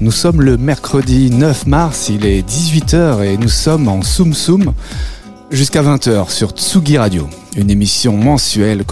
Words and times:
Nous 0.00 0.10
sommes 0.10 0.42
le 0.42 0.56
mercredi 0.56 1.30
9 1.30 1.66
mars, 1.66 2.08
il 2.08 2.26
est 2.26 2.46
18h 2.46 3.22
et 3.22 3.36
nous 3.36 3.48
sommes 3.48 3.88
en 3.88 4.02
Soum 4.02 4.34
Soum 4.34 4.72
jusqu'à 5.50 5.82
20h 5.82 6.30
sur 6.30 6.50
Tsugi 6.50 6.98
Radio, 6.98 7.28
une 7.56 7.70
émission 7.70 8.16
mensuelle 8.16 8.84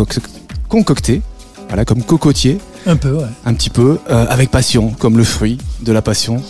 concoctée, 0.69 1.23
voilà, 1.69 1.84
comme 1.84 2.02
cocotier. 2.02 2.59
Un 2.87 2.97
peu, 2.97 3.12
ouais. 3.12 3.27
Un 3.45 3.55
petit 3.55 3.70
peu, 3.70 3.98
euh, 4.11 4.27
avec 4.28 4.51
passion, 4.51 4.91
comme 4.91 5.16
le 5.16 5.25
fruit 5.25 5.59
de 5.83 5.92
la 5.92 6.02
passion, 6.02 6.41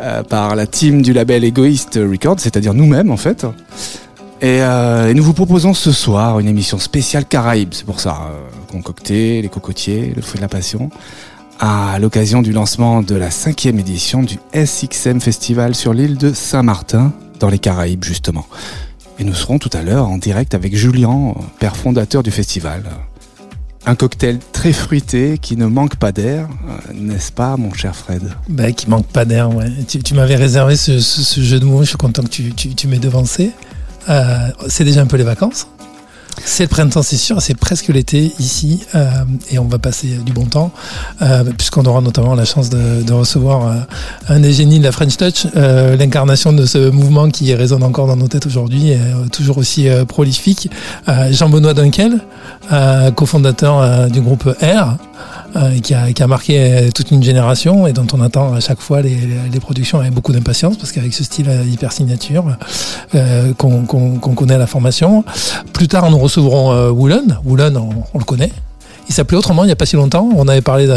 euh, 0.00 0.22
par 0.22 0.54
la 0.54 0.66
team 0.66 1.02
du 1.02 1.12
label 1.12 1.42
Egoist 1.42 1.94
Records, 1.94 2.40
c'est-à-dire 2.40 2.74
nous-mêmes 2.74 3.10
en 3.10 3.16
fait. 3.16 3.46
Euh, 4.42 5.08
et, 5.08 5.14
nous 5.14 5.22
vous 5.22 5.32
proposons 5.32 5.72
ce 5.72 5.92
soir 5.92 6.38
une 6.38 6.48
émission 6.48 6.78
spéciale 6.78 7.24
Caraïbes, 7.24 7.72
c'est 7.72 7.86
pour 7.86 8.00
ça, 8.00 8.18
euh, 8.30 8.70
concocté, 8.70 9.40
les 9.40 9.48
cocotiers, 9.48 10.12
le 10.14 10.20
fruit 10.20 10.38
de 10.38 10.42
la 10.42 10.48
passion, 10.48 10.90
à 11.60 11.98
l'occasion 11.98 12.42
du 12.42 12.52
lancement 12.52 13.02
de 13.02 13.14
la 13.14 13.30
cinquième 13.30 13.78
édition 13.78 14.22
du 14.22 14.38
SXM 14.54 15.20
Festival 15.20 15.74
sur 15.74 15.94
l'île 15.94 16.16
de 16.16 16.32
Saint-Martin, 16.32 17.12
dans 17.40 17.48
les 17.48 17.58
Caraïbes 17.58 18.04
justement. 18.04 18.46
Et 19.18 19.24
nous 19.24 19.34
serons 19.34 19.58
tout 19.58 19.70
à 19.72 19.82
l'heure 19.82 20.08
en 20.08 20.18
direct 20.18 20.54
avec 20.54 20.74
Julien, 20.74 21.34
père 21.60 21.76
fondateur 21.76 22.22
du 22.22 22.30
festival. 22.30 22.82
Un 23.86 23.94
cocktail 23.94 24.38
très 24.52 24.72
fruité 24.72 25.38
qui 25.38 25.56
ne 25.56 25.66
manque 25.66 25.96
pas 25.96 26.10
d'air, 26.10 26.48
euh, 26.48 26.92
n'est-ce 26.94 27.30
pas, 27.30 27.56
mon 27.58 27.72
cher 27.74 27.94
Fred? 27.94 28.22
Bah, 28.48 28.72
Qui 28.72 28.88
manque 28.88 29.06
pas 29.06 29.26
d'air, 29.26 29.54
ouais. 29.54 29.70
Tu, 29.86 30.14
m'avais 30.14 30.36
réservé 30.36 30.74
ce, 30.76 30.98
jeu 31.40 31.60
de 31.60 31.66
mots, 31.66 31.82
je 31.82 31.88
suis 31.88 31.98
content 31.98 32.22
que 32.22 32.28
tu, 32.28 32.54
tu, 32.54 32.88
m'aies 32.88 32.98
devancé. 32.98 33.50
Euh, 34.08 34.50
c'est 34.68 34.84
déjà 34.84 35.02
un 35.02 35.06
peu 35.06 35.18
les 35.18 35.24
vacances. 35.24 35.68
C'est 36.44 36.64
le 36.64 36.68
printemps, 36.68 37.02
c'est 37.02 37.16
sûr, 37.16 37.40
c'est 37.40 37.54
presque 37.54 37.88
l'été 37.88 38.32
ici 38.38 38.80
euh, 38.94 39.10
et 39.50 39.58
on 39.58 39.64
va 39.64 39.78
passer 39.78 40.18
du 40.24 40.32
bon 40.32 40.44
temps 40.44 40.72
euh, 41.22 41.44
puisqu'on 41.56 41.84
aura 41.84 42.00
notamment 42.00 42.34
la 42.34 42.44
chance 42.44 42.70
de, 42.70 43.12
recevoir 43.12 43.86
un 44.28 44.40
des 44.40 44.52
génies 44.52 44.78
de 44.80 44.84
la 44.84 44.92
French 44.92 45.16
Touch, 45.16 45.46
l'incarnation 45.54 46.52
de 46.52 46.66
ce 46.66 46.90
mouvement 46.90 47.30
qui 47.30 47.54
résonne 47.54 47.84
encore 47.84 48.08
dans 48.08 48.16
nos 48.16 48.26
têtes 48.26 48.46
aujourd'hui, 48.46 48.92
toujours 49.30 49.58
aussi 49.58 49.86
prolifique. 50.08 50.68
Jean-Benoît 51.30 51.74
Dunkel, 51.74 52.18
cofondateur 53.14 54.10
du 54.10 54.20
groupe 54.20 54.44
R. 54.60 54.96
Euh, 55.56 55.78
qui, 55.78 55.94
a, 55.94 56.26
marqué 56.26 56.58
euh, 56.58 56.90
toute 56.92 57.12
une 57.12 57.22
génération 57.22 57.86
et 57.86 57.92
dont 57.92 58.06
on 58.12 58.20
attend 58.20 58.54
à 58.54 58.60
chaque 58.60 58.80
fois 58.80 59.02
les, 59.02 59.60
productions 59.60 60.00
avec 60.00 60.12
beaucoup 60.12 60.32
d'impatience 60.32 60.76
parce 60.76 60.90
qu'avec 60.90 61.14
ce 61.14 61.22
style 61.22 61.48
euh, 61.48 61.62
hyper 61.62 61.92
signature 61.92 62.44
qu'on 63.56 64.34
connaît 64.34 64.54
à 64.54 64.58
la 64.58 64.66
formation. 64.66 65.24
Plus 65.72 65.86
tard, 65.86 66.10
nous 66.10 66.18
recevrons 66.18 66.90
Woolen. 66.90 67.38
Woolen, 67.44 67.76
on 67.76 68.18
le 68.18 68.24
connaît. 68.24 68.50
Il 69.08 69.14
s'appelait 69.14 69.36
autrement 69.36 69.64
il 69.64 69.66
n'y 69.66 69.72
a 69.72 69.76
pas 69.76 69.86
si 69.86 69.96
longtemps. 69.96 70.28
On 70.34 70.48
avait 70.48 70.60
parlé 70.60 70.88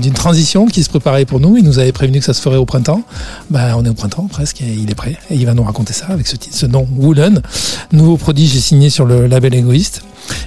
d'une 0.00 0.12
transition 0.12 0.66
qui 0.66 0.82
se 0.82 0.88
préparait 0.88 1.24
pour 1.24 1.40
nous. 1.40 1.56
Il 1.56 1.64
nous 1.64 1.78
avait 1.78 1.92
prévenu 1.92 2.18
que 2.18 2.24
ça 2.24 2.34
se 2.34 2.42
ferait 2.42 2.56
au 2.56 2.66
printemps. 2.66 3.02
Ben, 3.50 3.74
on 3.76 3.84
est 3.84 3.88
au 3.88 3.94
printemps 3.94 4.26
presque 4.30 4.60
et 4.60 4.72
il 4.72 4.90
est 4.90 4.94
prêt. 4.94 5.16
Et 5.30 5.36
il 5.36 5.46
va 5.46 5.54
nous 5.54 5.62
raconter 5.62 5.92
ça 5.92 6.06
avec 6.08 6.26
ce, 6.26 6.36
titre, 6.36 6.56
ce 6.56 6.66
nom, 6.66 6.86
Woolen. 6.96 7.40
Nouveau 7.92 8.16
prodige 8.16 8.58
signé 8.58 8.90
sur 8.90 9.06
le 9.06 9.26
label 9.26 9.54
égoïste. 9.54 10.02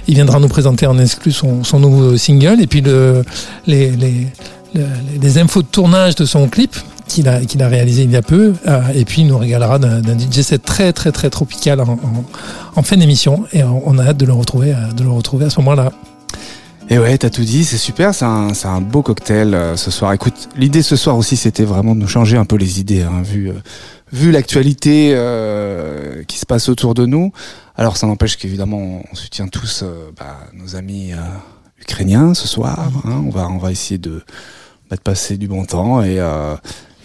Il 0.06 0.14
viendra 0.14 0.40
nous 0.40 0.48
présenter 0.48 0.86
en 0.86 0.98
exclu 0.98 1.32
son, 1.32 1.62
nouveau 1.78 2.16
single 2.16 2.60
et 2.60 2.66
puis 2.66 2.80
le, 2.80 3.24
les, 3.66 5.38
infos 5.38 5.62
de 5.62 5.68
tournage 5.68 6.14
de 6.14 6.24
son 6.24 6.48
clip 6.48 6.76
qu'il 7.06 7.28
a, 7.28 7.68
réalisé 7.68 8.02
il 8.02 8.10
y 8.10 8.16
a 8.16 8.22
peu. 8.22 8.54
Euh, 8.66 8.80
et 8.94 9.04
puis 9.04 9.22
il 9.22 9.28
nous 9.28 9.38
régalera 9.38 9.78
d'un 9.78 10.18
DJ 10.18 10.42
set 10.42 10.62
très 10.62 10.92
très 10.92 11.12
très 11.12 11.30
tropical 11.30 11.80
en, 11.80 12.82
fin 12.82 12.96
d'émission. 12.96 13.44
Et 13.52 13.62
on, 13.62 13.98
a 13.98 14.04
hâte 14.04 14.16
de 14.16 14.26
le 14.26 14.32
retrouver, 14.32 14.72
euh, 14.72 14.92
de 14.92 15.02
le 15.02 15.10
retrouver 15.10 15.46
à 15.46 15.50
ce 15.50 15.58
moment-là. 15.60 15.92
Et 16.90 16.98
ouais, 16.98 17.18
t'as 17.18 17.28
tout 17.30 17.42
dit, 17.42 17.64
c'est 17.64 17.76
super, 17.76 18.14
c'est 18.14 18.24
un, 18.24 18.48
un, 18.64 18.80
beau 18.80 19.02
cocktail 19.02 19.54
euh, 19.54 19.76
ce 19.76 19.90
soir. 19.90 20.12
Écoute, 20.14 20.48
l'idée 20.56 20.82
ce 20.82 20.96
soir 20.96 21.18
aussi, 21.18 21.36
c'était 21.36 21.64
vraiment 21.64 21.94
de 21.94 22.00
nous 22.00 22.08
changer 22.08 22.38
un 22.38 22.46
peu 22.46 22.56
les 22.56 22.80
idées, 22.80 23.02
hein, 23.02 23.20
vu, 23.22 23.52
vu 24.12 24.30
l'actualité 24.30 25.12
euh, 25.14 26.22
qui 26.24 26.38
se 26.38 26.46
passe 26.46 26.68
autour 26.68 26.94
de 26.94 27.04
nous. 27.06 27.32
Alors 27.78 27.96
ça 27.96 28.08
n'empêche 28.08 28.36
qu'évidemment 28.36 29.02
on 29.10 29.14
soutient 29.14 29.46
tous 29.46 29.84
euh, 29.84 30.10
bah, 30.18 30.38
nos 30.52 30.74
amis 30.74 31.12
euh, 31.12 31.16
ukrainiens 31.80 32.34
ce 32.34 32.48
soir. 32.48 32.90
Hein. 33.04 33.22
On 33.24 33.30
va 33.30 33.48
on 33.48 33.58
va 33.58 33.70
essayer 33.70 33.98
de, 33.98 34.22
bah, 34.90 34.96
de 34.96 35.00
passer 35.00 35.36
du 35.36 35.46
bon 35.46 35.64
temps 35.64 36.02
et, 36.02 36.18
euh, 36.18 36.56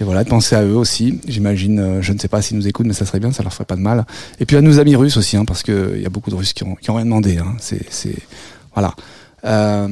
et 0.01 0.03
voilà 0.03 0.23
de 0.23 0.29
penser 0.29 0.55
à 0.55 0.63
eux 0.63 0.75
aussi. 0.75 1.21
J'imagine, 1.27 2.01
je 2.01 2.11
ne 2.11 2.17
sais 2.17 2.27
pas 2.27 2.41
s'ils 2.41 2.57
nous 2.57 2.67
écoutent, 2.67 2.87
mais 2.87 2.93
ça 2.93 3.05
serait 3.05 3.19
bien, 3.19 3.31
ça 3.31 3.43
leur 3.43 3.53
ferait 3.53 3.65
pas 3.65 3.75
de 3.75 3.81
mal. 3.81 4.03
Et 4.39 4.47
puis 4.47 4.57
à 4.57 4.61
nos 4.61 4.79
amis 4.79 4.95
russes 4.95 5.15
aussi, 5.15 5.37
hein, 5.37 5.45
parce 5.45 5.61
que 5.61 5.93
il 5.95 6.01
y 6.01 6.07
a 6.07 6.09
beaucoup 6.09 6.31
de 6.31 6.35
Russes 6.35 6.53
qui 6.53 6.63
ont 6.63 6.73
qui 6.73 6.89
ont 6.89 6.95
rien 6.95 7.05
demandé. 7.05 7.37
Hein. 7.37 7.55
C'est 7.59 7.85
c'est 7.91 8.17
voilà. 9.43 9.87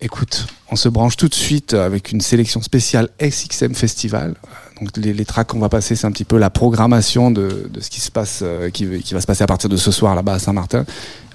Écoute, 0.00 0.46
on 0.70 0.76
se 0.76 0.88
branche 0.88 1.16
tout 1.16 1.26
de 1.26 1.34
suite 1.34 1.74
avec 1.74 2.12
une 2.12 2.20
sélection 2.20 2.62
spéciale 2.62 3.08
SXM 3.20 3.74
Festival. 3.74 4.34
Donc 4.80 4.96
les, 4.96 5.12
les 5.12 5.24
tracks 5.24 5.48
qu'on 5.48 5.58
va 5.58 5.68
passer, 5.68 5.96
c'est 5.96 6.06
un 6.06 6.12
petit 6.12 6.24
peu 6.24 6.38
la 6.38 6.50
programmation 6.50 7.32
de, 7.32 7.68
de 7.68 7.80
ce 7.80 7.90
qui 7.90 8.00
se 8.00 8.12
passe, 8.12 8.40
euh, 8.42 8.70
qui, 8.70 8.86
qui, 9.00 9.14
va 9.14 9.20
se 9.20 9.26
passer 9.26 9.42
à 9.42 9.48
partir 9.48 9.68
de 9.68 9.76
ce 9.76 9.90
soir 9.90 10.14
là-bas 10.14 10.34
à 10.34 10.38
Saint-Martin. 10.38 10.84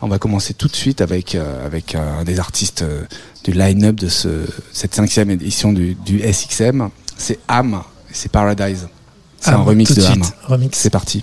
On 0.02 0.08
va 0.08 0.18
commencer 0.18 0.54
tout 0.54 0.70
de 0.70 0.76
suite 0.78 1.02
avec 1.02 1.36
euh, 1.36 1.66
avec 1.66 1.94
euh, 1.94 2.22
un 2.22 2.24
des 2.24 2.40
artistes 2.40 2.86
du 3.44 3.52
line-up 3.52 3.98
de 3.98 4.08
ce, 4.08 4.30
cette 4.72 4.96
cinquième 4.96 5.30
édition 5.30 5.74
du, 5.74 5.96
du 5.96 6.22
SXM. 6.22 6.88
C'est 7.18 7.40
Am, 7.50 7.82
c'est 8.14 8.32
Paradise. 8.32 8.88
C'est 9.42 9.52
un 9.52 9.58
remix 9.58 9.94
de 9.94 10.06
Am. 10.06 10.24
C'est 10.72 10.90
parti. 10.90 11.22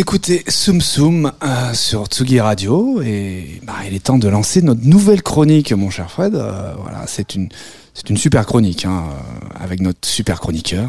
Vous 0.00 0.04
écoutez 0.04 0.44
Soum 0.48 0.80
Soum 0.80 1.30
euh, 1.44 1.74
sur 1.74 2.06
Tsugi 2.06 2.40
Radio 2.40 3.02
et 3.02 3.60
bah, 3.64 3.74
il 3.86 3.94
est 3.94 4.02
temps 4.02 4.16
de 4.16 4.28
lancer 4.28 4.62
notre 4.62 4.80
nouvelle 4.82 5.22
chronique, 5.22 5.72
mon 5.72 5.90
cher 5.90 6.10
Fred. 6.10 6.34
Euh, 6.34 6.72
voilà, 6.80 7.04
c'est 7.06 7.34
une 7.34 7.50
c'est 7.92 8.08
une 8.08 8.16
super 8.16 8.46
chronique 8.46 8.86
hein, 8.86 9.04
euh, 9.10 9.62
avec 9.62 9.82
notre 9.82 10.08
super 10.08 10.40
chroniqueur. 10.40 10.88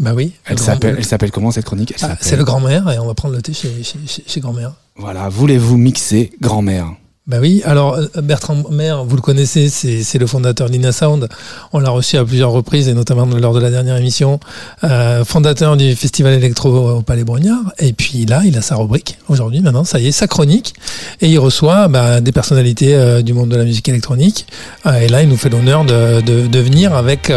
Bah 0.00 0.14
oui. 0.16 0.32
Elle 0.46 0.58
s'appelle 0.58 0.96
elle 0.98 1.04
s'appelle 1.04 1.30
comment 1.30 1.52
cette 1.52 1.64
chronique? 1.64 1.94
Ah, 2.02 2.16
C'est 2.20 2.34
le 2.34 2.42
grand-mère 2.42 2.90
et 2.90 2.98
on 2.98 3.06
va 3.06 3.14
prendre 3.14 3.36
le 3.36 3.40
thé 3.40 3.52
chez, 3.52 3.84
chez, 3.84 4.24
chez 4.26 4.40
grand-mère. 4.40 4.72
Voilà, 4.96 5.28
voulez-vous 5.28 5.76
mixer 5.76 6.32
grand-mère? 6.40 6.92
Bah 7.30 7.36
oui, 7.40 7.62
alors 7.64 7.94
euh, 7.94 8.08
Bertrand 8.22 8.56
Maire, 8.72 9.04
vous 9.04 9.14
le 9.14 9.22
connaissez, 9.22 9.68
c'est 9.68 10.18
le 10.18 10.26
fondateur 10.26 10.68
d'Ina 10.68 10.90
Sound. 10.90 11.28
On 11.72 11.78
l'a 11.78 11.90
reçu 11.90 12.16
à 12.16 12.24
plusieurs 12.24 12.50
reprises 12.50 12.88
et 12.88 12.92
notamment 12.92 13.24
lors 13.24 13.54
de 13.54 13.60
la 13.60 13.70
dernière 13.70 13.96
émission. 13.96 14.40
Euh, 14.82 15.24
fondateur 15.24 15.76
du 15.76 15.94
festival 15.94 16.32
électro 16.32 16.70
au 16.70 17.02
Palais 17.02 17.22
Brognard. 17.22 17.72
Et 17.78 17.92
puis 17.92 18.26
là, 18.26 18.42
il 18.44 18.58
a 18.58 18.62
sa 18.62 18.74
rubrique 18.74 19.16
aujourd'hui, 19.28 19.60
maintenant, 19.60 19.84
ça 19.84 20.00
y 20.00 20.08
est, 20.08 20.12
sa 20.12 20.26
chronique. 20.26 20.74
Et 21.20 21.28
il 21.28 21.38
reçoit 21.38 21.86
bah, 21.86 22.20
des 22.20 22.32
personnalités 22.32 22.96
euh, 22.96 23.22
du 23.22 23.32
monde 23.32 23.50
de 23.50 23.56
la 23.56 23.64
musique 23.64 23.88
électronique. 23.88 24.46
et 25.00 25.06
là, 25.06 25.22
il 25.22 25.28
nous 25.28 25.36
fait 25.36 25.50
l'honneur 25.50 25.84
de, 25.84 26.58
venir 26.58 26.94
avec, 26.96 27.32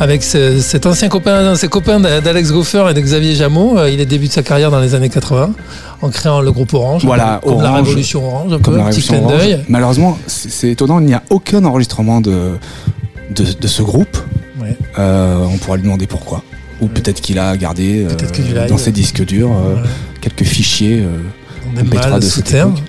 avec 0.00 0.22
cet 0.22 0.86
ancien 0.86 1.10
copain, 1.10 1.56
ses 1.56 1.68
copains 1.68 2.00
d'Alex 2.00 2.52
Goffer 2.52 2.86
et 2.90 2.94
de 2.94 3.00
Xavier 3.02 3.34
Jameau. 3.34 3.84
il 3.86 4.00
est 4.00 4.06
début 4.06 4.28
de 4.28 4.32
sa 4.32 4.42
carrière 4.42 4.70
dans 4.70 4.80
les 4.80 4.94
années 4.94 5.10
80 5.10 5.52
en 6.02 6.10
créant 6.10 6.40
le 6.40 6.52
groupe 6.52 6.74
Orange. 6.74 7.04
Voilà, 7.04 7.40
comme 7.42 7.62
la 7.62 7.72
Révolution 7.72 8.26
Orange, 8.26 8.52
un 8.52 8.58
peu, 8.58 8.72
petit 8.72 9.02
clin 9.02 9.22
d'œil. 9.22 9.64
Malheureusement, 9.68 10.18
c'est 10.26 10.70
étonnant, 10.70 11.00
il 11.00 11.06
n'y 11.06 11.14
a 11.14 11.22
aucun 11.30 11.64
enregistrement 11.64 12.20
de, 12.20 12.52
de, 13.30 13.66
ce 13.66 13.82
groupe. 13.82 14.16
Euh, 14.98 15.36
on 15.44 15.58
pourra 15.58 15.76
lui 15.76 15.84
demander 15.84 16.06
pourquoi. 16.06 16.42
Ou 16.80 16.88
peut-être 16.88 17.20
qu'il 17.20 17.38
a 17.38 17.56
gardé 17.56 18.04
euh, 18.04 18.68
dans 18.68 18.78
ses 18.78 18.92
disques 18.92 19.24
durs 19.24 19.52
euh, 19.52 19.76
quelques 20.20 20.44
fichiers 20.44 21.06
MP3 21.76 22.20
de 22.20 22.24
cette 22.24 22.52
époque. 22.52 22.82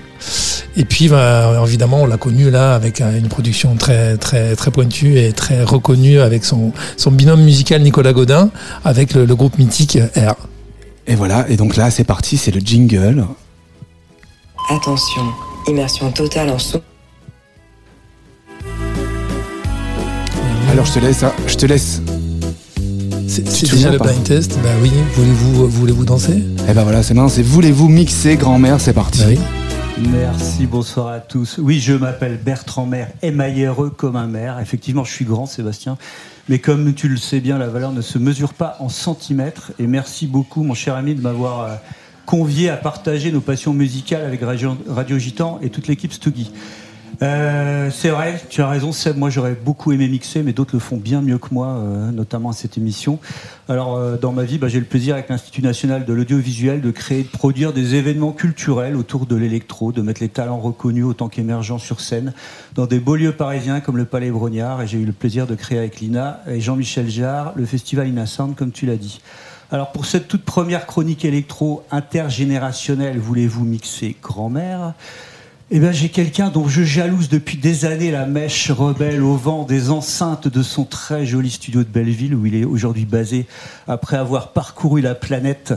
Et 0.76 0.84
puis, 0.84 1.08
bah, 1.08 1.60
évidemment, 1.66 2.02
on 2.02 2.06
l'a 2.06 2.16
connu 2.16 2.50
là 2.50 2.74
avec 2.74 3.00
une 3.00 3.28
production 3.28 3.76
très, 3.76 4.16
très, 4.16 4.54
très 4.56 4.70
pointue 4.70 5.18
et 5.18 5.32
très 5.32 5.64
reconnue 5.64 6.20
avec 6.20 6.44
son, 6.44 6.72
son 6.96 7.10
binôme 7.10 7.42
musical 7.42 7.82
Nicolas 7.82 8.12
Godin, 8.12 8.50
avec 8.84 9.14
le, 9.14 9.24
le 9.24 9.34
groupe 9.34 9.58
mythique 9.58 9.98
R. 10.16 10.47
Et 11.10 11.14
voilà, 11.14 11.48
et 11.48 11.56
donc 11.56 11.76
là 11.76 11.90
c'est 11.90 12.04
parti, 12.04 12.36
c'est 12.36 12.50
le 12.50 12.60
jingle. 12.60 13.24
Attention, 14.68 15.22
immersion 15.66 16.12
totale 16.12 16.50
en 16.50 16.58
sous. 16.58 16.82
Alors 20.70 20.84
je 20.84 20.92
te 20.92 20.98
laisse, 20.98 21.22
hein, 21.22 21.32
je 21.46 21.54
te 21.56 21.64
laisse. 21.64 22.02
C'est 23.26 23.70
déjà 23.70 23.90
le 23.90 23.98
blind 23.98 24.22
test. 24.22 24.58
Bah 24.62 24.68
oui, 24.82 24.90
voulez-vous 25.14 25.68
voulez-vous 25.68 26.04
danser? 26.04 26.44
Eh 26.68 26.74
ben 26.74 26.82
voilà, 26.82 27.02
c'est 27.02 27.14
maintenant, 27.14 27.30
c'est 27.30 27.42
voulez-vous 27.42 27.88
mixer 27.88 28.36
grand-mère, 28.36 28.78
c'est 28.78 28.92
parti. 28.92 29.20
Bah 29.24 29.42
Merci, 30.12 30.66
bonsoir 30.66 31.08
à 31.08 31.20
tous. 31.20 31.58
Oui, 31.58 31.80
je 31.80 31.94
m'appelle 31.94 32.38
Bertrand 32.38 32.86
Maire, 32.86 33.08
émailléreux 33.22 33.90
comme 33.90 34.14
un 34.16 34.26
maire. 34.26 34.60
Effectivement, 34.60 35.04
je 35.04 35.12
suis 35.12 35.24
grand, 35.24 35.46
Sébastien. 35.46 35.96
Mais 36.48 36.58
comme 36.58 36.94
tu 36.94 37.08
le 37.08 37.18
sais 37.18 37.40
bien, 37.40 37.58
la 37.58 37.68
valeur 37.68 37.92
ne 37.92 38.00
se 38.00 38.18
mesure 38.18 38.54
pas 38.54 38.76
en 38.80 38.88
centimètres. 38.88 39.72
Et 39.78 39.86
merci 39.86 40.26
beaucoup, 40.26 40.62
mon 40.62 40.72
cher 40.72 40.94
ami, 40.94 41.14
de 41.14 41.20
m'avoir 41.20 41.60
euh, 41.60 41.74
convié 42.24 42.70
à 42.70 42.76
partager 42.78 43.30
nos 43.30 43.42
passions 43.42 43.74
musicales 43.74 44.24
avec 44.24 44.40
Radio, 44.42 45.18
Gitan 45.18 45.58
et 45.62 45.68
toute 45.68 45.88
l'équipe 45.88 46.12
Stuggy. 46.12 46.50
Euh, 47.20 47.90
c'est 47.90 48.10
vrai, 48.10 48.40
tu 48.48 48.62
as 48.62 48.68
raison, 48.68 48.92
Seb. 48.92 49.16
Moi, 49.16 49.28
j'aurais 49.28 49.54
beaucoup 49.54 49.90
aimé 49.90 50.06
mixer, 50.08 50.42
mais 50.44 50.52
d'autres 50.52 50.74
le 50.74 50.78
font 50.78 50.96
bien 50.96 51.20
mieux 51.20 51.38
que 51.38 51.48
moi, 51.52 51.66
euh, 51.66 52.10
notamment 52.12 52.50
à 52.50 52.52
cette 52.52 52.78
émission. 52.78 53.18
Alors, 53.68 53.96
euh, 53.96 54.16
dans 54.16 54.32
ma 54.32 54.44
vie, 54.44 54.58
bah, 54.58 54.68
j'ai 54.68 54.78
le 54.78 54.86
plaisir 54.86 55.14
avec 55.14 55.28
l'Institut 55.28 55.62
national 55.62 56.04
de 56.04 56.12
l'audiovisuel 56.12 56.80
de 56.80 56.90
créer, 56.92 57.24
de 57.24 57.28
produire 57.28 57.72
des 57.72 57.96
événements 57.96 58.32
culturels 58.32 58.94
autour 58.94 59.26
de 59.26 59.34
l'électro, 59.34 59.90
de 59.90 60.00
mettre 60.00 60.20
les 60.20 60.28
talents 60.28 60.60
reconnus 60.60 61.04
autant 61.04 61.28
qu'émergents 61.28 61.78
sur 61.78 62.00
scène 62.00 62.32
dans 62.76 62.86
des 62.86 63.00
beaux 63.00 63.16
lieux 63.16 63.32
parisiens 63.32 63.80
comme 63.80 63.96
le 63.96 64.04
Palais 64.04 64.30
Brognard. 64.30 64.82
Et 64.82 64.86
j'ai 64.86 64.98
eu 64.98 65.06
le 65.06 65.12
plaisir 65.12 65.48
de 65.48 65.56
créer 65.56 65.78
avec 65.78 65.98
Lina 65.98 66.40
et 66.46 66.60
Jean-Michel 66.60 67.10
Jarre 67.10 67.52
le 67.56 67.66
festival 67.66 68.06
Innocent, 68.06 68.52
comme 68.52 68.70
tu 68.70 68.86
l'as 68.86 68.96
dit. 68.96 69.20
Alors, 69.72 69.90
pour 69.92 70.06
cette 70.06 70.28
toute 70.28 70.44
première 70.44 70.86
chronique 70.86 71.24
électro 71.24 71.82
intergénérationnelle, 71.90 73.18
voulez-vous 73.18 73.64
mixer 73.64 74.16
grand-mère? 74.22 74.94
Eh 75.70 75.80
bien, 75.80 75.92
j'ai 75.92 76.08
quelqu'un 76.08 76.48
dont 76.48 76.66
je 76.66 76.82
jalouse 76.82 77.28
depuis 77.28 77.58
des 77.58 77.84
années 77.84 78.10
la 78.10 78.24
mèche 78.24 78.70
rebelle 78.70 79.22
au 79.22 79.36
vent 79.36 79.64
des 79.64 79.90
enceintes 79.90 80.48
de 80.48 80.62
son 80.62 80.84
très 80.84 81.26
joli 81.26 81.50
studio 81.50 81.84
de 81.84 81.88
Belleville, 81.88 82.34
où 82.34 82.46
il 82.46 82.54
est 82.54 82.64
aujourd'hui 82.64 83.04
basé 83.04 83.44
après 83.86 84.16
avoir 84.16 84.52
parcouru 84.54 85.02
la 85.02 85.14
planète 85.14 85.74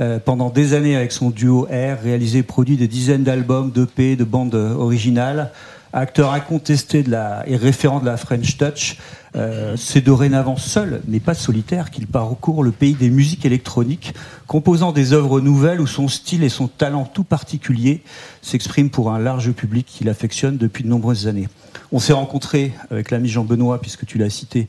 euh, 0.00 0.20
pendant 0.24 0.48
des 0.48 0.74
années 0.74 0.94
avec 0.94 1.10
son 1.10 1.30
duo 1.30 1.62
R, 1.62 2.00
réalisé 2.00 2.38
et 2.38 2.42
produit 2.44 2.76
des 2.76 2.86
dizaines 2.86 3.24
d'albums, 3.24 3.72
d'EP, 3.72 4.14
de 4.14 4.22
bandes 4.22 4.54
originales. 4.54 5.50
Acteur 5.92 6.32
incontesté 6.32 7.04
et 7.46 7.56
référent 7.56 7.98
de 7.98 8.06
la 8.06 8.16
French 8.16 8.56
Touch, 8.56 8.96
euh, 9.34 9.76
c'est 9.76 10.00
dorénavant 10.00 10.56
seul, 10.56 11.02
mais 11.08 11.20
pas 11.20 11.34
solitaire, 11.34 11.90
qu'il 11.90 12.06
parcourt 12.06 12.62
le 12.62 12.70
pays 12.70 12.94
des 12.94 13.10
musiques 13.10 13.44
électroniques, 13.44 14.14
composant 14.52 14.92
des 14.92 15.14
œuvres 15.14 15.40
nouvelles 15.40 15.80
où 15.80 15.86
son 15.86 16.08
style 16.08 16.44
et 16.44 16.50
son 16.50 16.68
talent 16.68 17.06
tout 17.06 17.24
particulier 17.24 18.02
s'expriment 18.42 18.90
pour 18.90 19.10
un 19.10 19.18
large 19.18 19.50
public 19.52 19.86
qu'il 19.86 20.10
affectionne 20.10 20.58
depuis 20.58 20.84
de 20.84 20.90
nombreuses 20.90 21.26
années. 21.26 21.48
On 21.90 21.98
s'est 21.98 22.12
rencontrés 22.12 22.74
avec 22.90 23.10
l'ami 23.10 23.30
Jean 23.30 23.44
Benoît, 23.44 23.80
puisque 23.80 24.04
tu 24.04 24.18
l'as 24.18 24.28
cité, 24.28 24.68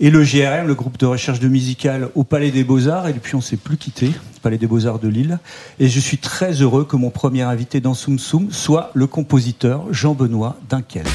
et 0.00 0.10
le 0.10 0.24
GRM, 0.24 0.66
le 0.66 0.74
groupe 0.74 0.98
de 0.98 1.06
recherche 1.06 1.38
de 1.38 1.46
musical 1.46 2.08
au 2.16 2.24
Palais 2.24 2.50
des 2.50 2.64
Beaux-Arts. 2.64 3.06
Et 3.06 3.12
depuis, 3.12 3.36
on 3.36 3.40
s'est 3.40 3.56
plus 3.56 3.76
quitté, 3.76 4.10
Palais 4.42 4.58
des 4.58 4.66
Beaux-Arts 4.66 4.98
de 4.98 5.06
Lille. 5.06 5.38
Et 5.78 5.86
je 5.86 6.00
suis 6.00 6.18
très 6.18 6.54
heureux 6.54 6.84
que 6.84 6.96
mon 6.96 7.10
premier 7.10 7.42
invité 7.42 7.80
dans 7.80 7.94
Soum 7.94 8.18
Soum 8.18 8.50
soit 8.50 8.90
le 8.94 9.06
compositeur 9.06 9.84
Jean-Benoît 9.92 10.56
Dunkel. 10.68 11.06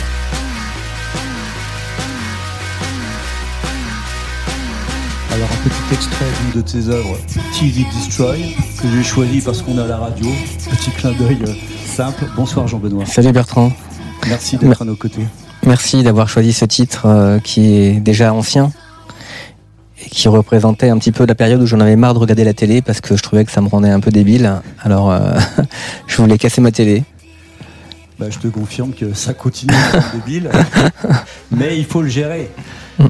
Alors 5.36 5.50
un 5.52 5.70
petit 5.70 5.94
extrait 5.94 6.26
d'une 6.40 6.62
de 6.62 6.66
tes 6.66 6.88
œuvres, 6.88 7.18
TV 7.60 7.86
Destroy, 7.94 8.56
que 8.82 8.88
j'ai 8.90 9.04
choisi 9.04 9.42
parce 9.42 9.62
qu'on 9.62 9.78
a 9.78 9.86
la 9.86 9.98
radio. 9.98 10.28
Petit 10.72 10.92
clin 10.92 11.12
d'œil 11.12 11.40
euh, 11.46 11.54
simple. 11.86 12.24
Bonsoir 12.38 12.70
Jean-Benoît. 12.70 13.06
Salut 13.06 13.34
Bertrand. 13.34 13.74
Merci 14.30 14.56
d'être 14.56 14.82
à 14.82 14.86
nos 14.86 14.96
côtés. 14.96 15.26
Merci 15.66 16.04
d'avoir 16.04 16.30
choisi 16.30 16.54
ce 16.54 16.64
titre 16.64 17.08
euh, 17.08 17.40
qui 17.40 17.76
est 17.76 18.00
déjà 18.00 18.34
ancien 18.34 18.72
et 20.06 20.10
qui 20.10 20.30
représentait 20.30 20.88
un 20.88 20.98
petit 21.00 21.12
peu 21.12 21.26
la 21.26 21.36
période 21.36 21.62
où 21.62 21.66
j'en 21.66 21.82
avais 21.82 21.98
marre 21.98 22.14
de 22.14 22.20
regarder 22.20 22.46
la 22.46 22.54
télé 22.54 22.82
parce 22.82 23.02
que 23.02 23.18
je 23.18 23.22
trouvais 23.22 23.44
que 23.44 23.52
ça 23.52 23.60
me 23.60 23.68
rendait 23.68 23.90
un 23.90 24.00
peu 24.00 24.12
débile. 24.12 24.62
Alors 24.82 25.12
euh, 25.12 25.38
je 26.08 26.16
voulais 26.16 26.38
casser 26.38 26.62
ma 26.62 26.72
télé. 26.72 27.04
Bah, 28.18 28.28
je 28.30 28.40
te 28.40 28.48
confirme 28.48 28.94
que 28.94 29.14
ça 29.14 29.34
continue 29.34 29.74
à 29.74 29.98
être 29.98 30.12
débile, 30.26 30.50
mais 31.52 31.78
il 31.78 31.84
faut 31.84 32.02
le 32.02 32.08
gérer. 32.08 32.50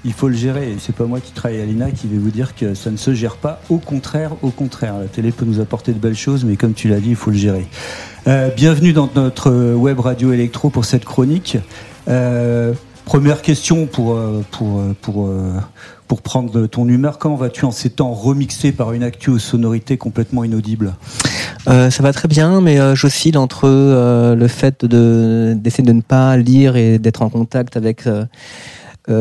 Il 0.03 0.13
faut 0.13 0.27
le 0.27 0.35
gérer. 0.35 0.75
C'est 0.79 0.95
pas 0.95 1.05
moi 1.05 1.19
qui 1.19 1.31
travaille 1.31 1.61
à 1.61 1.65
l'INA 1.65 1.91
qui 1.91 2.07
vais 2.07 2.17
vous 2.17 2.31
dire 2.31 2.55
que 2.55 2.73
ça 2.73 2.91
ne 2.91 2.97
se 2.97 3.13
gère 3.13 3.35
pas. 3.35 3.61
Au 3.69 3.77
contraire, 3.77 4.31
au 4.41 4.49
contraire. 4.49 4.97
La 4.99 5.07
télé 5.07 5.31
peut 5.31 5.45
nous 5.45 5.59
apporter 5.59 5.93
de 5.93 5.99
belles 5.99 6.15
choses, 6.15 6.43
mais 6.43 6.55
comme 6.55 6.73
tu 6.73 6.87
l'as 6.87 6.99
dit, 6.99 7.09
il 7.09 7.15
faut 7.15 7.31
le 7.31 7.37
gérer. 7.37 7.67
Euh, 8.27 8.49
bienvenue 8.49 8.93
dans 8.93 9.09
notre 9.15 9.73
web 9.73 9.99
radio 9.99 10.33
électro 10.33 10.69
pour 10.69 10.85
cette 10.85 11.05
chronique. 11.05 11.57
Euh, 12.07 12.73
première 13.05 13.41
question 13.41 13.85
pour, 13.85 14.15
euh, 14.15 14.43
pour, 15.01 16.21
prendre 16.23 16.65
ton 16.65 16.87
humeur. 16.87 17.19
Comment 17.19 17.35
vas-tu 17.35 17.65
en 17.65 17.71
ces 17.71 17.91
temps 17.91 18.13
remixé 18.13 18.71
par 18.71 18.93
une 18.93 19.03
actu 19.03 19.29
aux 19.29 19.39
sonorités 19.39 19.97
complètement 19.97 20.43
inaudibles 20.43 20.95
ça 21.67 22.03
va 22.03 22.13
très 22.13 22.27
bien, 22.27 22.61
mais 22.61 22.77
j'oscille 22.95 23.39
entre 23.39 23.67
le 23.67 24.47
fait 24.47 24.85
de, 24.85 25.55
d'essayer 25.57 25.83
de 25.83 25.93
ne 25.93 26.01
pas 26.01 26.37
lire 26.37 26.75
et 26.75 26.99
d'être 26.99 27.23
en 27.23 27.29
contact 27.29 27.75
avec 27.75 28.07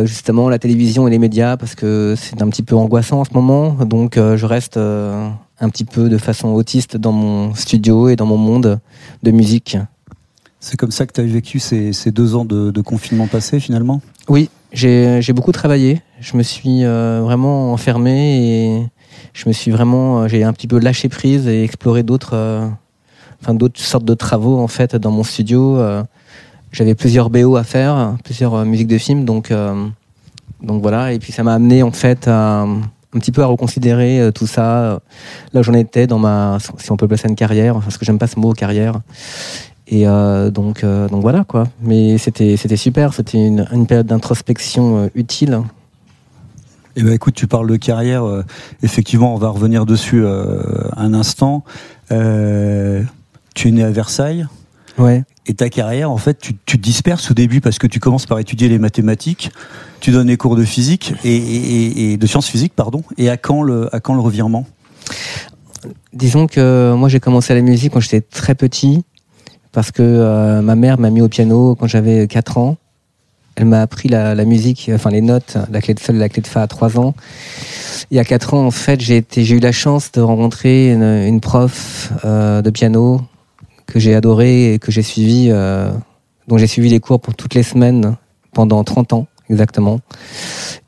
justement 0.05 0.49
la 0.49 0.59
télévision 0.59 1.07
et 1.07 1.11
les 1.11 1.19
médias 1.19 1.57
parce 1.57 1.75
que 1.75 2.15
c'est 2.17 2.43
un 2.43 2.49
petit 2.49 2.63
peu 2.63 2.75
angoissant 2.75 3.21
en 3.21 3.25
ce 3.25 3.35
moment. 3.35 3.71
Donc 3.85 4.17
je 4.17 4.47
reste 4.47 4.77
un 4.77 5.69
petit 5.71 5.85
peu 5.85 6.09
de 6.09 6.19
façon 6.19 6.49
autiste 6.49 6.97
dans 6.97 7.13
mon 7.13 7.55
studio 7.55 8.09
et 8.09 8.17
dans 8.17 8.27
mon 8.27 8.37
monde 8.39 8.81
de 9.23 9.31
musique. 9.31 9.77
C'est 10.65 10.79
comme 10.79 10.91
ça 10.91 11.07
que 11.07 11.13
tu 11.13 11.21
as 11.21 11.25
vécu 11.25 11.59
ces, 11.59 11.93
deux 12.11 12.35
ans 12.35 12.47
de, 12.47 12.81
confinement 12.81 13.27
passé 13.27 13.61
finalement? 13.61 14.01
Oui, 14.29 14.49
j'ai 14.73 15.33
beaucoup 15.35 15.53
travaillé. 15.53 16.01
Je 16.21 16.39
me 16.39 16.43
suis 16.43 16.85
euh, 16.85 17.21
vraiment 17.23 17.75
enfermé 17.75 18.39
et 18.39 18.87
je 19.35 19.47
me 19.47 19.53
suis 19.53 19.71
vraiment, 19.71 20.23
euh, 20.23 20.29
j'ai 20.29 20.43
un 20.43 20.55
petit 20.55 20.67
peu 20.67 20.79
lâché 20.79 21.11
prise 21.11 21.47
et 21.49 21.65
exploré 21.65 22.03
d'autres, 22.03 22.33
euh, 22.33 22.67
enfin 23.43 23.53
d'autres 23.53 23.79
sortes 23.79 24.07
de 24.07 24.15
travaux 24.15 24.59
en 24.59 24.67
fait 24.67 24.97
dans 24.97 25.11
mon 25.11 25.23
studio. 25.23 25.79
J'avais 26.75 26.95
plusieurs 26.95 27.31
BO 27.31 27.57
à 27.57 27.65
faire, 27.65 28.17
plusieurs 28.25 28.65
musiques 28.67 28.89
de 28.89 28.99
films, 28.99 29.25
donc 29.25 29.53
donc 30.61 30.83
voilà. 30.83 31.13
Et 31.13 31.19
puis 31.19 31.33
ça 31.33 31.43
m'a 31.43 31.55
amené 31.55 31.83
en 31.83 31.93
fait 31.93 32.27
un 32.27 32.81
petit 33.13 33.31
peu 33.31 33.43
à 33.43 33.47
reconsidérer 33.47 34.31
tout 34.35 34.49
ça. 34.49 35.01
Là, 35.53 35.63
j'en 35.63 35.73
étais 35.73 36.07
dans 36.07 36.19
ma, 36.19 36.59
si 36.79 36.91
on 36.91 36.97
peut 36.97 37.07
placer 37.07 37.29
une 37.29 37.37
carrière, 37.37 37.79
parce 37.79 37.97
que 37.97 38.05
j'aime 38.05 38.19
pas 38.19 38.27
ce 38.27 38.39
mot 38.41 38.53
carrière. 38.53 39.01
Et 39.87 40.07
euh, 40.07 40.51
donc, 40.51 40.83
euh, 40.83 41.09
donc 41.09 41.23
voilà 41.23 41.45
quoi. 41.45 41.69
Mais 41.83 42.19
c'était 42.19 42.57
c'était 42.57 42.77
super. 42.77 43.13
C'était 43.13 43.39
une, 43.47 43.87
période 43.87 44.07
d'introspection 44.07 45.05
euh, 45.05 45.09
utile. 45.15 45.61
Eh 46.97 47.03
ben, 47.03 47.13
écoute, 47.13 47.35
tu 47.35 47.47
parles 47.47 47.69
de 47.69 47.77
carrière. 47.77 48.25
euh, 48.25 48.45
effectivement, 48.83 49.35
on 49.35 49.39
va 49.39 49.49
revenir 49.49 49.85
dessus 49.85 50.25
euh, 50.25 50.89
un 50.97 51.13
instant. 51.13 51.65
Euh, 52.13 53.03
tu 53.55 53.69
es 53.69 53.71
né 53.73 53.83
à 53.83 53.91
Versailles? 53.91 54.47
Ouais. 54.99 55.25
Et 55.47 55.55
ta 55.55 55.69
carrière, 55.69 56.11
en 56.11 56.17
fait, 56.17 56.39
tu, 56.39 56.55
tu 56.67 56.79
te 56.79 56.83
disperses 56.83 57.31
au 57.31 57.35
début 57.35 57.61
parce 57.61 57.79
que 57.79 57.87
tu 57.87 58.01
commences 58.01 58.27
par 58.27 58.39
étudier 58.39 58.69
les 58.69 58.79
mathématiques, 58.79 59.51
tu 60.01 60.11
donnes 60.11 60.29
les 60.29 60.37
cours 60.37 60.57
de 60.57 60.65
physique 60.65 61.15
et, 61.25 61.37
et- 61.37 62.13
et 62.13 62.17
de 62.17 62.27
sciences 62.27 62.49
physiques, 62.49 62.75
pardon. 62.75 63.03
Et 63.19 63.29
à 63.29 63.37
quand 63.37 63.63
le, 63.63 63.95
à 63.95 64.01
quand 64.01 64.15
le 64.15 64.21
revirement? 64.21 64.67
Disons 66.13 66.47
que 66.47 66.95
moi 66.97 67.09
j'ai 67.09 67.21
commencé 67.21 67.55
la 67.55 67.61
musique 67.61 67.93
quand 67.93 68.01
j'étais 68.01 68.21
très 68.23 68.55
petit 68.55 69.05
parce 69.73 69.91
que 69.91 70.03
euh, 70.03 70.63
ma 70.63 70.77
mère 70.77 70.99
m'a 70.99 71.11
mis 71.11 71.21
au 71.21 71.29
piano 71.29 71.75
quand 71.75 71.87
j'avais 71.89 72.27
4 72.29 72.59
ans. 72.59 72.77
Elle 73.57 73.67
m'a 73.67 73.83
appris 73.83 74.09
la, 74.09 74.35
la 74.35 74.45
musique, 74.45 74.91
enfin 74.95 75.11
les 75.11 75.21
notes, 75.21 75.57
la 75.71 75.81
clé 75.81 75.95
de 75.95 76.01
sol 76.01 76.17
et 76.17 76.19
la 76.19 76.29
clé 76.29 76.43
de 76.43 76.47
fa 76.47 76.63
à 76.63 76.67
3 76.67 76.99
ans. 76.99 77.15
Et 78.11 78.19
à 78.19 78.25
4 78.25 78.55
ans, 78.55 78.65
en 78.67 78.71
fait, 78.71 79.01
j'ai 79.01 79.23
eu 79.51 79.61
la 79.61 79.71
chance 79.73 80.11
de 80.13 80.21
rencontrer 80.21 80.93
une, 80.93 81.03
une 81.03 81.41
prof 81.41 82.13
euh, 82.25 82.63
de 82.63 82.71
piano 82.71 83.21
que 83.87 83.99
j'ai 83.99 84.15
adorée 84.15 84.75
et 84.75 84.79
que 84.79 84.91
j'ai 84.91 85.03
suivi, 85.03 85.49
euh, 85.51 85.91
dont 86.49 86.59
j'ai 86.59 86.67
suivi 86.67 86.89
les 86.89 87.01
cours 87.01 87.21
pour 87.21 87.35
toutes 87.35 87.55
les 87.55 87.63
semaines 87.63 88.17
pendant 88.53 88.83
30 88.85 89.13
ans 89.13 89.27
exactement. 89.51 90.01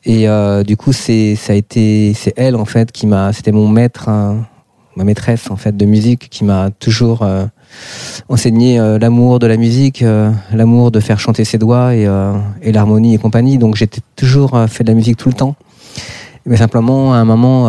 Et 0.04 0.28
euh, 0.28 0.62
du 0.62 0.76
coup, 0.76 0.92
c'est 0.92 1.36
ça 1.36 1.52
a 1.52 1.56
été, 1.56 2.14
c'est 2.14 2.32
elle 2.36 2.56
en 2.56 2.64
fait 2.64 2.92
qui 2.92 3.06
m'a, 3.06 3.32
c'était 3.32 3.52
mon 3.52 3.68
maître, 3.68 4.08
hein, 4.08 4.46
ma 4.96 5.04
maîtresse 5.04 5.50
en 5.50 5.56
fait 5.56 5.76
de 5.76 5.84
musique 5.84 6.28
qui 6.30 6.44
m'a 6.44 6.70
toujours 6.70 7.22
euh, 7.22 7.44
enseigné 8.28 8.78
l'amour 8.98 9.38
de 9.38 9.46
la 9.46 9.56
musique, 9.56 10.02
l'amour 10.52 10.90
de 10.90 11.00
faire 11.00 11.20
chanter 11.20 11.44
ses 11.44 11.58
doigts 11.58 11.94
et, 11.94 12.08
et 12.62 12.72
l'harmonie 12.72 13.14
et 13.14 13.18
compagnie. 13.18 13.58
Donc 13.58 13.76
j'étais 13.76 14.00
toujours 14.14 14.58
fait 14.68 14.84
de 14.84 14.88
la 14.88 14.94
musique 14.94 15.18
tout 15.18 15.28
le 15.28 15.34
temps. 15.34 15.56
Mais 16.46 16.56
simplement, 16.56 17.12
à 17.12 17.16
un 17.16 17.24
moment, 17.24 17.68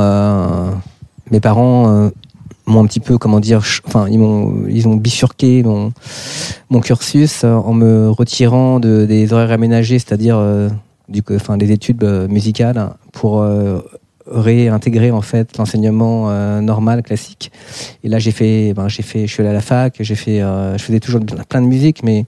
mes 1.32 1.42
parents 1.42 2.12
m'ont 2.68 2.84
un 2.84 2.86
petit 2.86 3.00
peu, 3.00 3.18
comment 3.18 3.40
dire, 3.40 3.62
enfin, 3.88 4.08
ils 4.10 4.20
m'ont, 4.20 4.68
ils 4.70 4.88
ont 4.88 4.96
bifurqué 4.96 5.64
mon, 5.64 5.94
mon 6.70 6.80
cursus 6.82 7.44
euh, 7.44 7.54
en 7.54 7.74
me 7.74 8.10
retirant 8.10 8.80
de, 8.80 9.06
des 9.06 9.34
horaires 9.34 9.52
aménagés, 9.52 10.00
c'est-à-dire 10.00 10.38
euh, 10.38 10.70
du, 11.10 11.24
enfin, 11.32 11.58
des 11.58 11.72
études 11.72 12.04
euh, 12.04 12.28
musicales, 12.28 12.90
pour 13.14 13.44
réintégrer 14.30 15.10
en 15.10 15.22
fait 15.22 15.58
l'enseignement 15.58 16.30
normal 16.62 17.02
classique. 17.02 17.52
Et 18.04 18.10
là, 18.10 18.20
j'ai 18.20 18.32
fait, 18.32 18.74
ben, 18.74 18.88
j'ai 18.90 19.02
fait, 19.02 19.26
je 19.26 19.32
suis 19.34 19.42
allé 19.42 19.50
à 19.50 19.54
la 19.54 19.62
fac, 19.62 19.96
j'ai 20.02 20.16
fait, 20.16 20.40
je 20.40 20.84
faisais 20.84 21.00
toujours 21.00 21.22
plein 21.50 21.62
de 21.62 21.68
musique, 21.68 22.04
mais 22.04 22.26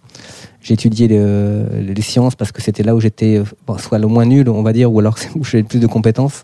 j'ai 0.61 0.73
étudié 0.73 1.07
le- 1.07 1.65
les 1.79 2.01
sciences 2.01 2.35
parce 2.35 2.51
que 2.51 2.61
c'était 2.61 2.83
là 2.83 2.95
où 2.95 2.99
j'étais 3.01 3.43
soit 3.77 3.99
le 3.99 4.07
moins 4.07 4.25
nul, 4.25 4.49
on 4.49 4.63
va 4.63 4.73
dire, 4.73 4.91
ou 4.91 4.99
alors 4.99 5.17
où 5.35 5.43
j'avais 5.43 5.61
le 5.61 5.67
plus 5.67 5.79
de 5.79 5.87
compétences. 5.87 6.43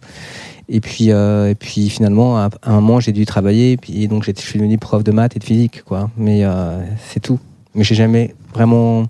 Et 0.68 0.82
puis, 0.82 1.12
euh, 1.12 1.50
et 1.50 1.56
puis 1.56 1.90
finalement, 1.90 2.38
à 2.38 2.50
un 2.64 2.76
moment, 2.76 3.00
j'ai 3.00 3.12
dû 3.12 3.26
travailler. 3.26 3.74
Et 3.74 3.78
puis 3.78 4.08
donc, 4.08 4.24
je 4.24 4.32
suis 4.42 4.60
devenu 4.60 4.78
prof 4.78 5.04
de 5.04 5.12
maths 5.12 5.36
et 5.36 5.40
de 5.40 5.44
physique, 5.44 5.84
quoi. 5.86 6.10
Mais 6.18 6.44
euh, 6.44 6.84
c'est 7.10 7.20
tout. 7.20 7.40
Mais 7.76 7.84
j'ai 7.84 7.96
jamais 7.96 8.34
vraiment, 8.54 9.06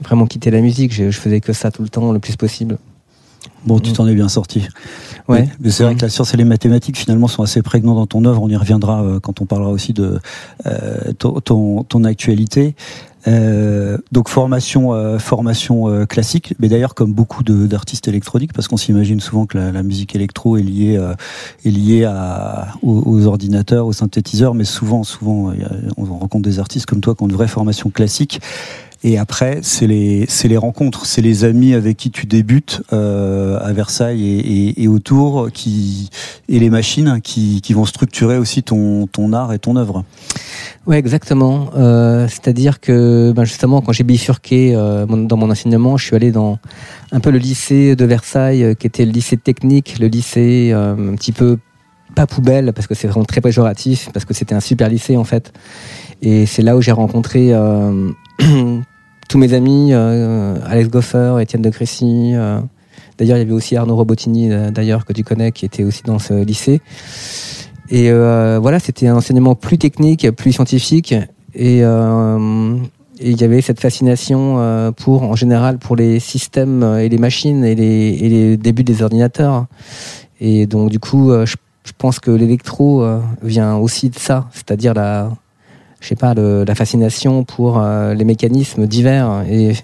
vraiment 0.00 0.26
quitté 0.26 0.50
la 0.50 0.60
musique. 0.60 0.92
Je, 0.92 1.10
je 1.10 1.18
faisais 1.18 1.40
que 1.40 1.52
ça 1.52 1.70
tout 1.70 1.82
le 1.82 1.88
temps, 1.88 2.12
le 2.12 2.18
plus 2.18 2.36
possible. 2.36 2.78
Bon, 3.64 3.80
tu 3.80 3.92
t'en 3.92 4.06
es 4.06 4.14
bien 4.14 4.28
sorti. 4.28 4.68
Ouais. 5.28 5.42
Mais, 5.42 5.48
mais 5.60 5.70
c'est 5.70 5.82
vrai 5.82 5.94
que 5.94 6.02
la 6.02 6.08
science 6.08 6.34
et 6.34 6.36
les 6.36 6.44
mathématiques 6.44 6.96
finalement 6.96 7.26
sont 7.26 7.42
assez 7.42 7.62
prégnants 7.62 7.94
dans 7.94 8.06
ton 8.06 8.24
œuvre. 8.24 8.42
On 8.42 8.48
y 8.48 8.56
reviendra 8.56 9.02
euh, 9.02 9.18
quand 9.18 9.40
on 9.40 9.46
parlera 9.46 9.70
aussi 9.70 9.92
de 9.92 10.20
ton 11.18 12.04
actualité. 12.04 12.74
Euh, 13.28 13.98
donc 14.12 14.28
formation, 14.28 14.92
euh, 14.92 15.18
formation 15.18 15.88
euh, 15.88 16.06
classique, 16.06 16.54
mais 16.60 16.68
d'ailleurs 16.68 16.94
comme 16.94 17.12
beaucoup 17.12 17.42
d'artistes 17.42 18.06
électroniques, 18.06 18.52
parce 18.52 18.68
qu'on 18.68 18.76
s'imagine 18.76 19.20
souvent 19.20 19.46
que 19.46 19.58
la, 19.58 19.82
musique 19.82 20.14
électro 20.14 20.56
est 20.56 20.62
liée, 20.62 21.00
est 21.64 21.70
liée 21.70 22.04
à, 22.04 22.68
aux, 22.82 23.26
ordinateurs, 23.26 23.86
aux 23.86 23.92
synthétiseurs, 23.92 24.54
mais 24.54 24.64
souvent, 24.64 25.04
souvent, 25.04 25.52
on 25.96 26.04
rencontre 26.04 26.42
des 26.42 26.58
artistes 26.58 26.86
comme 26.86 27.00
toi 27.00 27.14
qui 27.14 27.22
ont 27.22 27.28
une 27.28 27.34
vraie 27.34 27.48
formation 27.48 27.90
classique. 27.90 28.40
Et 29.04 29.18
après, 29.18 29.60
c'est 29.62 29.86
les, 29.86 30.56
rencontres, 30.56 31.06
c'est 31.06 31.20
les 31.20 31.44
amis 31.44 31.74
avec 31.74 31.96
qui 31.96 32.10
tu 32.10 32.26
débutes 32.26 32.82
euh, 32.92 33.58
à 33.60 33.72
Versailles 33.72 34.74
et, 34.76 34.88
autour, 34.88 35.48
et 36.48 36.58
les 36.58 36.70
machines 36.70 37.20
qui, 37.22 37.62
vont 37.74 37.84
structurer 37.84 38.38
aussi 38.38 38.62
ton, 38.62 39.32
art 39.32 39.52
et 39.52 39.58
ton 39.58 39.76
œuvre. 39.76 40.04
Ouais, 40.86 40.98
exactement. 40.98 41.70
Euh, 41.76 42.26
C'est-à-dire 42.28 42.80
que 42.80 43.32
ben 43.36 43.44
justement, 43.44 43.82
quand 43.82 43.92
j'ai 43.92 44.04
bifurqué 44.04 44.74
euh, 44.74 45.04
dans 45.04 45.36
mon 45.36 45.50
enseignement, 45.50 45.96
je 45.96 46.06
suis 46.06 46.16
allé 46.16 46.30
dans 46.30 46.58
un 47.12 47.20
peu 47.20 47.30
le 47.30 47.38
lycée 47.38 47.96
de 47.96 48.04
Versailles, 48.04 48.74
qui 48.78 48.86
était 48.86 49.04
le 49.04 49.12
lycée 49.12 49.36
technique, 49.36 49.98
le 50.00 50.06
lycée 50.06 50.72
un 50.72 51.14
petit 51.16 51.32
peu 51.32 51.58
pas 52.14 52.26
poubelle, 52.26 52.72
parce 52.72 52.86
que 52.86 52.94
c'est 52.94 53.08
vraiment 53.08 53.26
très 53.26 53.42
péjoratif, 53.42 54.08
parce 54.12 54.24
que 54.24 54.32
c'était 54.32 54.54
un 54.54 54.60
super 54.60 54.88
lycée 54.88 55.18
en 55.18 55.24
fait. 55.24 55.52
Et 56.22 56.46
c'est 56.46 56.62
là 56.62 56.76
où 56.76 56.80
j'ai 56.80 56.92
rencontré 56.92 57.52
tous 59.28 59.38
mes 59.38 59.52
amis, 59.54 59.90
euh, 59.92 60.56
Alex 60.66 60.88
Goffer, 60.88 61.36
Étienne 61.40 61.62
de 61.62 61.70
Crécy. 61.70 62.32
euh, 62.34 62.60
D'ailleurs, 63.18 63.38
il 63.38 63.40
y 63.40 63.42
avait 63.42 63.52
aussi 63.52 63.76
Arnaud 63.76 63.96
Robotini, 63.96 64.52
euh, 64.52 64.70
d'ailleurs, 64.70 65.04
que 65.04 65.12
tu 65.12 65.24
connais, 65.24 65.52
qui 65.52 65.64
était 65.64 65.84
aussi 65.84 66.02
dans 66.04 66.18
ce 66.18 66.34
lycée. 66.34 66.80
Et 67.88 68.10
voilà, 68.10 68.80
c'était 68.80 69.06
un 69.06 69.16
enseignement 69.16 69.54
plus 69.54 69.78
technique, 69.78 70.28
plus 70.32 70.52
scientifique. 70.52 71.14
Et, 71.54 71.82
il 73.18 73.40
y 73.40 73.44
avait 73.44 73.62
cette 73.62 73.80
fascination 73.80 74.92
pour, 74.96 75.22
en 75.22 75.36
général, 75.36 75.78
pour 75.78 75.94
les 75.94 76.18
systèmes 76.18 76.82
et 77.00 77.08
les 77.08 77.16
machines 77.16 77.64
et 77.64 77.74
les, 77.76 78.56
débuts 78.56 78.82
des 78.82 79.02
ordinateurs. 79.02 79.66
Et 80.40 80.66
donc, 80.66 80.90
du 80.90 80.98
coup, 80.98 81.30
je, 81.44 81.54
je 81.84 81.92
pense 81.96 82.18
que 82.18 82.32
l'électro 82.32 83.06
vient 83.40 83.76
aussi 83.76 84.10
de 84.10 84.18
ça, 84.18 84.48
c'est-à-dire 84.52 84.92
la, 84.92 85.30
je 86.00 86.08
sais 86.08 86.16
pas, 86.16 86.34
la 86.34 86.74
fascination 86.74 87.44
pour 87.44 87.78
euh, 87.78 88.14
les 88.14 88.24
mécanismes 88.24 88.86
divers. 88.86 89.44
Et 89.48 89.74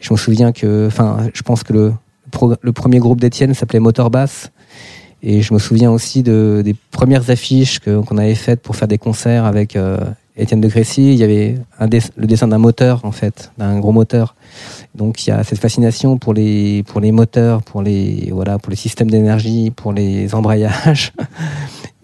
je 0.00 0.12
me 0.12 0.18
souviens 0.18 0.52
que, 0.52 0.86
enfin, 0.86 1.28
je 1.34 1.42
pense 1.42 1.62
que 1.62 1.72
le, 1.72 2.72
premier 2.72 2.98
groupe 2.98 3.20
d'Étienne 3.20 3.54
s'appelait 3.54 3.80
Motor 3.80 4.10
Bass. 4.10 4.50
Et 5.22 5.42
je 5.42 5.54
me 5.54 5.58
souviens 5.58 5.90
aussi 5.90 6.22
de, 6.22 6.62
des 6.64 6.74
premières 6.90 7.30
affiches 7.30 7.80
qu'on 7.80 8.18
avait 8.18 8.34
faites 8.34 8.60
pour 8.60 8.76
faire 8.76 8.88
des 8.88 8.98
concerts 8.98 9.44
avec 9.44 9.74
euh, 9.74 9.98
Étienne 10.36 10.60
de 10.60 10.68
Crécy. 10.68 11.12
Il 11.12 11.18
y 11.18 11.24
avait 11.24 11.56
le 11.80 12.26
dessin 12.26 12.48
d'un 12.48 12.58
moteur, 12.58 13.04
en 13.04 13.12
fait, 13.12 13.50
d'un 13.56 13.78
gros 13.78 13.92
moteur. 13.92 14.36
Donc 14.94 15.26
il 15.26 15.30
y 15.30 15.32
a 15.32 15.42
cette 15.42 15.58
fascination 15.58 16.18
pour 16.18 16.34
les, 16.34 16.82
pour 16.84 17.00
les 17.00 17.12
moteurs, 17.12 17.62
pour 17.62 17.82
les, 17.82 18.30
voilà, 18.32 18.58
pour 18.58 18.70
les 18.70 18.76
systèmes 18.76 19.10
d'énergie, 19.10 19.70
pour 19.70 19.92
les 19.92 20.34
embrayages. 20.34 21.12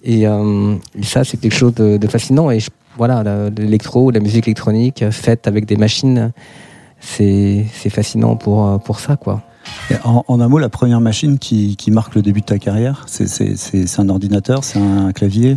Et, 0.05 0.27
euh, 0.27 0.75
et 0.99 1.05
ça, 1.05 1.23
c'est 1.25 1.37
quelque 1.37 1.55
chose 1.55 1.75
de, 1.75 2.07
fascinant. 2.09 2.51
Et 2.51 2.59
voilà, 2.97 3.23
l'électro, 3.57 4.11
la 4.11 4.21
musique 4.21 4.47
électronique 4.47 5.03
euh, 5.03 5.11
faite 5.11 5.47
avec 5.47 5.67
des 5.67 5.77
machines, 5.77 6.33
c'est 7.01 7.65
c'est 7.75 7.91
fascinant 7.91 8.37
pour, 8.37 8.67
euh, 8.67 8.79
pour 8.79 9.01
ça, 9.01 9.17
quoi. 9.17 9.43
En, 10.05 10.25
en 10.27 10.41
un 10.41 10.49
mot, 10.49 10.59
la 10.59 10.69
première 10.69 11.01
machine 11.01 11.39
qui, 11.39 11.77
qui 11.77 11.91
marque 11.91 12.15
le 12.15 12.23
début 12.23 12.41
de 12.41 12.47
ta 12.47 12.59
carrière, 12.59 13.05
c'est, 13.07 13.29
c'est, 13.29 13.57
c'est, 13.57 13.87
c'est 13.87 14.01
un 14.01 14.09
ordinateur, 14.09 14.65
c'est 14.65 14.79
un 14.81 15.13
clavier? 15.13 15.57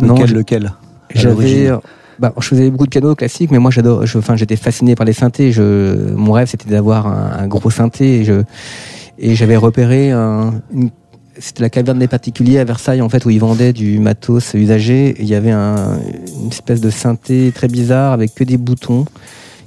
Non, 0.00 0.14
Lequel, 0.14 0.32
lequel? 0.34 0.72
J'avais, 1.14 1.34
l'origine 1.34 1.78
bah, 2.18 2.32
je 2.38 2.46
faisais 2.46 2.70
beaucoup 2.70 2.84
de 2.84 2.90
piano 2.90 3.14
classique, 3.14 3.50
mais 3.50 3.58
moi 3.58 3.70
j'adore. 3.72 4.06
je- 4.06 4.18
Enfin, 4.18 4.36
j'étais 4.36 4.56
fasciné 4.56 4.94
par 4.94 5.04
les 5.06 5.12
synthés. 5.12 5.50
Je, 5.52 6.12
mon 6.14 6.32
rêve, 6.32 6.48
c'était 6.48 6.70
d'avoir 6.70 7.06
un, 7.08 7.32
un 7.42 7.46
gros 7.48 7.70
synthé. 7.70 8.20
Et 8.20 8.24
je, 8.24 8.42
et 9.18 9.34
j'avais 9.34 9.56
repéré 9.56 10.10
un, 10.12 10.54
une- 10.72 10.90
c'était 11.38 11.62
la 11.62 11.70
caverne 11.70 11.98
des 11.98 12.08
particuliers 12.08 12.58
à 12.58 12.64
Versailles, 12.64 13.00
en 13.00 13.08
fait, 13.08 13.24
où 13.24 13.30
ils 13.30 13.40
vendaient 13.40 13.72
du 13.72 13.98
matos 13.98 14.54
usagé. 14.54 15.16
Il 15.18 15.26
y 15.26 15.34
avait 15.34 15.50
un, 15.50 15.98
une 16.40 16.48
espèce 16.48 16.80
de 16.80 16.90
synthé 16.90 17.52
très 17.54 17.68
bizarre 17.68 18.12
avec 18.12 18.34
que 18.34 18.44
des 18.44 18.56
boutons. 18.56 19.04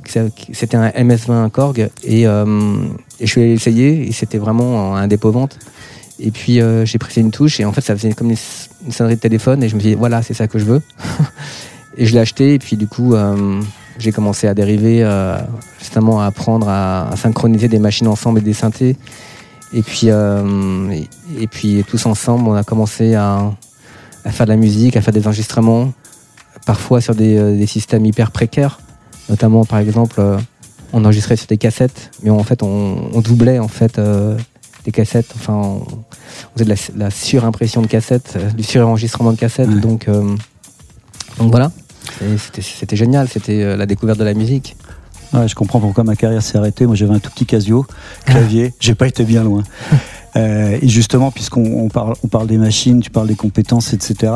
C'était 0.05 0.77
un 0.77 0.89
MS20 0.89 1.31
un 1.31 1.50
Korg. 1.50 1.89
Et, 2.03 2.27
euh, 2.27 2.75
et 3.19 3.25
je 3.25 3.31
suis 3.31 3.41
allé 3.41 3.53
l'essayer. 3.53 4.07
Et 4.07 4.12
c'était 4.13 4.38
vraiment 4.38 4.95
un 4.95 5.07
dépôt-vente. 5.07 5.59
Et 6.19 6.31
puis 6.31 6.62
euh, 6.62 6.83
j'ai 6.86 6.97
pressé 6.97 7.21
une 7.21 7.29
touche 7.29 7.59
et 7.59 7.65
en 7.65 7.71
fait 7.71 7.81
ça 7.81 7.95
faisait 7.95 8.13
comme 8.13 8.31
une, 8.31 8.91
sonnerie 8.91 9.17
de 9.17 9.19
téléphone 9.19 9.62
et 9.62 9.69
je 9.69 9.75
me 9.75 9.79
suis 9.79 9.89
dit 9.89 9.95
voilà 9.95 10.24
c'est 10.24 10.33
ça 10.33 10.47
que 10.47 10.57
je 10.57 10.65
veux. 10.65 10.81
et 11.97 12.07
je 12.07 12.13
l'ai 12.13 12.19
acheté 12.19 12.55
et 12.55 12.57
puis 12.57 12.75
du 12.75 12.88
coup 12.88 13.13
euh, 13.13 13.62
j'ai 14.00 14.12
commencé 14.12 14.47
à 14.47 14.55
dériver 14.55 15.07
justement 15.77 16.19
à 16.19 16.25
apprendre 16.25 16.69
à, 16.69 17.09
à 17.12 17.15
synchroniser 17.17 17.67
des 17.67 17.77
machines 17.77 18.07
ensemble 18.07 18.39
et 18.39 18.41
des 18.41 18.53
synthés. 18.53 18.95
Et 19.74 19.81
puis 19.83 20.03
euh, 20.09 20.89
et, 20.91 21.07
et 21.41 21.47
puis 21.47 21.83
tous 21.88 22.05
ensemble 22.05 22.47
on 22.47 22.53
a 22.55 22.63
commencé 22.63 23.15
à, 23.15 23.51
à 24.24 24.31
faire 24.31 24.45
de 24.45 24.51
la 24.51 24.57
musique, 24.57 24.95
à 24.95 25.01
faire 25.01 25.13
des 25.13 25.27
enregistrements, 25.27 25.91
parfois 26.65 27.01
sur 27.01 27.15
des, 27.15 27.38
euh, 27.38 27.57
des 27.57 27.67
systèmes 27.67 28.05
hyper 28.05 28.31
précaires, 28.31 28.79
notamment 29.29 29.65
par 29.65 29.79
exemple 29.79 30.15
euh, 30.19 30.38
on 30.93 31.03
enregistrait 31.03 31.36
sur 31.36 31.47
des 31.47 31.57
cassettes, 31.57 32.12
mais 32.24 32.29
en 32.29 32.43
fait 32.43 32.63
on, 32.63 33.09
on 33.13 33.19
doublait 33.19 33.59
en 33.59 33.67
fait 33.67 34.00
euh, 34.00 34.38
des 34.86 34.91
cassettes, 34.93 35.31
enfin 35.36 35.53
on, 35.53 35.81
on 35.86 36.53
faisait 36.57 36.63
de 36.65 36.69
la, 36.69 37.05
la 37.05 37.12
surimpression 37.12 37.81
de 37.81 37.88
cassettes, 37.88 38.38
du 38.56 38.63
surenregistrement 38.63 39.34
de 39.34 39.38
cassettes, 39.38 39.67
Ouais. 39.67 39.82
donc, 39.82 40.08
euh, 40.08 40.23
donc 41.39 41.51
voilà. 41.51 41.71
C'était 42.38 42.95
génial, 42.95 43.27
c'était 43.27 43.75
la 43.75 43.86
découverte 43.86 44.17
de 44.17 44.23
la 44.23 44.34
musique. 44.34 44.77
Ouais, 45.33 45.47
je 45.47 45.55
comprends 45.55 45.79
pourquoi 45.79 46.03
ma 46.03 46.15
carrière 46.15 46.41
s'est 46.41 46.57
arrêtée. 46.57 46.85
Moi, 46.85 46.95
j'avais 46.95 47.13
un 47.13 47.19
tout 47.19 47.31
petit 47.31 47.45
Casio, 47.45 47.85
clavier. 48.25 48.73
J'ai 48.79 48.95
pas 48.95 49.07
été 49.07 49.23
bien 49.23 49.43
loin. 49.43 49.63
Euh, 50.35 50.77
et 50.79 50.87
justement, 50.87 51.31
puisqu'on 51.31 51.89
parle, 51.89 52.13
on 52.23 52.27
parle 52.27 52.45
des 52.45 52.57
machines, 52.59 52.99
tu 52.99 53.09
parles 53.09 53.27
des 53.27 53.35
compétences, 53.35 53.93
etc. 53.93 54.31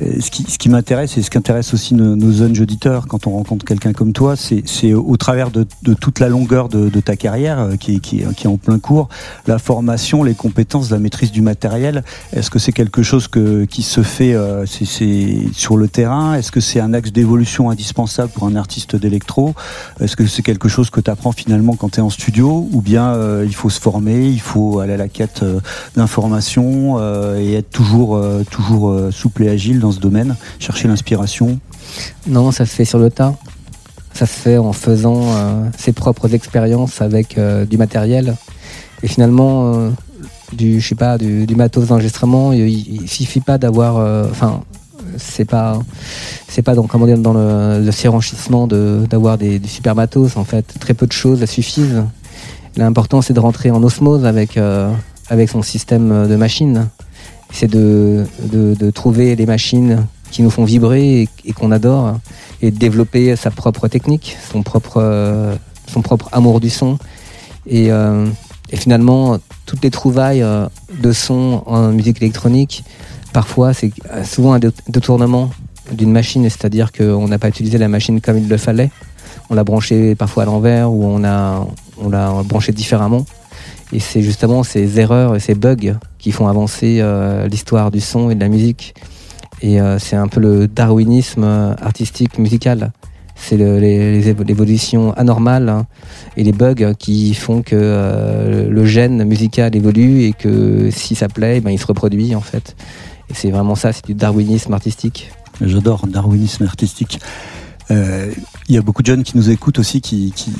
Euh, 0.00 0.20
ce 0.20 0.30
qui, 0.30 0.44
ce 0.44 0.58
qui 0.58 0.68
m'intéresse 0.68 1.18
et 1.18 1.22
ce 1.22 1.30
qui 1.30 1.38
intéresse 1.38 1.74
aussi 1.74 1.94
nos, 1.94 2.16
nos 2.16 2.32
jeunes 2.32 2.58
auditeurs 2.60 3.06
quand 3.06 3.26
on 3.26 3.30
rencontre 3.30 3.64
quelqu'un 3.64 3.92
comme 3.92 4.12
toi, 4.12 4.34
c'est 4.36 4.94
au 4.94 5.16
travers 5.16 5.50
de, 5.50 5.66
de, 5.82 5.94
toute 5.94 6.18
la 6.18 6.28
longueur 6.28 6.68
de, 6.68 6.88
de 6.88 7.00
ta 7.00 7.16
carrière 7.16 7.58
euh, 7.58 7.76
qui, 7.76 8.00
qui, 8.00 8.22
qui, 8.36 8.46
est 8.46 8.50
en 8.50 8.56
plein 8.56 8.78
cours, 8.78 9.08
la 9.46 9.58
formation, 9.58 10.22
les 10.22 10.34
compétences, 10.34 10.90
la 10.90 10.98
maîtrise 10.98 11.32
du 11.32 11.42
matériel. 11.42 12.04
Est-ce 12.32 12.50
que 12.50 12.58
c'est 12.58 12.72
quelque 12.72 13.02
chose 13.02 13.28
que, 13.28 13.64
qui 13.64 13.82
se 13.82 14.02
fait 14.02 14.34
euh, 14.34 14.64
sur 14.66 15.76
le 15.76 15.88
terrain? 15.88 16.34
Est-ce 16.34 16.52
que 16.52 16.60
c'est 16.60 16.80
un 16.80 16.94
axe 16.94 17.12
d'évolution 17.12 17.70
indispensable 17.70 18.32
pour 18.32 18.44
un 18.46 18.56
artiste 18.56 18.96
d'électro? 18.96 19.54
Est-ce 20.00 20.16
que 20.16 20.26
c'est 20.26 20.42
quelque 20.42 20.68
chose 20.68 20.90
que 20.90 21.00
tu 21.00 21.10
apprends 21.10 21.32
finalement 21.32 21.74
quand 21.76 21.90
tu 21.90 21.98
es 21.98 22.02
en 22.02 22.10
studio? 22.10 22.68
Ou 22.72 22.80
bien 22.80 23.08
euh, 23.08 23.44
il 23.46 23.54
faut 23.54 23.70
se 23.70 23.80
former, 23.80 24.28
il 24.28 24.40
faut 24.40 24.80
aller 24.80 24.94
à 24.94 24.96
la 24.96 25.08
quête 25.08 25.44
d'informations 25.96 26.98
et 27.38 27.54
être 27.54 27.70
toujours, 27.70 28.20
toujours 28.50 28.96
souple 29.10 29.44
et 29.44 29.48
agile 29.48 29.81
dans 29.82 29.92
ce 29.92 30.00
domaine, 30.00 30.36
chercher 30.58 30.88
l'inspiration 30.88 31.58
Non, 32.26 32.50
ça 32.50 32.64
se 32.64 32.74
fait 32.74 32.86
sur 32.86 32.98
le 32.98 33.10
tas. 33.10 33.34
Ça 34.14 34.26
se 34.26 34.32
fait 34.32 34.58
en 34.58 34.72
faisant 34.72 35.22
euh, 35.22 35.68
ses 35.76 35.92
propres 35.92 36.34
expériences 36.34 37.00
avec 37.00 37.38
euh, 37.38 37.64
du 37.64 37.78
matériel. 37.78 38.36
Et 39.02 39.08
finalement, 39.08 39.74
euh, 39.74 39.90
du, 40.52 40.80
je 40.80 40.94
pas, 40.94 41.18
du, 41.18 41.46
matos 41.56 41.88
d'enregistrement, 41.88 42.52
il, 42.52 43.02
ne 43.02 43.06
suffit 43.06 43.40
pas 43.40 43.58
d'avoir. 43.58 43.96
Enfin, 44.30 44.62
c'est 45.16 45.44
pas, 45.44 45.78
c'est 46.48 46.62
pas 46.62 46.74
dans, 46.74 46.86
comment 46.86 47.06
dire, 47.06 47.18
dans 47.18 47.32
le, 47.32 47.82
le 47.84 47.92
surenchissement 47.92 48.66
d'avoir 48.66 49.38
des, 49.38 49.60
super 49.66 49.94
matos. 49.94 50.36
En 50.36 50.44
fait, 50.44 50.66
très 50.78 50.94
peu 50.94 51.06
de 51.06 51.12
choses 51.12 51.44
suffisent. 51.46 52.04
L'important, 52.76 53.22
c'est 53.22 53.34
de 53.34 53.40
rentrer 53.40 53.70
en 53.70 53.82
osmose 53.82 54.24
avec, 54.24 54.58
avec 55.28 55.48
son 55.48 55.62
système 55.62 56.28
de 56.28 56.36
machine 56.36 56.88
c'est 57.52 57.70
de, 57.70 58.24
trouver 58.94 59.36
les 59.36 59.46
machines 59.46 60.06
qui 60.30 60.42
nous 60.42 60.50
font 60.50 60.64
vibrer 60.64 61.28
et, 61.44 61.52
qu'on 61.52 61.70
adore 61.70 62.18
et 62.62 62.70
de 62.70 62.78
développer 62.78 63.36
sa 63.36 63.50
propre 63.50 63.88
technique, 63.88 64.36
son 64.50 64.62
propre, 64.62 64.96
euh, 64.96 65.54
amour 66.32 66.60
du 66.60 66.70
son. 66.70 66.98
Et, 67.66 67.92
euh, 67.92 68.26
et 68.70 68.76
finalement, 68.76 69.38
toutes 69.66 69.84
les 69.84 69.90
trouvailles 69.90 70.42
euh, 70.42 70.66
de 71.00 71.12
son 71.12 71.62
en 71.66 71.88
musique 71.92 72.22
électronique, 72.22 72.84
parfois 73.32 73.74
c'est 73.74 73.92
souvent 74.24 74.54
un 74.54 74.60
détournement 74.88 75.50
d'une 75.92 76.12
machine, 76.12 76.42
c'est-à-dire 76.44 76.92
qu'on 76.92 77.28
n'a 77.28 77.38
pas 77.38 77.48
utilisé 77.48 77.76
la 77.76 77.88
machine 77.88 78.20
comme 78.20 78.38
il 78.38 78.48
le 78.48 78.56
fallait. 78.56 78.90
On 79.50 79.54
l'a 79.54 79.64
branché 79.64 80.14
parfois 80.14 80.44
à 80.44 80.46
l'envers 80.46 80.90
ou 80.90 81.04
on 81.04 81.18
l'a 81.18 81.66
on 81.98 82.08
l'a 82.08 82.42
branché 82.44 82.72
différemment. 82.72 83.26
Et 83.92 84.00
c'est 84.00 84.22
justement 84.22 84.62
ces 84.62 84.98
erreurs 84.98 85.36
et 85.36 85.40
ces 85.40 85.54
bugs 85.54 85.98
qui 86.18 86.32
font 86.32 86.48
avancer 86.48 86.98
euh, 87.00 87.46
l'histoire 87.46 87.90
du 87.90 88.00
son 88.00 88.30
et 88.30 88.34
de 88.34 88.40
la 88.40 88.48
musique. 88.48 88.94
Et 89.60 89.80
euh, 89.80 89.98
c'est 89.98 90.16
un 90.16 90.28
peu 90.28 90.40
le 90.40 90.66
darwinisme 90.66 91.44
euh, 91.44 91.74
artistique 91.80 92.38
musical. 92.38 92.92
C'est 93.34 93.56
l'évolution 93.56 95.12
anormale 95.14 95.68
hein, 95.68 95.86
et 96.36 96.44
les 96.44 96.52
bugs 96.52 96.94
qui 96.96 97.34
font 97.34 97.62
que 97.62 98.68
le 98.70 98.84
gène 98.84 99.24
musical 99.24 99.74
évolue 99.74 100.22
et 100.22 100.32
que 100.32 100.90
si 100.92 101.16
ça 101.16 101.26
plaît, 101.26 101.60
ben, 101.60 101.70
il 101.70 101.78
se 101.78 101.86
reproduit 101.86 102.36
en 102.36 102.40
fait. 102.40 102.76
Et 103.30 103.34
c'est 103.34 103.50
vraiment 103.50 103.74
ça, 103.74 103.92
c'est 103.92 104.06
du 104.06 104.14
darwinisme 104.14 104.72
artistique. 104.72 105.32
J'adore 105.60 106.06
darwinisme 106.06 106.64
artistique. 106.64 107.18
Il 107.90 108.74
y 108.74 108.78
a 108.78 108.82
beaucoup 108.82 109.02
de 109.02 109.08
jeunes 109.08 109.24
qui 109.24 109.36
nous 109.36 109.50
écoutent 109.50 109.80
aussi, 109.80 110.00
qui, 110.00 110.32
qui, 110.36 110.52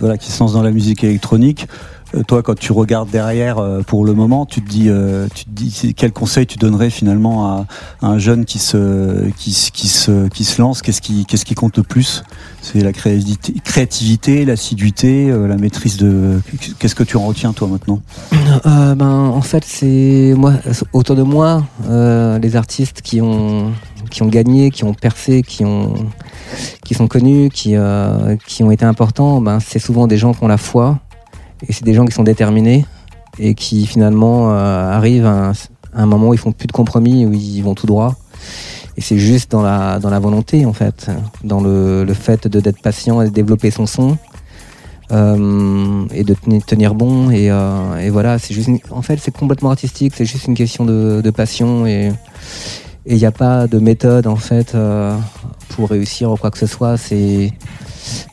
voilà, 0.00 0.18
qui 0.18 0.32
se 0.32 0.40
lancent 0.40 0.54
dans 0.54 0.62
la 0.62 0.72
musique 0.72 1.04
électronique. 1.04 1.68
Euh, 2.14 2.22
toi, 2.22 2.42
quand 2.42 2.58
tu 2.58 2.72
regardes 2.72 3.10
derrière 3.10 3.58
euh, 3.58 3.82
pour 3.82 4.04
le 4.04 4.14
moment, 4.14 4.46
tu 4.46 4.62
te 4.62 4.68
dis, 4.68 4.88
euh, 4.88 5.28
tu 5.34 5.44
te 5.44 5.50
dis 5.50 5.94
quel 5.94 6.12
conseil 6.12 6.46
tu 6.46 6.56
donnerais 6.56 6.90
finalement 6.90 7.46
à, 7.46 7.66
un 8.00 8.18
jeune 8.18 8.44
qui 8.44 8.58
se, 8.58 9.28
qui, 9.36 9.52
se, 9.52 10.28
qui 10.28 10.44
se 10.44 10.60
lance? 10.60 10.82
Qu'est-ce 10.82 11.02
qui, 11.02 11.26
qu'est-ce 11.26 11.44
qui 11.44 11.54
compte 11.54 11.76
le 11.76 11.82
plus? 11.82 12.22
C'est 12.62 12.80
la 12.80 12.92
créativité, 12.92 14.44
l'assiduité, 14.44 15.30
la 15.30 15.56
maîtrise 15.56 15.96
de. 15.96 16.40
Qu'est-ce 16.78 16.94
que 16.94 17.04
tu 17.04 17.16
en 17.16 17.26
retiens 17.26 17.52
toi 17.52 17.68
maintenant? 17.68 18.00
Ben, 18.64 19.00
en 19.08 19.40
fait, 19.42 19.64
c'est 19.64 20.34
moi 20.36 20.54
autour 20.92 21.16
de 21.16 21.22
moi, 21.22 21.64
les 21.88 22.56
artistes 22.56 23.00
qui 23.02 23.20
ont, 23.20 23.72
qui 24.10 24.22
ont 24.22 24.28
gagné, 24.28 24.70
qui 24.70 24.84
ont 24.84 24.94
percé, 24.94 25.42
qui 25.42 25.64
ont 25.64 25.94
qui 26.84 26.94
sont 26.94 27.06
connus, 27.06 27.50
qui, 27.50 27.76
qui 28.46 28.62
ont 28.64 28.70
été 28.70 28.84
importants, 28.84 29.40
ben, 29.40 29.60
c'est 29.60 29.78
souvent 29.78 30.06
des 30.06 30.16
gens 30.16 30.34
qui 30.34 30.42
ont 30.42 30.48
la 30.48 30.58
foi, 30.58 30.98
et 31.66 31.72
c'est 31.72 31.84
des 31.84 31.94
gens 31.94 32.04
qui 32.04 32.12
sont 32.12 32.22
déterminés 32.22 32.84
et 33.38 33.54
qui 33.54 33.86
finalement 33.86 34.50
euh, 34.52 34.90
arrivent 34.90 35.26
à 35.26 35.52
un, 35.94 36.06
moment 36.06 36.28
où 36.28 36.34
ils 36.34 36.38
font 36.38 36.52
plus 36.52 36.66
de 36.66 36.72
compromis, 36.72 37.24
où 37.26 37.32
ils 37.32 37.62
vont 37.62 37.74
tout 37.74 37.86
droit. 37.86 38.16
Et 38.96 39.00
c'est 39.00 39.18
juste 39.18 39.50
dans 39.52 39.62
la, 39.62 40.00
dans 40.00 40.10
la 40.10 40.18
volonté, 40.18 40.66
en 40.66 40.72
fait, 40.72 41.08
dans 41.44 41.60
le, 41.60 42.04
le 42.04 42.14
fait 42.14 42.48
de 42.48 42.60
d'être 42.60 42.82
patient 42.82 43.22
et 43.22 43.26
de 43.26 43.30
développer 43.30 43.70
son 43.70 43.86
son. 43.86 44.18
Euh, 45.10 46.04
et 46.12 46.22
de 46.22 46.34
tenir 46.66 46.94
bon 46.94 47.30
et, 47.30 47.50
euh, 47.50 47.96
et 47.96 48.10
voilà 48.10 48.38
c'est 48.38 48.52
juste 48.52 48.68
en 48.90 49.00
fait 49.00 49.16
c'est 49.18 49.34
complètement 49.34 49.70
artistique 49.70 50.12
c'est 50.14 50.26
juste 50.26 50.46
une 50.46 50.54
question 50.54 50.84
de, 50.84 51.22
de 51.24 51.30
passion 51.30 51.86
et 51.86 52.12
il 53.06 53.16
n'y 53.16 53.24
a 53.24 53.32
pas 53.32 53.66
de 53.66 53.78
méthode 53.78 54.26
en 54.26 54.36
fait 54.36 54.74
euh, 54.74 55.16
pour 55.70 55.88
réussir 55.88 56.34
quoi 56.38 56.50
que 56.50 56.58
ce 56.58 56.66
soit 56.66 56.98
c'est 56.98 57.54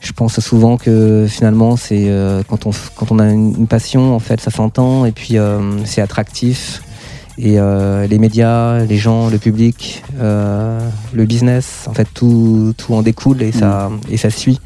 je 0.00 0.12
pense 0.12 0.40
souvent 0.40 0.76
que 0.76 1.26
finalement, 1.28 1.76
c'est 1.76 2.08
euh, 2.08 2.42
quand, 2.48 2.66
on, 2.66 2.70
quand 2.94 3.10
on 3.10 3.18
a 3.18 3.28
une, 3.28 3.66
passion, 3.66 4.14
en 4.14 4.18
fait, 4.18 4.40
ça 4.40 4.50
s'entend 4.50 5.04
et 5.04 5.12
puis 5.12 5.38
euh, 5.38 5.84
c'est 5.84 6.00
attractif. 6.00 6.82
Et 7.38 7.58
euh, 7.58 8.06
les 8.06 8.18
médias, 8.18 8.84
les 8.84 8.96
gens, 8.96 9.28
le 9.28 9.38
public, 9.38 10.02
le 10.18 11.24
business, 11.24 11.84
en 11.86 11.92
fait, 11.92 12.08
tout, 12.14 12.72
tout 12.78 12.94
en 12.94 13.02
découle 13.02 13.42
et, 13.42 13.52
ça, 13.52 13.90
mm. 13.90 14.00
et 14.10 14.16
ça 14.16 14.30
suit. 14.30 14.60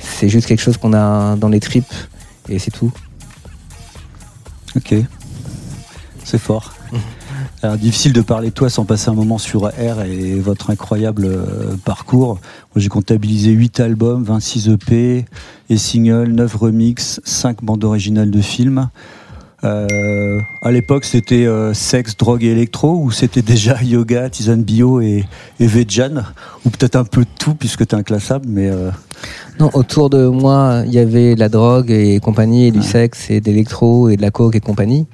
C'est 0.00 0.28
juste 0.28 0.46
quelque 0.46 0.60
chose 0.60 0.76
qu'on 0.76 0.92
a 0.92 1.36
dans 1.36 1.48
les 1.48 1.60
tripes 1.60 1.94
et 2.48 2.58
c'est 2.58 2.70
tout. 2.70 2.92
Ok, 4.76 4.94
c'est 6.24 6.38
fort. 6.38 6.75
Alors, 7.62 7.76
difficile 7.76 8.12
de 8.12 8.20
parler 8.20 8.50
de 8.50 8.54
toi 8.54 8.68
sans 8.68 8.84
passer 8.84 9.08
un 9.08 9.14
moment 9.14 9.38
sur 9.38 9.66
R 9.66 10.02
et 10.02 10.34
votre 10.38 10.70
incroyable 10.70 11.24
euh, 11.24 11.76
parcours. 11.84 12.38
J'ai 12.76 12.88
comptabilisé 12.88 13.50
8 13.50 13.80
albums, 13.80 14.22
26 14.22 14.68
EP 14.68 15.24
et 15.70 15.76
singles, 15.76 16.32
9 16.32 16.54
remixes, 16.54 17.20
5 17.24 17.64
bandes 17.64 17.84
originales 17.84 18.30
de 18.30 18.40
films. 18.40 18.88
Euh, 19.64 20.38
à 20.62 20.70
l'époque, 20.70 21.04
c'était 21.04 21.46
euh, 21.46 21.72
sexe, 21.72 22.16
drogue 22.16 22.44
et 22.44 22.48
électro, 22.48 23.00
ou 23.00 23.10
c'était 23.10 23.42
déjà 23.42 23.82
yoga, 23.82 24.28
tisane 24.28 24.62
bio 24.62 25.00
et, 25.00 25.24
et 25.58 25.66
vegan, 25.66 26.24
ou 26.64 26.70
peut-être 26.70 26.96
un 26.96 27.04
peu 27.04 27.22
de 27.22 27.30
tout 27.38 27.54
puisque 27.54 27.86
tu 27.86 27.94
es 27.94 27.98
inclassable, 27.98 28.46
mais. 28.48 28.70
Non, 29.58 29.70
autour 29.72 30.10
de 30.10 30.26
moi, 30.26 30.82
il 30.84 30.92
y 30.92 30.98
avait 30.98 31.34
la 31.34 31.48
drogue 31.48 31.90
et 31.90 32.20
compagnie, 32.20 32.66
et 32.66 32.70
du 32.70 32.82
sexe 32.82 33.30
et 33.30 33.40
d'électro 33.40 34.10
et 34.10 34.16
de 34.16 34.22
la 34.22 34.30
coke 34.30 34.54
et 34.54 34.60
compagnie. 34.60 35.06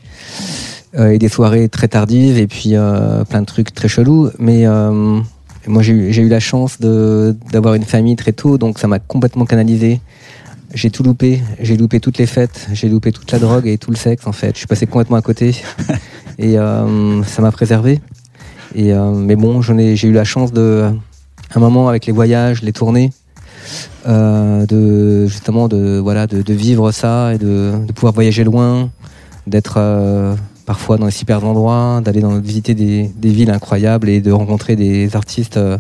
Euh, 0.99 1.13
et 1.13 1.19
des 1.19 1.31
soirées 1.31 1.71
très 1.71 1.89
tardives 1.89 2.37
et 2.37 2.47
puis 2.47 2.77
euh, 2.77 3.25
plein 3.25 3.41
de 3.41 3.47
trucs 3.47 3.73
très 3.73 3.89
chelous. 3.89 4.29
Mais 4.39 4.67
euh, 4.67 5.21
moi, 5.67 5.81
j'ai 5.83 5.93
eu, 5.95 6.15
eu 6.15 6.29
la 6.29 6.41
chance 6.41 6.81
d'avoir 6.81 7.75
une 7.75 7.85
famille 7.85 8.15
très 8.17 8.33
tôt, 8.33 8.59
donc 8.59 8.79
ça 8.79 8.89
m'a 8.89 8.99
complètement 8.99 9.47
canalisé. 9.47 10.03
J'ai 10.75 10.91
tout 10.91 11.03
loupé, 11.03 11.43
j'ai 11.61 11.79
loupé 11.79 11.99
toutes 11.99 12.19
les 12.19 12.27
fêtes, 12.27 12.69
j'ai 12.75 12.91
loupé 12.91 13.11
toute 13.11 13.31
la 13.33 13.39
drogue 13.39 13.67
et 13.67 13.79
tout 13.79 13.91
le 13.91 13.97
sexe 13.97 14.27
en 14.27 14.33
fait. 14.33 14.53
Je 14.53 14.59
suis 14.59 14.67
passé 14.67 14.87
complètement 14.87 15.17
à 15.17 15.23
côté 15.23 15.55
et 16.39 16.59
euh, 16.59 17.23
ça 17.25 17.41
m'a 17.41 17.53
préservé. 17.53 18.01
Et 18.75 18.93
euh, 18.93 19.13
mais 19.13 19.37
bon, 19.37 19.63
j'ai 19.63 20.07
eu 20.07 20.13
la 20.13 20.25
chance 20.25 20.53
de, 20.53 20.91
un 21.55 21.61
moment 21.61 21.89
avec 21.89 22.05
les 22.05 22.13
voyages, 22.13 22.63
les 22.63 22.73
tournées, 22.73 23.13
euh, 24.07 24.67
de 24.67 25.27
justement 25.27 25.69
de 25.69 25.99
voilà 25.99 26.27
de, 26.27 26.43
de, 26.43 26.53
vivre 26.55 26.91
ça 26.93 27.35
et 27.35 27.39
de, 27.39 27.73
de 27.87 27.93
pouvoir 27.93 28.13
voyager 28.13 28.45
loin, 28.45 28.91
d'être 29.47 29.79
parfois 30.65 30.97
dans 30.97 31.07
les 31.07 31.13
super 31.13 31.45
endroits, 31.45 32.01
d'aller 32.05 32.23
visiter 32.41 32.75
des, 32.75 33.11
villes 33.23 33.51
incroyables 33.51 34.09
et 34.09 34.21
de 34.21 34.33
rencontrer 34.33 34.77
des 34.77 35.15
artistes 35.17 35.57
euh, 35.57 35.79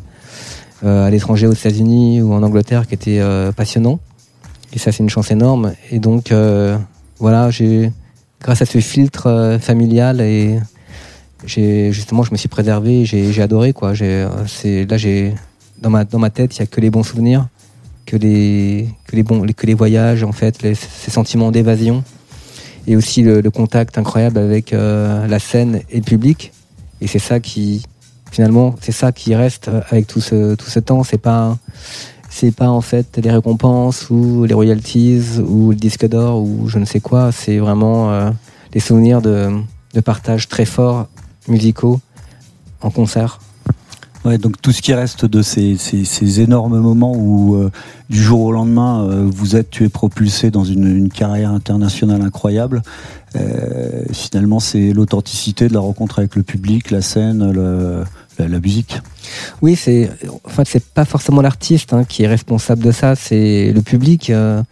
euh, 0.85 1.07
à 1.07 1.11
l'étranger 1.11 1.47
aux 1.47 1.53
États-Unis 1.53 2.23
ou 2.23 2.33
en 2.33 2.42
Angleterre 2.42 2.87
qui 2.87 2.95
étaient 2.95 3.21
euh, 3.21 3.53
passionnants. 3.53 4.01
Et 4.73 4.79
ça, 4.79 4.90
c'est 4.90 5.03
une 5.03 5.11
chance 5.11 5.31
énorme. 5.31 5.75
Et 5.90 5.99
donc, 5.99 6.33
voilà, 7.18 7.51
j'ai, 7.51 7.92
grâce 8.40 8.62
à 8.62 8.66
ce 8.66 8.79
filtre 8.79 9.59
familial 9.61 10.23
et 10.23 10.59
j'ai 11.45 11.92
justement, 11.92 12.23
je 12.23 12.33
me 12.33 12.38
suis 12.38 12.49
préservé, 12.49 13.05
j'ai, 13.05 13.42
adoré 13.42 13.75
quoi. 13.75 13.92
J'ai, 13.92 14.27
là, 14.88 14.97
j'ai 14.97 15.35
dans 15.83 15.90
ma 15.90 16.31
tête, 16.31 16.57
il 16.57 16.61
y 16.61 16.62
a 16.62 16.66
que 16.66 16.81
les 16.81 16.88
bons 16.88 17.03
souvenirs, 17.03 17.49
que 18.07 18.16
les 18.16 19.75
voyages 19.75 20.25
en 20.25 20.33
fait, 20.33 20.57
ces 20.75 21.11
sentiments 21.11 21.51
d'évasion 21.51 22.03
et 22.87 22.97
aussi 22.97 23.23
le, 23.23 23.42
contact 23.51 23.99
incroyable 23.99 24.38
avec 24.38 24.73
euh, 24.73 25.27
la 25.27 25.38
scène 25.38 25.83
et 25.90 25.99
le 25.99 26.03
public. 26.03 26.53
Et 27.01 27.07
c'est 27.07 27.18
ça 27.18 27.40
qui, 27.40 27.83
finalement, 28.31 28.75
c'est 28.81 28.92
ça 28.92 29.12
qui 29.12 29.35
reste 29.35 29.71
avec 29.90 30.07
tout 30.07 30.21
ce, 30.21 30.55
tout 30.55 30.71
ce 30.71 30.79
temps. 30.79 31.05
C'est 31.05 31.18
pas, 31.18 31.57
c'est 32.31 32.55
pas 32.55 32.68
en 32.68 32.81
fait 32.81 33.18
les 33.23 33.31
récompenses 33.31 34.09
ou 34.11 34.45
les 34.45 34.55
royalties 34.55 35.38
ou 35.45 35.71
le 35.71 35.77
disque 35.77 36.09
d'or 36.09 36.42
ou 36.42 36.68
je 36.68 36.79
ne 36.79 36.85
sais 36.85 37.01
quoi. 37.01 37.33
C'est 37.33 37.59
vraiment 37.59 38.12
euh, 38.12 38.31
des 38.73 38.81
souvenirs 38.81 39.23
de, 39.23 39.51
de 39.95 40.01
partage 40.01 40.49
très 40.49 40.64
forts 40.64 41.09
musicaux 41.49 42.01
en 42.81 42.90
concert. 42.90 43.40
Ouais, 44.24 44.38
donc 44.38 44.61
tout 44.62 44.70
ce 44.70 44.82
qui 44.82 44.94
reste 44.94 45.24
de 45.24 45.42
ces, 45.42 45.76
ces, 45.76 46.04
ces 46.04 46.40
énormes 46.40 46.78
moments 46.78 47.12
où 47.16 47.56
euh, 47.56 47.72
du 48.08 48.22
jour 48.22 48.42
au 48.42 48.52
lendemain 48.52 49.04
euh, 49.04 49.28
vous 49.28 49.56
êtes 49.56 49.70
tu 49.70 49.85
es 49.85 49.88
propulsé 49.88 50.52
dans 50.52 50.62
une, 50.62 50.87
une 50.87 51.08
carrière 51.08 51.50
internationale 51.50 52.22
incroyable. 52.22 52.82
Euh, 53.35 54.04
finalement, 54.12 54.61
c'est 54.61 54.92
l'authenticité 54.92 55.66
de 55.66 55.74
la 55.74 55.80
rencontre 55.80 56.20
avec 56.20 56.37
le 56.37 56.44
public, 56.44 56.90
la 56.90 57.02
scène, 57.02 57.50
le, 57.50 58.04
la, 58.38 58.61
musique. 58.61 59.00
Oui, 59.61 59.74
c'est 59.74 60.11
en 60.44 60.48
fait 60.48 60.68
c'est 60.68 60.85
pas 60.85 61.04
forcément 61.04 61.42
l'artiste 61.42 61.92
hein, 61.92 62.04
qui 62.04 62.22
est 62.22 62.28
responsable 62.28 62.85
de 62.85 62.92
ça, 62.92 63.16
c'est 63.16 63.72
le 63.72 63.82
public. 63.82 64.30
Euh, 64.30 64.62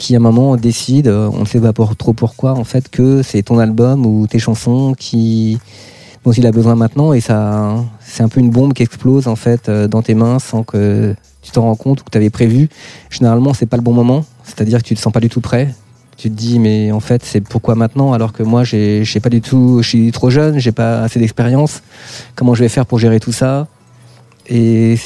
qui 0.00 0.14
à 0.14 0.16
un 0.16 0.22
moment 0.22 0.56
décide, 0.56 1.08
euh, 1.08 1.30
on 1.34 1.40
ne 1.40 1.44
sait 1.44 1.60
pas 1.60 1.74
trop 1.74 2.14
pourquoi, 2.14 2.54
en 2.54 2.64
fait, 2.64 2.88
que 2.88 3.22
c'est 3.22 3.42
ton 3.42 3.58
album 3.58 4.06
ou 4.06 4.26
tes 4.26 4.38
chansons 4.38 4.94
qui 4.98 5.58
dont 6.24 6.32
il 6.32 6.46
a 6.46 6.52
besoin 6.52 6.74
maintenant 6.74 7.12
et 7.12 7.20
ça 7.20 7.76
c'est 8.00 8.22
un 8.22 8.28
peu 8.28 8.40
une 8.40 8.50
bombe 8.50 8.74
qui 8.74 8.82
explose 8.82 9.26
en 9.26 9.36
fait 9.36 9.68
euh, 9.68 9.88
dans 9.88 10.02
tes 10.02 10.14
mains 10.14 10.38
sans 10.38 10.62
que 10.62 11.14
tu 11.42 11.50
t'en 11.52 11.62
rends 11.62 11.76
compte 11.76 12.02
ou 12.02 12.04
que 12.04 12.10
tu 12.10 12.18
avais 12.18 12.28
prévu. 12.28 12.68
Généralement, 13.08 13.54
c'est 13.54 13.64
pas 13.64 13.78
le 13.78 13.82
bon 13.82 13.94
moment, 13.94 14.26
c'est-à-dire 14.44 14.82
que 14.82 14.86
tu 14.86 14.94
te 14.94 15.00
sens 15.00 15.10
pas 15.10 15.20
du 15.20 15.30
tout 15.30 15.40
prêt. 15.40 15.74
Tu 16.18 16.30
te 16.30 16.34
dis 16.34 16.58
mais 16.58 16.92
en 16.92 17.00
fait, 17.00 17.24
c'est 17.24 17.40
pourquoi 17.40 17.74
maintenant 17.74 18.12
alors 18.12 18.34
que 18.34 18.42
moi 18.42 18.62
j'ai 18.62 19.04
pas 19.22 19.30
du 19.30 19.40
tout 19.40 19.78
je 19.82 19.88
suis 19.88 20.12
trop 20.12 20.28
jeune, 20.28 20.58
j'ai 20.58 20.72
pas 20.72 21.00
assez 21.00 21.18
d'expérience. 21.18 21.82
Comment 22.34 22.54
je 22.54 22.62
vais 22.62 22.68
faire 22.68 22.84
pour 22.84 22.98
gérer 22.98 23.20
tout 23.20 23.32
ça? 23.32 23.68
Et 24.46 24.98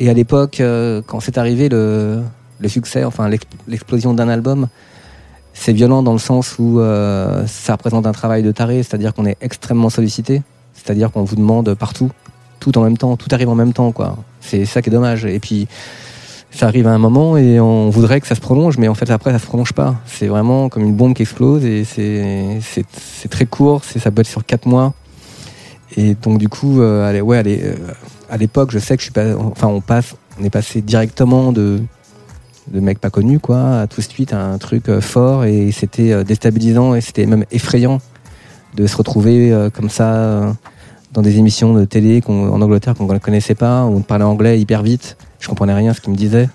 à 0.00 0.12
l'époque 0.12 0.60
euh, 0.60 1.02
quand 1.06 1.20
c'est 1.20 1.38
arrivé 1.38 1.68
le 1.68 2.24
succès, 2.66 3.04
enfin 3.04 3.30
l'explosion 3.68 4.14
d'un 4.14 4.28
album, 4.28 4.68
c'est 5.54 5.72
violent 5.72 6.02
dans 6.02 6.12
le 6.12 6.18
sens 6.18 6.56
où 6.58 6.80
euh, 6.80 7.46
ça 7.46 7.72
représente 7.72 8.06
un 8.06 8.12
travail 8.12 8.42
de 8.42 8.52
taré, 8.52 8.82
c'est-à-dire 8.82 9.14
qu'on 9.14 9.24
est 9.24 9.38
extrêmement 9.40 9.88
sollicité, 9.88 10.42
c'est-à-dire 10.74 11.10
qu'on 11.10 11.22
vous 11.22 11.36
demande 11.36 11.72
partout, 11.74 12.10
tout 12.60 12.76
en 12.76 12.82
même 12.82 12.98
temps, 12.98 13.16
tout 13.16 13.28
arrive 13.30 13.48
en 13.48 13.54
même 13.54 13.72
temps, 13.72 13.92
quoi. 13.92 14.16
C'est 14.40 14.66
ça 14.66 14.82
qui 14.82 14.90
est 14.90 14.92
dommage. 14.92 15.24
Et 15.24 15.38
puis 15.38 15.68
ça 16.50 16.66
arrive 16.66 16.86
à 16.86 16.92
un 16.92 16.98
moment 16.98 17.36
et 17.36 17.58
on 17.58 17.88
voudrait 17.90 18.20
que 18.20 18.26
ça 18.26 18.34
se 18.34 18.40
prolonge, 18.40 18.78
mais 18.78 18.88
en 18.88 18.94
fait 18.94 19.10
après 19.10 19.32
ça 19.32 19.38
se 19.38 19.46
prolonge 19.46 19.72
pas. 19.72 19.96
C'est 20.06 20.26
vraiment 20.26 20.68
comme 20.68 20.84
une 20.84 20.94
bombe 20.94 21.14
qui 21.14 21.22
explose 21.22 21.64
et 21.64 21.84
c'est 21.84 23.28
très 23.30 23.46
court, 23.46 23.82
ça 23.84 24.10
peut 24.10 24.20
être 24.20 24.28
sur 24.28 24.44
quatre 24.44 24.66
mois. 24.66 24.92
Et 25.96 26.14
donc 26.14 26.38
du 26.38 26.48
coup, 26.48 26.80
euh, 26.80 27.08
allez, 27.08 27.20
ouais, 27.20 27.38
allez, 27.38 27.60
euh, 27.62 27.76
à 28.28 28.36
l'époque, 28.36 28.70
je 28.72 28.78
sais 28.78 28.96
que 28.96 29.00
je 29.00 29.06
suis 29.06 29.12
pas, 29.12 29.36
enfin 29.36 29.68
on 29.68 29.80
passe, 29.80 30.14
on 30.40 30.44
est 30.44 30.50
passé 30.50 30.80
directement 30.80 31.52
de 31.52 31.80
de 32.72 32.80
mecs 32.80 32.98
pas 32.98 33.10
connus, 33.10 33.40
quoi, 33.40 33.86
tout 33.88 34.00
de 34.00 34.06
suite 34.06 34.32
un 34.32 34.58
truc 34.58 34.88
euh, 34.88 35.00
fort 35.00 35.44
et 35.44 35.70
c'était 35.72 36.12
euh, 36.12 36.24
déstabilisant 36.24 36.94
et 36.94 37.00
c'était 37.00 37.26
même 37.26 37.44
effrayant 37.50 38.00
de 38.74 38.86
se 38.86 38.96
retrouver 38.96 39.52
euh, 39.52 39.70
comme 39.70 39.90
ça 39.90 40.54
dans 41.12 41.22
des 41.22 41.38
émissions 41.38 41.74
de 41.74 41.84
télé 41.84 42.22
en 42.26 42.60
Angleterre 42.60 42.94
qu'on 42.94 43.06
ne 43.06 43.18
connaissait 43.18 43.54
pas, 43.54 43.84
où 43.84 43.96
on 43.96 44.00
parlait 44.00 44.24
anglais 44.24 44.60
hyper 44.60 44.82
vite, 44.82 45.16
je 45.38 45.48
comprenais 45.48 45.74
rien 45.74 45.92
à 45.92 45.94
ce 45.94 46.00
qu'ils 46.00 46.12
me 46.12 46.16
disaient. 46.16 46.48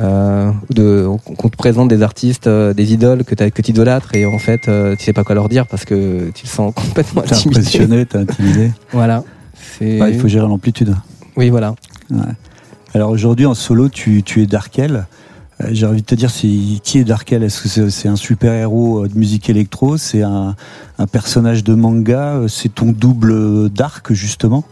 Euh, 0.00 0.50
de, 0.70 1.06
qu'on 1.38 1.48
te 1.48 1.56
présente 1.56 1.86
des 1.86 2.02
artistes, 2.02 2.48
euh, 2.48 2.74
des 2.74 2.92
idoles 2.92 3.22
que 3.22 3.36
tu 3.36 3.48
que 3.52 3.70
idolâtres 3.70 4.16
et 4.16 4.26
en 4.26 4.40
fait 4.40 4.66
euh, 4.66 4.96
tu 4.96 5.04
sais 5.04 5.12
pas 5.12 5.22
quoi 5.22 5.36
leur 5.36 5.48
dire 5.48 5.68
parce 5.68 5.84
que 5.84 6.30
tu 6.34 6.46
le 6.46 6.48
sens 6.48 6.74
complètement 6.76 7.22
T'es 7.22 7.36
impressionné, 7.36 8.04
t'es 8.04 8.18
intimidé. 8.18 8.72
voilà. 8.90 9.22
Bah, 9.80 10.10
il 10.10 10.18
faut 10.18 10.26
gérer 10.26 10.48
l'amplitude. 10.48 10.96
Oui, 11.36 11.48
voilà. 11.48 11.76
Ouais. 12.10 12.18
Alors 12.92 13.10
aujourd'hui 13.10 13.46
en 13.46 13.54
solo, 13.54 13.88
tu, 13.88 14.24
tu 14.24 14.42
es 14.42 14.46
Darkel. 14.46 15.06
Euh, 15.60 15.68
j'ai 15.70 15.86
envie 15.86 16.02
de 16.02 16.06
te 16.06 16.14
dire, 16.14 16.30
c'est 16.30 16.48
qui 16.82 16.98
est 16.98 17.04
Darkel? 17.04 17.42
Est-ce 17.42 17.62
que 17.62 17.90
c'est 17.90 18.08
un 18.08 18.16
super 18.16 18.52
héros 18.52 19.06
de 19.06 19.16
musique 19.16 19.48
électro? 19.48 19.96
C'est 19.96 20.22
un, 20.22 20.56
un, 20.98 21.06
personnage 21.06 21.62
de 21.62 21.74
manga? 21.74 22.42
C'est 22.48 22.74
ton 22.74 22.92
double 22.92 23.70
Dark 23.70 24.12
justement? 24.12 24.64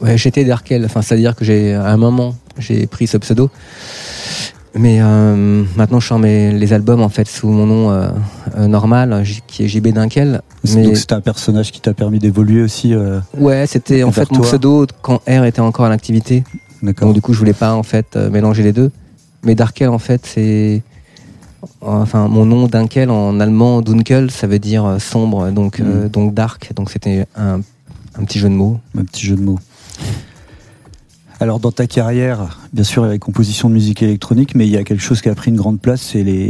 Ouais, 0.00 0.16
j'étais 0.16 0.44
Darkel. 0.44 0.84
Enfin, 0.84 1.02
c'est-à-dire 1.02 1.36
que 1.36 1.44
j'ai 1.44 1.74
à 1.74 1.90
un 1.90 1.96
moment 1.96 2.34
j'ai 2.58 2.86
pris 2.86 3.06
ce 3.06 3.16
pseudo, 3.16 3.50
mais 4.74 4.98
euh, 5.00 5.64
maintenant 5.76 6.00
je 6.00 6.06
sors 6.06 6.18
mes, 6.18 6.52
les 6.52 6.72
albums 6.72 7.02
en 7.02 7.08
fait 7.08 7.28
sous 7.28 7.48
mon 7.48 7.66
nom 7.66 7.90
euh, 7.90 8.08
euh, 8.56 8.66
normal, 8.66 9.24
qui 9.46 9.64
est 9.64 9.68
JB 9.68 9.88
Dinkel. 9.88 10.42
Mais... 10.74 10.84
Donc 10.84 10.96
c'était 10.96 11.14
un 11.14 11.20
personnage 11.20 11.72
qui 11.72 11.80
t'a 11.80 11.94
permis 11.94 12.18
d'évoluer 12.18 12.62
aussi. 12.62 12.94
ouais, 13.38 13.66
c'était 13.66 14.02
en 14.02 14.12
fait 14.12 14.30
mon 14.30 14.40
pseudo 14.40 14.86
quand 15.02 15.22
R 15.28 15.44
était 15.44 15.60
encore 15.60 15.86
en 15.86 15.90
activité. 15.90 16.44
Donc 16.82 17.12
du 17.12 17.20
coup 17.20 17.32
je 17.32 17.38
voulais 17.38 17.52
pas 17.52 17.74
en 17.74 17.82
fait 17.82 18.16
mélanger 18.16 18.62
les 18.62 18.72
deux. 18.72 18.90
Mais 19.42 19.54
Darkel, 19.54 19.88
en 19.88 19.98
fait, 19.98 20.24
c'est. 20.26 20.82
Enfin, 21.80 22.26
mon 22.26 22.44
nom 22.44 22.66
Dunkel 22.66 23.10
en 23.10 23.38
allemand, 23.38 23.82
Dunkel, 23.82 24.30
ça 24.32 24.48
veut 24.48 24.58
dire 24.58 24.96
sombre, 24.98 25.50
donc, 25.50 25.78
mm. 25.78 25.84
euh, 25.86 26.08
donc 26.08 26.34
dark. 26.34 26.72
Donc 26.74 26.90
c'était 26.90 27.26
un, 27.36 27.60
un, 28.18 28.24
petit 28.24 28.40
jeu 28.40 28.48
de 28.48 28.54
mots. 28.54 28.80
Un 28.98 29.04
petit 29.04 29.26
jeu 29.26 29.36
de 29.36 29.42
mots. 29.42 29.60
Alors 31.42 31.58
dans 31.58 31.72
ta 31.72 31.88
carrière, 31.88 32.60
bien 32.72 32.84
sûr, 32.84 33.02
il 33.02 33.06
y 33.06 33.08
a 33.08 33.12
la 33.14 33.18
composition 33.18 33.68
de 33.68 33.74
musique 33.74 34.00
électronique, 34.00 34.54
mais 34.54 34.64
il 34.64 34.70
y 34.70 34.76
a 34.76 34.84
quelque 34.84 35.02
chose 35.02 35.20
qui 35.20 35.28
a 35.28 35.34
pris 35.34 35.50
une 35.50 35.56
grande 35.56 35.80
place, 35.80 36.00
c'est 36.00 36.22
les, 36.22 36.46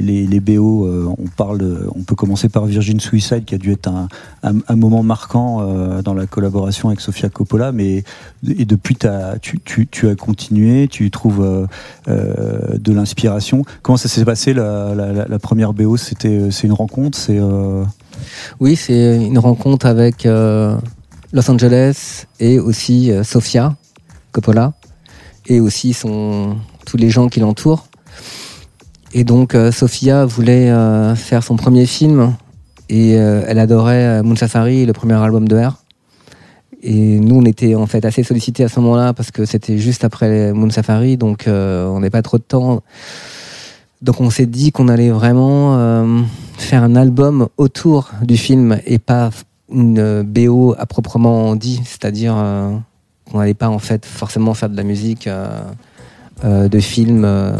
les, 0.00 0.28
les, 0.28 0.38
BO. 0.38 0.86
Euh, 0.86 1.12
on 1.18 1.26
parle, 1.26 1.88
on 1.96 2.04
peut 2.04 2.14
commencer 2.14 2.48
par 2.48 2.66
Virgin 2.66 3.00
Suicide, 3.00 3.44
qui 3.44 3.56
a 3.56 3.58
dû 3.58 3.72
être 3.72 3.88
un, 3.88 4.06
un, 4.44 4.76
moment 4.76 5.02
marquant 5.02 5.58
euh, 5.60 6.02
dans 6.02 6.14
la 6.14 6.26
collaboration 6.26 6.88
avec 6.88 7.00
Sofia 7.00 7.30
Coppola, 7.30 7.72
mais 7.72 8.04
et 8.46 8.64
depuis 8.64 8.94
tu, 8.94 9.08
as 9.08 10.14
continué, 10.14 10.86
tu 10.86 11.10
trouves 11.10 11.66
euh, 12.06 12.78
de 12.78 12.92
l'inspiration. 12.92 13.64
Comment 13.82 13.96
ça 13.96 14.08
s'est 14.08 14.24
passé 14.24 14.54
la, 14.54 14.94
la, 14.94 15.26
la, 15.26 15.38
première 15.40 15.72
BO 15.72 15.96
C'était 15.96 16.52
c'est 16.52 16.68
une 16.68 16.74
rencontre, 16.74 17.18
c'est 17.18 17.40
oui, 18.60 18.76
c'est 18.76 19.16
une 19.16 19.38
rencontre 19.40 19.86
avec 19.86 20.28
Los 21.32 21.50
Angeles 21.50 22.26
et 22.38 22.60
aussi 22.60 23.10
Sofia 23.24 23.74
Coppola 24.32 24.72
et 25.46 25.60
aussi 25.60 25.94
son, 25.94 26.56
tous 26.86 26.96
les 26.96 27.10
gens 27.10 27.28
qui 27.28 27.40
l'entourent. 27.40 27.86
Et 29.14 29.24
donc 29.24 29.54
euh, 29.54 29.72
Sophia 29.72 30.26
voulait 30.26 30.70
euh, 30.70 31.14
faire 31.14 31.42
son 31.42 31.56
premier 31.56 31.86
film 31.86 32.34
et 32.88 33.16
euh, 33.18 33.42
elle 33.46 33.58
adorait 33.58 34.22
Moon 34.22 34.36
Safari, 34.36 34.86
le 34.86 34.92
premier 34.92 35.14
album 35.14 35.48
de 35.48 35.56
R. 35.56 35.82
Et 36.80 37.18
nous, 37.18 37.36
on 37.36 37.44
était 37.44 37.74
en 37.74 37.86
fait 37.86 38.04
assez 38.04 38.22
sollicités 38.22 38.62
à 38.62 38.68
ce 38.68 38.78
moment-là 38.80 39.12
parce 39.12 39.32
que 39.32 39.44
c'était 39.44 39.78
juste 39.78 40.04
après 40.04 40.52
Moon 40.52 40.70
Safari, 40.70 41.16
donc 41.16 41.44
on 41.48 41.94
n'avait 41.98 42.10
pas 42.10 42.22
trop 42.22 42.38
de 42.38 42.44
temps. 42.44 42.82
Donc 44.00 44.20
on 44.20 44.30
s'est 44.30 44.46
dit 44.46 44.70
qu'on 44.70 44.86
allait 44.86 45.10
vraiment 45.10 45.76
faire 46.56 46.84
un 46.84 46.94
album 46.94 47.48
autour 47.56 48.12
du 48.22 48.36
film 48.36 48.78
et 48.86 49.00
pas 49.00 49.30
une 49.72 50.22
BO 50.22 50.76
à 50.78 50.86
proprement 50.86 51.56
dit, 51.56 51.80
c'est-à-dire 51.84 52.36
on 53.32 53.38
n'allait 53.38 53.54
pas 53.54 53.68
en 53.68 53.78
fait 53.78 54.06
forcément 54.06 54.54
faire 54.54 54.68
de 54.68 54.76
la 54.76 54.82
musique 54.82 55.26
euh, 55.26 55.60
euh, 56.44 56.68
de 56.68 56.80
film 56.80 57.24
euh, 57.24 57.52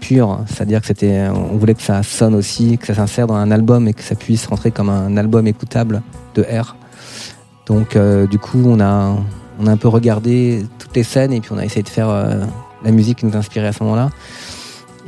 pur, 0.00 0.40
c'est-à-dire 0.46 0.80
que 0.80 0.86
c'était, 0.86 1.28
on 1.28 1.56
voulait 1.56 1.74
que 1.74 1.82
ça 1.82 2.02
sonne 2.02 2.34
aussi, 2.34 2.78
que 2.78 2.86
ça 2.86 2.94
s'insère 2.94 3.26
dans 3.26 3.34
un 3.34 3.50
album 3.50 3.88
et 3.88 3.94
que 3.94 4.02
ça 4.02 4.14
puisse 4.14 4.46
rentrer 4.46 4.70
comme 4.70 4.90
un 4.90 5.16
album 5.16 5.46
écoutable 5.46 6.02
de 6.34 6.42
R. 6.42 6.76
Donc 7.66 7.98
du 8.30 8.38
coup, 8.38 8.62
on 8.64 8.80
a, 8.80 9.16
on 9.58 9.66
a 9.66 9.70
un 9.72 9.76
peu 9.76 9.88
regardé 9.88 10.64
toutes 10.78 10.94
les 10.94 11.02
scènes 11.02 11.32
et 11.32 11.40
puis 11.40 11.50
on 11.52 11.58
a 11.58 11.64
essayé 11.64 11.82
de 11.82 11.88
faire 11.88 12.08
la 12.08 12.90
musique 12.92 13.18
qui 13.18 13.26
nous 13.26 13.36
inspirait 13.36 13.66
à 13.66 13.72
ce 13.72 13.82
moment-là. 13.82 14.10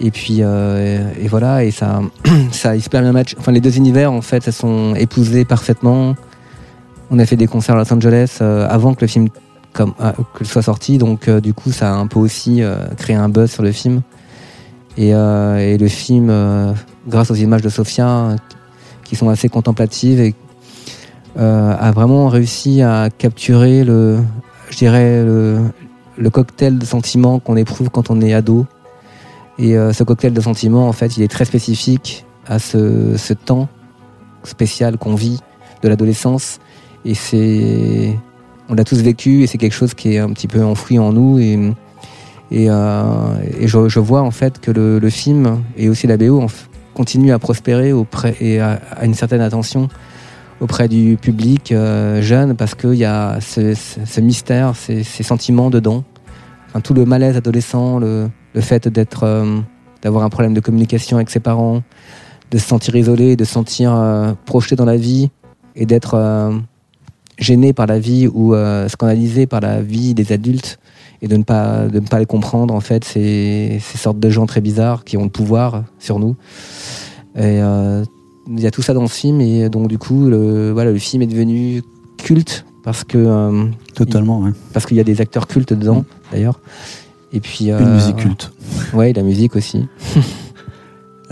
Et 0.01 0.11
puis 0.11 0.41
et, 0.41 1.29
voilà, 1.29 1.65
et 1.65 1.71
ça, 1.71 2.01
ça 2.51 2.79
se 2.79 2.91
bien 2.91 3.13
match. 3.13 3.37
Enfin, 3.39 3.53
les 3.53 3.61
deux 3.61 3.77
univers 3.77 4.13
en 4.13 4.23
fait, 4.23 4.43
se 4.43 4.51
sont 4.51 4.97
épousés 4.97 5.45
parfaitement. 5.45 6.17
On 7.13 7.19
a 7.21 7.25
fait 7.27 7.37
des 7.37 7.47
concerts 7.47 7.77
à 7.77 7.79
Los 7.79 7.95
Angeles 7.95 8.39
avant 8.41 8.93
que 8.95 9.03
le 9.03 9.07
film 9.07 9.29
comme 9.73 9.95
euh, 10.01 10.13
que 10.35 10.45
soit 10.45 10.63
sorti. 10.63 10.99
Donc 10.99 11.29
euh, 11.29 11.41
du 11.41 11.55
coup, 11.55 11.73
ça 11.73 11.93
a 11.93 11.97
un 11.97 12.07
peu 12.07 12.19
aussi 12.19 12.63
euh, 12.63 12.87
créé 12.97 13.17
un 13.17 13.29
buzz 13.29 13.51
sur 13.51 13.63
le 13.63 13.73
film. 13.73 14.03
Et, 14.97 15.11
et 15.11 15.79
le 15.79 15.89
film, 15.89 16.75
grâce 17.09 17.31
aux 17.31 17.35
images 17.35 17.63
de 17.63 17.71
Sofia, 17.71 18.37
qui 19.05 19.17
sont 19.17 19.31
assez 19.31 19.49
contemplatives, 19.49 20.35
a 21.39 21.91
vraiment 21.93 22.29
réussi 22.29 22.83
à 22.83 23.09
capturer 23.09 23.83
le, 23.85 24.19
je 24.69 24.77
dirais, 24.77 25.25
le, 25.25 25.61
le 26.19 26.31
cocktail 26.31 26.77
de 26.77 26.85
sentiments 26.85 27.39
qu'on 27.39 27.57
éprouve 27.57 27.89
quand 27.89 28.11
on 28.11 28.21
est 28.21 28.35
ado. 28.35 28.67
Et 29.59 29.73
ce 29.75 30.03
cocktail 30.03 30.35
de 30.35 30.41
sentiments, 30.41 30.87
en 30.87 30.93
fait, 30.93 31.17
il 31.17 31.23
est 31.23 31.31
très 31.31 31.47
spécifique 31.47 32.27
à 32.47 32.59
ce, 32.59 33.17
ce 33.17 33.33
temps 33.33 33.69
spécial 34.43 34.99
qu'on 34.99 35.15
vit 35.15 35.41
de 35.83 35.89
l'adolescence. 35.89 36.59
Et 37.07 37.15
c'est 37.15 38.19
on 38.71 38.75
l'a 38.75 38.85
tous 38.85 39.03
vécu 39.03 39.43
et 39.43 39.47
c'est 39.47 39.59
quelque 39.59 39.75
chose 39.75 39.95
qui 39.95 40.15
est 40.15 40.19
un 40.19 40.31
petit 40.33 40.49
peu 40.49 40.65
enfoui 40.65 40.99
en 40.99 41.13
nous 41.13 41.39
et 41.39 41.59
et, 42.53 42.67
euh, 42.69 43.05
et 43.61 43.69
je, 43.69 43.89
je, 43.89 44.01
vois 44.01 44.23
en 44.23 44.33
fait 44.33 44.61
que 44.61 44.73
le, 44.73 44.99
le, 44.99 45.11
film 45.11 45.63
et 45.77 45.89
aussi 45.89 46.09
la 46.09 46.17
BO 46.17 46.47
continue 46.95 47.31
à 47.31 47.39
prospérer 47.39 47.93
auprès 47.93 48.35
et 48.41 48.59
à, 48.59 48.81
à, 48.91 49.05
une 49.05 49.15
certaine 49.15 49.41
attention 49.41 49.89
auprès 50.61 50.89
du 50.89 51.17
public 51.17 51.71
euh, 51.71 52.21
jeune 52.21 52.57
parce 52.57 52.75
qu'il 52.75 52.95
y 52.95 53.05
a 53.05 53.39
ce, 53.41 53.75
ce, 53.75 54.01
ce 54.05 54.21
mystère, 54.21 54.75
ces, 54.75 55.05
ces, 55.05 55.23
sentiments 55.23 55.71
dedans, 55.71 56.03
enfin, 56.69 56.81
tout 56.81 56.93
le 56.93 57.05
malaise 57.05 57.37
adolescent, 57.37 58.01
le, 58.01 58.29
le 58.55 58.61
fait 58.61 58.89
d'être, 58.89 59.23
euh, 59.23 59.61
d'avoir 60.03 60.25
un 60.25 60.29
problème 60.29 60.55
de 60.55 60.61
communication 60.61 61.19
avec 61.19 61.31
ses 61.31 61.41
parents, 61.41 61.83
de 62.51 62.59
se 62.59 62.67
sentir 62.67 62.97
isolé, 62.97 63.37
de 63.37 63.45
se 63.45 63.53
sentir 63.53 63.95
euh, 63.95 64.33
projeté 64.45 64.75
dans 64.75 64.85
la 64.85 64.97
vie 64.97 65.31
et 65.77 65.87
d'être 65.87 66.15
euh, 66.15 66.51
gêné 67.41 67.73
par 67.73 67.87
la 67.87 67.99
vie 67.99 68.29
ou 68.29 68.55
euh, 68.55 68.89
scandalisé 68.89 69.47
par 69.47 69.61
la 69.61 69.83
vie 69.83 70.15
des 70.15 70.31
adultes 70.33 70.79
et 71.23 71.27
de 71.29 71.37
ne 71.37 71.43
pas 71.43 71.87
de 71.89 71.99
ne 72.01 72.07
pas 72.07 72.19
les 72.19 72.27
comprendre 72.27 72.73
en 72.73 72.81
fait 72.81 73.05
ces, 73.05 73.79
ces 73.83 73.99
sortes 73.99 74.21
de 74.21 74.31
gens 74.31 74.47
très 74.47 74.61
bizarres 74.61 75.05
qui 75.05 75.17
ont 75.17 75.25
le 75.25 75.31
pouvoir 75.31 75.83
sur 75.99 76.19
nous 76.19 76.37
et 77.37 77.61
euh, 77.63 78.05
il 78.49 78.61
y 78.61 78.67
a 78.67 78.71
tout 78.71 78.83
ça 78.83 78.95
dans 78.95 79.03
le 79.03 79.09
film 79.09 79.41
et 79.41 79.69
donc 79.69 79.89
du 79.89 79.99
coup 79.99 80.27
le 80.27 80.71
voilà 80.73 80.91
le 80.93 80.99
film 80.99 81.23
est 81.23 81.27
devenu 81.27 81.83
culte 82.19 82.65
parce 82.85 83.05
que 83.05 83.19
euh, 83.19 83.65
Totalement, 83.95 84.41
ouais. 84.41 84.53
parce 84.73 84.87
qu'il 84.87 84.97
y 84.97 85.01
a 85.01 85.05
des 85.05 85.21
acteurs 85.21 85.47
cultes 85.47 85.73
dedans 85.75 86.05
d'ailleurs 86.33 86.61
et 87.33 87.41
puis 87.41 87.67
Une 87.67 87.73
euh, 87.75 87.95
musique 87.97 88.17
culte. 88.17 88.53
ouais 88.95 89.13
la 89.13 89.23
musique 89.23 89.57
aussi 89.57 89.87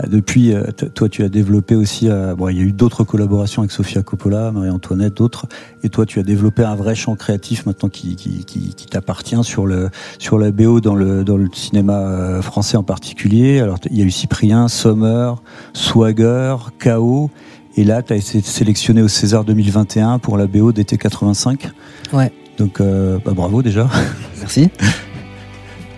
Depuis, 0.07 0.53
euh, 0.53 0.63
toi, 0.93 1.09
tu 1.09 1.23
as 1.23 1.29
développé 1.29 1.75
aussi. 1.75 2.09
euh, 2.09 2.35
bon, 2.35 2.47
il 2.49 2.57
y 2.57 2.61
a 2.61 2.63
eu 2.63 2.71
d'autres 2.71 3.03
collaborations 3.03 3.61
avec 3.61 3.71
Sofia 3.71 4.01
Coppola, 4.01 4.51
Marie-Antoinette, 4.51 5.15
d'autres. 5.15 5.45
Et 5.83 5.89
toi, 5.89 6.05
tu 6.05 6.19
as 6.19 6.23
développé 6.23 6.63
un 6.63 6.75
vrai 6.75 6.95
champ 6.95 7.15
créatif 7.15 7.65
maintenant 7.65 7.89
qui, 7.89 8.15
qui, 8.15 8.45
qui, 8.45 8.73
qui 8.75 8.85
t'appartient 8.85 9.43
sur 9.43 9.65
le 9.65 9.89
sur 10.17 10.39
la 10.39 10.51
BO 10.51 10.79
dans 10.79 10.95
le 10.95 11.23
dans 11.23 11.37
le 11.37 11.47
cinéma 11.53 11.97
euh, 11.97 12.41
français 12.41 12.77
en 12.77 12.83
particulier. 12.83 13.59
Alors, 13.59 13.77
il 13.89 13.97
y 13.97 14.01
a 14.01 14.05
eu 14.05 14.11
Cyprien, 14.11 14.67
Sommer, 14.67 15.33
Swagger, 15.73 16.55
K.O. 16.79 17.29
Et 17.75 17.83
là, 17.83 18.01
tu 18.01 18.13
as 18.13 18.15
été 18.15 18.41
sélectionné 18.41 19.01
au 19.01 19.07
César 19.07 19.43
2021 19.45 20.19
pour 20.19 20.37
la 20.37 20.47
BO 20.47 20.71
d'été 20.71 20.97
85. 20.97 21.69
Ouais. 22.13 22.31
Donc, 22.57 22.81
euh, 22.81 23.19
bah, 23.23 23.31
bravo 23.35 23.61
déjà. 23.61 23.89
merci 24.37 24.69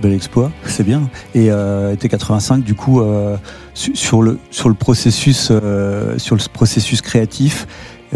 Bel 0.02 0.14
exploit, 0.14 0.52
c'est 0.66 0.84
bien. 0.84 1.10
Et 1.36 1.52
euh, 1.52 1.94
été 1.94 2.10
85, 2.10 2.64
du 2.64 2.74
coup, 2.74 3.02
euh, 3.02 3.38
su- 3.76 3.96
sur 3.96 4.22
le 4.24 4.40
sur 4.50 4.68
le 4.68 4.76
processus 4.76 5.50
euh, 5.52 6.18
sur 6.18 6.36
le 6.36 6.42
processus 6.52 7.02
créatif, 7.02 7.68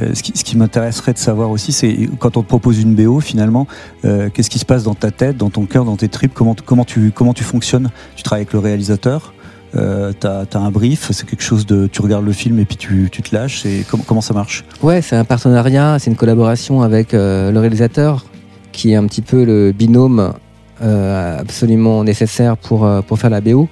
euh, 0.02 0.13
ce 0.15 0.24
qui, 0.24 0.32
ce 0.36 0.43
qui 0.43 0.58
m'intéresserait 0.58 1.13
de 1.13 1.17
savoir 1.19 1.52
aussi, 1.52 1.71
c'est 1.71 2.10
quand 2.19 2.38
on 2.38 2.41
te 2.41 2.48
propose 2.48 2.82
une 2.82 2.95
BO, 2.95 3.19
finalement, 3.19 3.67
qu'est-ce 4.02 4.50
qui 4.50 4.60
se 4.60 4.65
passe 4.65 4.84
dans 4.84 4.95
ta 4.95 5.12
tête, 5.12 5.38
dans 5.38 5.50
ton 5.52 5.65
cœur, 5.65 5.86
dans 5.86 5.95
tes 5.95 6.10
tripes 6.10 6.34
Comment 6.34 6.56
comment 6.65 6.86
tu 6.86 7.12
comment 7.13 7.34
tu 7.34 7.43
fonctionnes? 7.43 7.89
Tu 8.15 8.24
travailles 8.24 8.41
avec 8.41 8.54
le 8.54 8.60
réalisateur 8.60 9.34
euh, 9.76 10.12
T'as 10.19 10.43
as 10.54 10.58
un 10.58 10.71
brief 10.71 11.12
C'est 11.12 11.28
quelque 11.30 11.43
chose 11.43 11.65
de 11.67 11.86
tu 11.88 12.02
regardes 12.02 12.26
le 12.26 12.34
film 12.34 12.58
et 12.60 12.65
puis 12.65 12.78
tu, 12.78 13.10
tu 13.12 13.21
te 13.21 13.36
lâches 13.36 13.65
Et 13.65 13.86
comment 14.08 14.21
ça 14.21 14.34
marche? 14.34 14.63
Ouais, 14.82 15.02
c'est 15.04 15.15
un 15.17 15.24
partenariat, 15.26 15.98
c'est 16.00 16.10
une 16.10 16.17
collaboration 16.17 16.82
avec 16.82 17.13
le 17.13 17.56
réalisateur, 17.58 18.26
qui 18.71 18.91
est 18.91 18.95
un 18.95 19.06
petit 19.06 19.21
peu 19.21 19.43
le 19.45 19.71
binôme 19.71 20.34
absolument 20.81 22.03
nécessaire 22.03 22.57
pour, 22.57 22.85
euh, 22.85 23.01
pour 23.01 23.19
faire 23.19 23.29
la 23.29 23.41
BO. 23.41 23.67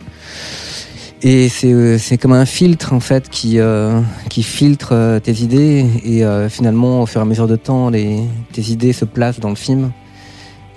Et 1.26 1.48
c'est 1.48 1.72
euh, 1.72 1.98
c'est 1.98 2.18
comme 2.18 2.34
un 2.34 2.46
filtre 2.46 2.92
en 2.92 3.00
fait 3.00 3.30
qui, 3.30 3.58
euh, 3.58 4.02
qui 4.30 4.44
filtre 4.44 4.90
euh, 4.92 5.20
tes 5.22 5.32
idées 5.32 5.86
et 6.04 6.26
euh, 6.26 6.50
finalement 6.50 7.02
au 7.02 7.06
fur 7.06 7.22
et 7.22 7.24
à 7.24 7.26
mesure 7.26 7.48
de 7.48 7.56
temps 7.56 7.90
les, 7.90 8.20
tes 8.52 8.62
idées 8.64 8.92
se 8.92 9.06
placent 9.06 9.40
dans 9.40 9.50
le 9.50 9.56
film. 9.56 9.92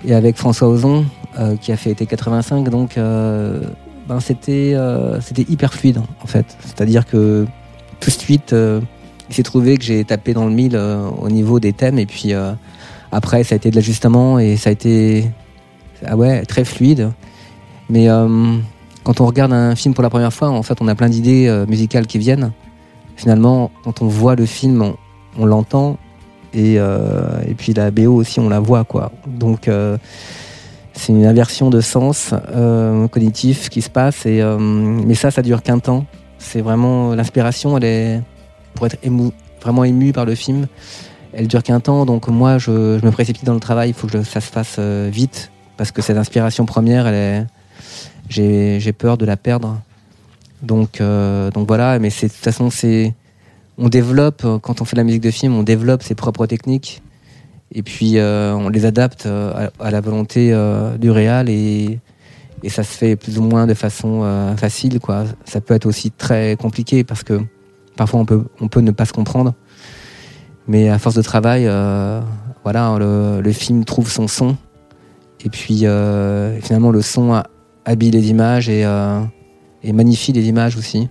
Et 0.05 0.15
avec 0.15 0.37
François 0.37 0.69
Ozon 0.69 1.05
euh, 1.37 1.57
qui 1.57 1.73
a 1.73 1.77
fait 1.77 1.91
été 1.91 2.05
85 2.05 2.69
donc 2.69 2.97
euh, 2.97 3.59
ben 4.07 4.21
c'était 4.21 4.71
euh, 4.73 5.19
c'était 5.19 5.45
hyper 5.51 5.73
fluide 5.73 5.99
en 6.23 6.27
fait. 6.27 6.45
C'est-à-dire 6.61 7.05
que 7.05 7.45
tout 7.99 8.09
de 8.09 8.15
suite 8.15 8.53
euh, 8.53 8.79
il 9.29 9.35
s'est 9.35 9.43
trouvé 9.43 9.77
que 9.77 9.83
j'ai 9.83 10.05
tapé 10.05 10.33
dans 10.33 10.45
le 10.45 10.53
mille 10.53 10.77
euh, 10.77 11.09
au 11.21 11.29
niveau 11.29 11.59
des 11.59 11.73
thèmes 11.73 11.99
et 11.99 12.05
puis 12.05 12.33
euh, 12.33 12.53
après 13.11 13.43
ça 13.43 13.55
a 13.55 13.57
été 13.57 13.69
de 13.69 13.75
l'ajustement 13.75 14.39
et 14.39 14.55
ça 14.55 14.69
a 14.69 14.71
été 14.71 15.25
ah 16.05 16.15
ouais 16.15 16.45
très 16.45 16.65
fluide. 16.65 17.11
Mais 17.89 18.09
euh, 18.09 18.57
quand 19.03 19.21
on 19.21 19.25
regarde 19.25 19.53
un 19.53 19.75
film 19.75 19.93
pour 19.93 20.03
la 20.03 20.09
première 20.09 20.33
fois 20.33 20.49
en 20.49 20.63
fait 20.63 20.77
on 20.81 20.87
a 20.87 20.95
plein 20.95 21.09
d'idées 21.09 21.47
euh, 21.47 21.65
musicales 21.65 22.07
qui 22.07 22.17
viennent. 22.17 22.51
Finalement 23.15 23.71
quand 23.83 24.01
on 24.01 24.07
voit 24.07 24.35
le 24.35 24.45
film 24.45 24.93
on, 25.37 25.45
l'entend. 25.45 25.97
Et, 26.53 26.75
euh, 26.79 27.41
et 27.47 27.53
puis 27.53 27.73
la 27.73 27.91
BO 27.91 28.13
aussi 28.13 28.39
on 28.39 28.49
la 28.49 28.59
voit 28.59 28.83
quoi. 28.83 29.11
Donc 29.27 29.69
c'est 30.93 31.13
une 31.13 31.25
inversion 31.25 31.69
de 31.69 31.81
sens 31.81 32.33
cognitif 33.11 33.69
qui 33.69 33.81
se 33.81 33.89
passe. 33.89 34.25
Et 34.25 34.43
mais 34.59 35.15
ça 35.15 35.31
ça 35.31 35.41
dure 35.41 35.61
qu'un 35.63 35.79
temps. 35.79 36.05
C'est 36.39 36.61
vraiment 36.61 37.15
l'inspiration 37.15 37.77
elle 37.77 37.83
est 37.83 38.21
pour 38.75 38.85
être 38.85 38.97
émou, 39.03 39.31
vraiment 39.61 39.83
ému 39.83 40.13
par 40.13 40.25
le 40.25 40.35
film. 40.35 40.67
Elle 41.33 41.47
dure 41.47 41.61
qu'un 41.61 41.79
temps, 41.79 42.05
donc 42.05 42.27
moi 42.29 42.57
je, 42.57 42.71
me 42.71 43.09
précipite 43.11 43.43
dans 43.43 43.53
le 43.53 43.59
travail, 43.59 43.89
il 43.89 43.93
faut 43.93 44.07
que 44.07 44.23
ça 44.23 44.39
se 44.39 44.49
fasse 44.49 44.79
vite, 44.79 45.51
parce 45.77 45.91
que 45.91 46.01
cette 46.01 46.17
inspiration 46.17 46.65
première, 46.65 47.07
elle 47.07 47.15
est, 47.15 47.45
j'ai, 48.29 48.79
j'ai 48.79 48.93
peur 48.93 49.17
de 49.17 49.25
la 49.25 49.37
perdre. 49.37 49.79
Donc, 50.61 51.01
euh, 51.01 51.51
donc 51.51 51.67
voilà, 51.67 51.99
mais 51.99 52.09
c'est, 52.09 52.27
de 52.27 52.33
toute 52.33 52.43
façon, 52.43 52.69
c'est, 52.69 53.13
on 53.77 53.89
développe, 53.89 54.45
quand 54.61 54.81
on 54.81 54.85
fait 54.85 54.95
de 54.95 55.01
la 55.01 55.03
musique 55.03 55.21
de 55.21 55.31
film, 55.31 55.55
on 55.55 55.63
développe 55.63 56.01
ses 56.01 56.15
propres 56.15 56.47
techniques, 56.47 57.01
et 57.71 57.83
puis 57.83 58.17
euh, 58.17 58.55
on 58.55 58.69
les 58.69 58.85
adapte 58.85 59.27
euh, 59.27 59.69
à, 59.79 59.91
la 59.91 60.01
volonté 60.01 60.49
euh, 60.51 60.97
du 60.97 61.11
réal, 61.11 61.47
et, 61.49 61.99
et 62.63 62.69
ça 62.69 62.83
se 62.83 62.97
fait 62.97 63.15
plus 63.15 63.37
ou 63.37 63.43
moins 63.43 63.67
de 63.67 63.75
façon 63.75 64.21
euh, 64.23 64.55
facile, 64.57 64.99
quoi. 64.99 65.25
Ça 65.45 65.61
peut 65.61 65.75
être 65.75 65.85
aussi 65.85 66.09
très 66.11 66.55
compliqué, 66.55 67.03
parce 67.03 67.23
que 67.23 67.39
Parfois, 67.95 68.19
on 68.19 68.25
peut, 68.25 68.43
on 68.61 68.67
peut 68.67 68.81
ne 68.81 68.91
pas 68.91 69.05
se 69.05 69.11
comprendre. 69.11 69.55
Mais 70.67 70.87
à 70.87 70.99
force 70.99 71.15
de 71.15 71.23
travail, 71.23 71.63
voilà, 72.63 72.95
le, 72.99 73.41
le 73.41 73.51
film 73.51 73.85
trouve 73.85 74.07
son 74.11 74.27
son. 74.27 74.55
Et 75.45 75.49
puis, 75.49 75.85
euh, 75.85 76.59
finalement, 76.61 76.91
le 76.91 77.01
son 77.01 77.41
habille 77.85 78.11
les 78.11 78.29
images 78.29 78.69
et, 78.69 78.85
euh, 78.85 79.21
et 79.83 79.93
magnifie 79.93 80.31
les 80.33 80.47
images 80.47 80.77
aussi. 80.77 81.09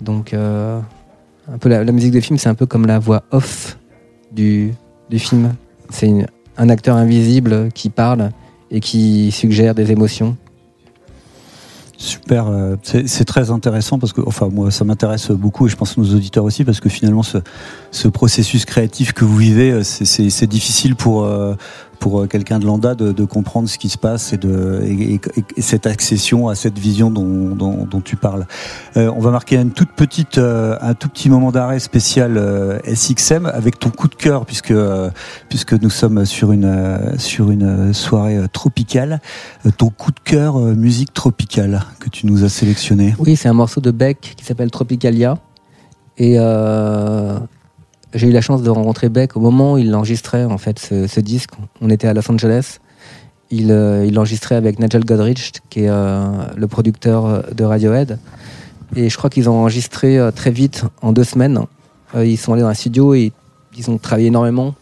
Donc, 0.00 0.32
euh, 0.32 0.80
un 1.52 1.58
peu 1.58 1.68
la, 1.68 1.84
musique 1.84 2.12
de 2.12 2.20
film, 2.20 2.38
c'est 2.38 2.48
un 2.48 2.54
peu 2.54 2.66
comme 2.66 2.86
la 2.86 2.98
voix 2.98 3.24
off 3.30 3.78
du, 4.30 4.72
du 5.10 5.18
film. 5.18 5.54
C'est 5.90 6.10
un 6.56 6.68
acteur 6.68 6.96
invisible 6.96 7.70
qui 7.72 7.90
parle 7.90 8.30
et 8.70 8.80
qui 8.80 9.30
suggère 9.32 9.74
des 9.74 9.90
émotions. 9.90 10.36
Super, 11.98 12.50
c'est 12.82 13.24
très 13.24 13.52
intéressant 13.52 14.00
parce 14.00 14.12
que, 14.12 14.20
enfin, 14.26 14.48
moi, 14.48 14.72
ça 14.72 14.84
m'intéresse 14.84 15.30
beaucoup 15.30 15.66
et 15.66 15.70
je 15.70 15.76
pense 15.76 15.96
nos 15.96 16.16
auditeurs 16.16 16.42
aussi 16.42 16.64
parce 16.64 16.80
que 16.80 16.88
finalement, 16.88 17.22
ce, 17.22 17.38
ce 17.92 18.08
processus 18.08 18.64
créatif 18.64 19.12
que 19.12 19.24
vous 19.24 19.36
vivez, 19.36 19.84
c'est- 19.84 20.46
difficile 20.48 20.96
pour 20.96 21.24
pour 22.02 22.22
euh, 22.22 22.26
quelqu'un 22.26 22.58
de 22.58 22.66
lambda 22.66 22.96
de, 22.96 23.24
comprendre 23.24 23.68
ce 23.68 23.78
qui 23.78 23.88
se 23.88 23.96
passe 23.96 24.32
et 24.32 24.36
de 24.36 24.82
et, 24.84 25.14
et- 25.14 25.20
et 25.56 25.62
cette 25.62 25.86
accession 25.86 26.48
à 26.48 26.56
cette 26.56 26.76
vision 26.76 27.12
dont, 27.12 28.00
tu 28.04 28.16
parles. 28.16 28.46
Euh, 28.96 29.08
on 29.16 29.20
va 29.20 29.30
marquer 29.30 29.56
une 29.56 29.70
toute 29.70 29.92
petite, 29.92 30.38
euh, 30.38 30.76
un 30.80 30.94
tout 30.94 31.08
petit 31.08 31.30
moment 31.30 31.52
d'arrêt 31.52 31.78
spécial 31.78 32.36
SXM 32.84 33.46
avec 33.46 33.78
ton 33.78 33.90
coup 33.90 34.08
de 34.08 34.16
cœur 34.16 34.44
puisque 34.46 34.74
puisque 35.48 35.74
nous 35.80 35.90
sommes 35.90 36.24
sur 36.26 36.50
une 36.50 37.14
sur 37.18 37.52
une 37.52 37.94
soirée 37.94 38.40
tropicale. 38.52 39.20
Ton 39.78 39.90
coup 39.90 40.10
de 40.10 40.18
cœur 40.24 40.56
musique 40.58 41.14
tropicale 41.14 41.84
que 42.00 42.08
tu 42.08 42.26
nous 42.26 42.42
as 42.42 42.48
sélectionné. 42.48 43.14
Oui, 43.20 43.36
c'est 43.36 43.48
un 43.48 43.52
morceau 43.54 43.80
de 43.80 43.92
Beck 43.92 44.34
qui 44.36 44.44
s'appelle 44.44 44.72
Tropicalia. 44.72 45.38
Et 46.18 46.36
j'ai 48.14 48.28
eu 48.28 48.32
la 48.32 48.40
chance 48.40 48.62
de 48.62 48.70
rencontrer 48.70 49.08
Beck 49.08 49.36
au 49.36 49.40
moment 49.40 49.74
où 49.74 49.78
il 49.78 49.94
enregistrait 49.94 50.44
en 50.44 50.58
fait 50.58 50.78
ce, 50.78 51.06
ce 51.06 51.20
disque. 51.20 51.50
On 51.80 51.90
était 51.90 52.08
à 52.08 52.14
Los 52.14 52.30
Angeles. 52.30 52.78
Il, 53.50 53.70
euh, 53.70 54.06
il 54.06 54.14
l'enregistrait 54.14 54.54
avec 54.54 54.78
Nigel 54.78 55.04
Godrich, 55.04 55.52
qui 55.68 55.80
est 55.84 55.88
euh, 55.90 56.26
le 56.56 56.66
producteur 56.68 57.44
de 57.52 57.64
Radiohead. 57.64 58.18
Et 58.96 59.08
je 59.10 59.16
crois 59.16 59.30
qu'ils 59.30 59.48
ont 59.50 59.54
enregistré 59.60 60.18
euh, 60.18 60.30
très 60.30 60.50
vite, 60.50 60.84
en 61.02 61.12
deux 61.12 61.24
semaines. 61.24 61.60
Euh, 62.14 62.24
ils 62.24 62.36
sont 62.38 62.52
allés 62.52 62.62
dans 62.62 62.68
un 62.68 62.74
studio 62.74 63.14
et 63.14 63.32
ils 63.76 63.90
ont 63.90 63.98
travaillé 63.98 64.28
énormément. 64.28 64.74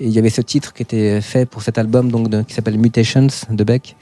Et 0.00 0.06
il 0.06 0.12
y 0.12 0.18
avait 0.18 0.30
ce 0.30 0.40
titre 0.40 0.72
qui 0.74 0.82
était 0.82 1.20
fait 1.20 1.44
pour 1.46 1.62
cet 1.62 1.76
album 1.76 2.10
donc, 2.10 2.30
qui 2.46 2.54
s'appelle 2.54 2.78
Mutations 2.78 3.26
de 3.50 3.64
Beck. 3.64 3.96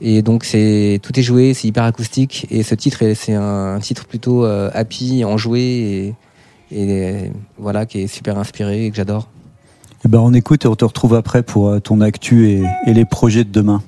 Et 0.00 0.22
donc 0.22 0.44
c'est 0.44 1.00
tout 1.02 1.18
est 1.18 1.22
joué, 1.22 1.54
c'est 1.54 1.66
hyper 1.68 1.84
acoustique. 1.84 2.46
Et 2.50 2.62
ce 2.62 2.74
titre, 2.74 3.02
est- 3.02 3.14
c'est 3.14 3.34
un, 3.34 3.78
titre 3.80 4.06
plutôt 4.06 4.44
euh, 4.44 4.70
happy, 4.72 5.24
enjoué 5.24 5.60
et, 5.60 6.14
et 6.70 7.30
voilà 7.58 7.86
qui 7.86 8.02
est 8.02 8.06
super 8.06 8.38
inspiré 8.38 8.86
et 8.86 8.90
que 8.90 8.96
j'adore. 8.96 9.28
Eh 10.04 10.08
ben 10.08 10.20
on 10.20 10.32
écoute 10.32 10.64
et 10.64 10.68
on 10.68 10.76
te 10.76 10.84
retrouve 10.84 11.14
après 11.14 11.42
pour 11.42 11.68
euh, 11.68 11.80
ton 11.80 12.00
actu 12.00 12.50
et, 12.50 12.62
et 12.86 12.94
les 12.94 13.04
projets 13.04 13.44
de 13.44 13.50
demain. 13.50 13.82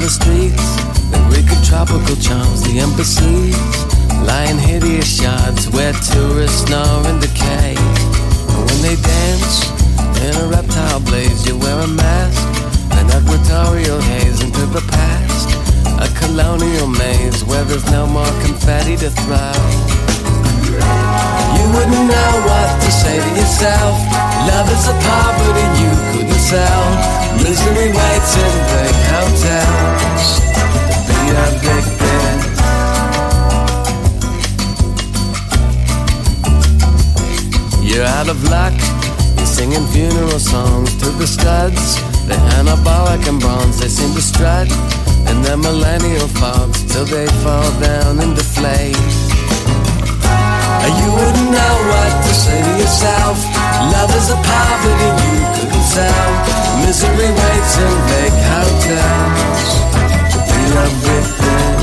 The 0.00 0.08
streets, 0.08 0.56
they 1.10 1.40
of 1.40 1.62
tropical 1.68 2.16
charms. 2.16 2.62
The 2.62 2.80
embassies 2.80 3.89
Lying 4.26 4.58
hideous 4.58 5.20
yards 5.20 5.68
where 5.70 5.92
tourists 5.92 6.66
snore 6.66 7.06
and 7.06 7.20
decay. 7.20 7.74
And 7.76 8.62
when 8.68 8.80
they 8.82 8.96
dance 8.96 9.70
in 10.24 10.34
a 10.42 10.46
reptile 10.48 11.00
blaze, 11.00 11.46
you 11.46 11.58
wear 11.58 11.78
a 11.80 11.88
mask, 11.88 12.42
an 12.98 13.06
equatorial 13.08 14.00
haze 14.00 14.42
into 14.42 14.66
the 14.66 14.84
past. 14.92 15.48
A 16.00 16.08
colonial 16.20 16.86
maze 16.86 17.44
where 17.44 17.64
there's 17.64 17.84
no 17.90 18.06
more 18.06 18.32
confetti 18.44 18.96
to 18.96 19.10
throw. 19.10 19.52
You 21.56 21.66
wouldn't 21.74 22.06
know 22.08 22.32
what 22.48 22.68
to 22.80 22.90
say 22.90 23.16
to 23.20 23.30
yourself. 23.36 23.94
Love 24.48 24.68
is 24.72 24.88
a 24.88 24.96
poverty 25.04 25.66
you 25.80 25.90
couldn't 26.12 26.40
sell. 26.40 26.84
Misery 27.42 27.88
waits 27.92 28.32
in 28.36 28.52
big 28.72 28.96
hotels. 29.12 30.40
Be 31.06 31.20
a 31.36 31.46
big 31.60 31.99
You're 37.90 38.06
out 38.06 38.28
of 38.28 38.38
luck. 38.44 38.72
You're 39.36 39.46
singing 39.46 39.84
funeral 39.88 40.38
songs 40.38 40.94
to 41.02 41.10
the 41.10 41.26
studs. 41.26 41.98
They're 42.26 42.38
anabolic 42.54 43.26
and 43.28 43.40
bronze. 43.40 43.80
They 43.80 43.88
seem 43.88 44.14
to 44.14 44.22
strut 44.22 44.70
in 45.28 45.42
their 45.42 45.56
millennial 45.56 46.28
fogs 46.38 46.84
till 46.84 47.04
they 47.04 47.26
fall 47.42 47.70
down 47.80 48.20
and 48.20 48.36
deflate. 48.36 48.96
You 51.00 51.10
wouldn't 51.12 51.50
know 51.50 51.74
what 51.90 52.12
to 52.24 52.32
say 52.34 52.62
to 52.62 52.72
yourself. 52.78 53.38
Love 53.94 54.10
is 54.14 54.30
a 54.30 54.36
poverty 54.36 55.10
you 55.26 55.42
couldn't 55.54 55.86
sell. 55.86 56.30
Misery 56.84 57.30
waits 57.40 57.74
in 57.78 57.94
big 58.10 58.34
hotels 58.54 59.70
to 60.32 60.38
be 60.46 60.62
evicted. 60.84 61.79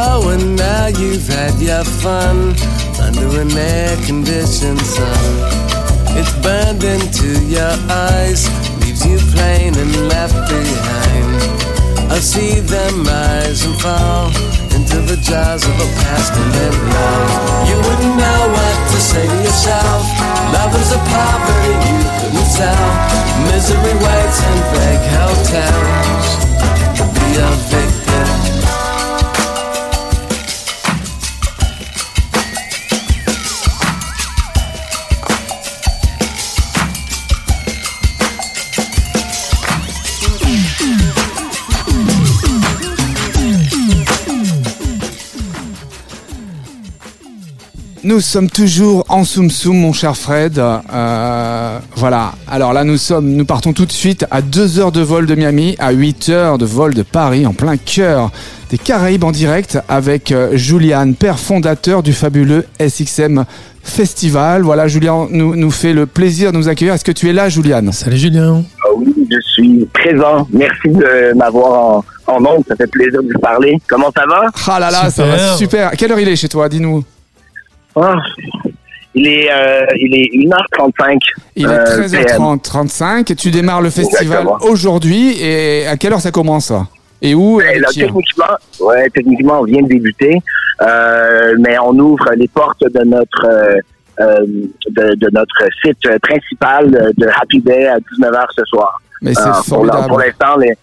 Oh, 0.00 0.30
and 0.30 0.54
now 0.54 0.86
you've 0.86 1.26
had 1.26 1.58
your 1.58 1.82
fun 1.82 2.54
under 3.02 3.42
an 3.42 3.50
air-conditioned 3.50 4.78
sun. 4.78 5.26
It's 6.14 6.30
burned 6.38 6.84
into 6.84 7.34
your 7.50 7.74
eyes, 7.90 8.46
leaves 8.78 9.02
you 9.02 9.18
plain 9.34 9.74
and 9.74 9.92
left 10.06 10.38
behind. 10.46 11.34
I 12.14 12.22
see 12.22 12.60
them 12.60 13.02
rise 13.02 13.66
and 13.66 13.74
fall 13.82 14.30
into 14.70 15.02
the 15.02 15.18
jaws 15.18 15.66
of 15.66 15.74
a 15.74 15.88
past 16.06 16.30
and 16.30 16.50
then 16.54 16.74
love. 16.94 17.68
You 17.68 17.76
wouldn't 17.82 18.16
know 18.22 18.42
what 18.54 18.76
to 18.94 18.98
say 19.02 19.26
to 19.26 19.38
yourself. 19.42 20.06
Love 20.54 20.78
is 20.78 20.94
a 20.94 21.00
poverty 21.10 21.74
you 21.74 21.98
couldn't 22.22 22.50
sell. 22.54 22.86
Misery 23.50 23.94
waits 23.98 24.38
in 24.46 24.58
big 24.78 25.00
hotels 25.18 26.48
be 27.18 27.38
a 27.42 27.50
victim. 27.66 27.97
Nous 48.08 48.22
sommes 48.22 48.48
toujours 48.48 49.04
en 49.10 49.22
Soum 49.22 49.50
Soum, 49.50 49.76
mon 49.76 49.92
cher 49.92 50.16
Fred. 50.16 50.58
Euh, 50.58 51.78
voilà. 51.94 52.32
Alors 52.50 52.72
là, 52.72 52.82
nous 52.82 52.96
sommes, 52.96 53.28
nous 53.28 53.44
partons 53.44 53.74
tout 53.74 53.84
de 53.84 53.92
suite 53.92 54.24
à 54.30 54.40
2 54.40 54.78
heures 54.78 54.92
de 54.92 55.02
vol 55.02 55.26
de 55.26 55.34
Miami, 55.34 55.76
à 55.78 55.92
8 55.92 56.30
heures 56.30 56.56
de 56.56 56.64
vol 56.64 56.94
de 56.94 57.02
Paris, 57.02 57.46
en 57.46 57.52
plein 57.52 57.76
cœur 57.76 58.30
des 58.70 58.78
Caraïbes 58.78 59.24
en 59.24 59.30
direct 59.30 59.78
avec 59.90 60.32
euh, 60.32 60.56
Julian, 60.56 61.12
père 61.12 61.38
fondateur 61.38 62.02
du 62.02 62.14
fabuleux 62.14 62.64
SXM 62.80 63.44
Festival. 63.82 64.62
Voilà, 64.62 64.88
Julian 64.88 65.28
nous, 65.30 65.54
nous 65.54 65.70
fait 65.70 65.92
le 65.92 66.06
plaisir 66.06 66.50
de 66.52 66.56
nous 66.56 66.68
accueillir. 66.70 66.94
Est-ce 66.94 67.04
que 67.04 67.12
tu 67.12 67.28
es 67.28 67.34
là, 67.34 67.50
Julian? 67.50 67.92
Salut 67.92 68.16
Julien. 68.16 68.62
Ah 68.84 68.88
oui, 68.96 69.12
je 69.30 69.36
suis 69.52 69.86
présent. 69.92 70.48
Merci 70.50 70.88
de 70.88 71.36
m'avoir 71.36 72.04
en, 72.26 72.36
en 72.38 72.38
ondes. 72.38 72.64
Ça 72.68 72.74
fait 72.74 72.86
plaisir 72.86 73.22
de 73.22 73.30
vous 73.34 73.38
parler. 73.40 73.76
Comment 73.86 74.10
ça 74.16 74.24
va? 74.26 74.46
Ah 74.66 74.80
là 74.80 74.90
là, 74.90 75.10
ça 75.10 75.24
Super. 75.24 75.26
va 75.36 75.56
super. 75.58 75.90
Quelle 75.90 76.10
heure 76.12 76.20
il 76.20 76.28
est 76.28 76.36
chez 76.36 76.48
toi? 76.48 76.70
Dis-nous. 76.70 77.04
Ah, 78.02 78.16
il 79.14 79.26
est, 79.26 79.50
euh, 79.50 79.86
il 79.96 80.14
est 80.14 80.46
1h35. 80.46 81.18
Il 81.56 81.64
est 81.64 81.68
Euh, 81.68 81.84
13h30, 81.84 82.60
35 82.62 83.30
et 83.30 83.34
tu 83.34 83.50
démarres 83.50 83.80
le 83.82 83.90
festival 83.90 84.46
aujourd'hui. 84.62 85.36
Et 85.42 85.86
à 85.86 85.96
quelle 85.96 86.12
heure 86.12 86.20
ça 86.20 86.30
commence 86.30 86.72
Et 87.22 87.34
où 87.34 87.60
et 87.60 87.64
Ben, 87.64 87.68
avec 87.70 87.80
là, 87.82 87.88
techniquement, 87.94 88.44
ouais, 88.80 89.10
techniquement, 89.10 89.60
on 89.60 89.64
vient 89.64 89.82
de 89.82 89.88
débuter, 89.88 90.40
euh, 90.82 91.54
mais 91.58 91.76
on 91.78 91.98
ouvre 91.98 92.30
les 92.36 92.48
portes 92.48 92.82
de 92.82 93.04
notre 93.04 93.46
euh, 93.46 93.76
euh, 94.20 94.44
de, 94.90 95.14
de 95.14 95.30
notre 95.32 95.64
site 95.84 96.18
principal 96.22 96.90
de 97.16 97.26
Happy 97.40 97.60
Day 97.60 97.86
à 97.86 97.98
19h 97.98 98.44
ce 98.56 98.64
soir. 98.64 99.00
Mais 99.22 99.32
c'est 99.34 99.52
formidable. 99.68 100.08
Pour 100.08 100.18
l'instant, 100.20 100.56
les 100.58 100.74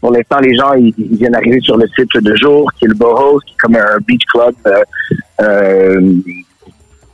pour 0.00 0.12
l'instant, 0.12 0.38
les 0.40 0.54
gens 0.54 0.72
ils, 0.74 0.94
ils 0.98 1.18
viennent 1.18 1.34
arriver 1.34 1.60
sur 1.60 1.76
le 1.76 1.86
site 1.88 2.16
de 2.22 2.36
jour, 2.36 2.70
qui 2.74 2.84
est 2.84 2.88
le 2.88 2.94
Boho, 2.94 3.40
qui 3.46 3.54
est 3.54 3.56
comme 3.56 3.76
un 3.76 3.98
beach 4.06 4.24
club. 4.26 4.54
Euh, 4.66 4.82
euh, 5.40 6.12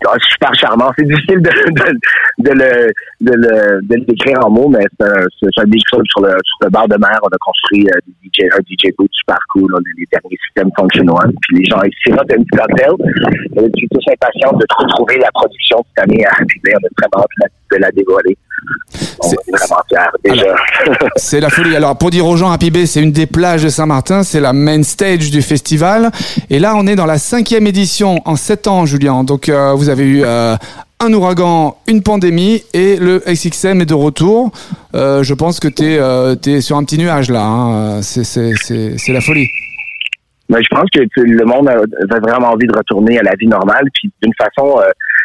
ah, 0.07 0.17
super 0.31 0.55
charmant. 0.55 0.91
C'est 0.99 1.05
difficile 1.05 1.43
de, 1.43 1.51
le, 1.51 2.93
de, 3.21 3.33
le, 3.33 3.83
de 3.83 3.95
le 3.97 4.05
décrire 4.07 4.39
en 4.45 4.51
mots, 4.51 4.69
mais 4.69 4.85
c'est 4.99 5.61
un, 5.61 5.65
beach 5.67 5.83
club 5.93 6.03
sur 6.11 6.23
le, 6.23 6.31
sur 6.31 6.57
le 6.63 6.71
bord 6.71 6.89
de 6.89 6.97
mer. 6.97 7.19
On 7.23 7.29
a 7.29 7.39
construit 7.39 7.87
euh, 7.89 8.01
DJ, 8.25 8.45
un 8.53 8.61
DJ 8.61 8.93
booth 8.97 9.11
super 9.13 9.39
cool. 9.53 9.71
On 9.75 9.79
a 9.79 9.81
les 9.99 10.07
derniers 10.11 10.39
systèmes 10.47 10.71
Function 10.79 11.07
One. 11.07 11.33
Puis 11.43 11.59
les 11.59 11.65
gens 11.67 11.83
ici 11.83 11.97
sirotent 12.07 12.33
un 12.33 12.43
petit 12.43 12.57
cocktail. 12.57 12.93
Je 13.57 13.71
suis 13.77 13.89
tous 13.89 14.05
impatient 14.11 14.53
de 14.53 14.65
retrouver 14.79 15.19
la 15.19 15.31
production 15.33 15.85
cette 15.95 16.05
année 16.05 16.25
à. 16.25 16.31
On 16.33 16.77
a 16.77 16.89
vraiment 16.99 17.27
hâte 17.43 17.53
de 17.73 17.77
la 17.77 17.91
dévoiler. 17.91 18.37
C'est- 21.17 21.41
la 21.41 21.49
folie. 21.51 21.77
Alors 21.77 21.97
pour 21.97 22.11
dire 22.11 22.27
aux 22.27 22.37
gens, 22.37 22.51
Happy 22.51 22.71
Bay, 22.71 22.87
c'est 22.87 23.03
une 23.03 23.13
des 23.13 23.27
plages 23.27 23.63
de 23.63 23.69
Saint-Martin, 23.69 24.23
c'est 24.23 24.41
la 24.41 24.53
main 24.53 24.83
stage 24.83 25.31
du 25.31 25.43
festival. 25.43 26.11
Et 26.49 26.59
là, 26.59 26.75
on 26.77 26.87
est 26.87 26.97
dans 26.97 27.07
la 27.07 27.19
cinquième 27.19 27.67
édition 27.67 28.17
en 28.25 28.37
sept 28.37 28.67
ans, 28.67 28.87
Julien. 28.87 29.25
Donc 29.25 29.49
euh, 29.49 29.73
vous 29.75 29.89
avez 29.89 30.05
eu 30.05 30.23
euh, 30.25 30.57
un 31.01 31.13
ouragan, 31.13 31.77
une 31.87 32.03
pandémie 32.03 32.63
et 32.75 32.97
le 32.97 33.23
SXM 33.27 33.81
est 33.83 33.87
de 33.87 33.95
retour. 33.95 34.51
Euh, 34.95 35.23
je 35.23 35.35
pense 35.35 35.61
que 35.61 35.69
t'es 35.69 35.99
es 36.51 36.61
sur 36.61 36.77
un 36.77 36.85
petit 36.85 36.99
nuage 36.99 37.31
là. 37.31 37.43
hein. 37.45 38.03
C'est 38.03 38.23
la 39.09 39.21
folie. 39.21 39.49
Mais 40.49 40.59
je 40.63 40.69
pense 40.75 40.89
que 40.93 41.01
tu- 41.15 41.25
le 41.25 41.45
monde 41.45 41.69
a, 41.69 41.75
a 41.75 42.21
vraiment 42.21 42.49
envie 42.53 42.67
de 42.67 42.77
retourner 42.77 43.19
à 43.19 43.23
la 43.23 43.33
vie 43.39 43.47
normale, 43.47 43.85
puis 43.95 44.11
d'une 44.21 44.33
façon 44.37 44.81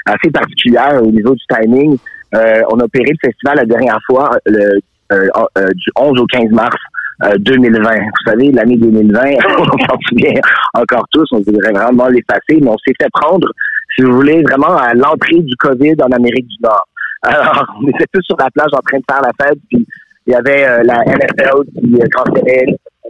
assez 0.05 0.29
particulière 0.31 1.01
au 1.01 1.07
niveau 1.11 1.33
du 1.33 1.41
timing. 1.49 1.97
Euh, 2.35 2.61
on 2.71 2.79
a 2.79 2.83
opéré 2.83 3.11
le 3.11 3.29
festival 3.29 3.57
la 3.57 3.65
dernière 3.65 3.99
fois 4.05 4.29
le, 4.45 4.79
euh, 5.11 5.27
euh, 5.57 5.69
du 5.75 5.91
11 5.97 6.19
au 6.19 6.25
15 6.25 6.49
mars 6.51 6.75
euh, 7.23 7.37
2020. 7.37 7.79
Vous 7.79 8.31
savez, 8.31 8.51
l'année 8.51 8.77
2020, 8.77 9.21
on 9.59 9.63
s'en 9.63 9.97
souvient 10.09 10.41
encore 10.73 11.05
tous, 11.11 11.27
on 11.31 11.41
voudrait 11.41 11.71
vraiment 11.71 12.07
l'effacer, 12.07 12.59
mais 12.61 12.69
on 12.69 12.77
s'est 12.77 12.93
fait 12.99 13.09
prendre, 13.13 13.47
si 13.95 14.01
vous 14.01 14.13
voulez, 14.13 14.41
vraiment 14.43 14.75
à 14.75 14.93
l'entrée 14.93 15.39
du 15.39 15.55
COVID 15.57 15.95
en 16.01 16.11
Amérique 16.11 16.47
du 16.47 16.57
Nord. 16.61 16.87
Alors, 17.23 17.65
on 17.81 17.87
était 17.87 18.05
tous 18.13 18.21
sur 18.23 18.37
la 18.37 18.49
plage 18.51 18.71
en 18.73 18.81
train 18.81 18.97
de 18.97 19.03
faire 19.09 19.21
la 19.21 19.31
fête, 19.45 19.59
puis 19.69 19.85
il 20.27 20.33
y 20.33 20.35
avait 20.35 20.65
euh, 20.67 20.83
la 20.83 21.03
NFL 21.05 21.65
qui 21.73 22.01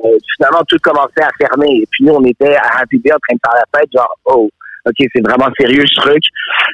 euh, 0.06 0.18
finalement, 0.36 0.62
tout 0.68 0.78
commençait 0.84 1.24
à 1.24 1.30
fermer. 1.40 1.82
Et 1.82 1.88
puis 1.90 2.10
on 2.10 2.24
était 2.26 2.56
à 2.56 2.82
Happy 2.82 2.98
en 2.98 3.18
train 3.18 3.36
de 3.36 3.40
faire 3.44 3.56
la 3.56 3.80
fête, 3.80 3.90
genre, 3.94 4.18
oh, 4.26 4.50
OK, 4.86 5.08
c'est 5.14 5.22
vraiment 5.26 5.50
sérieux 5.60 5.84
ce 5.86 6.02
truc. 6.02 6.24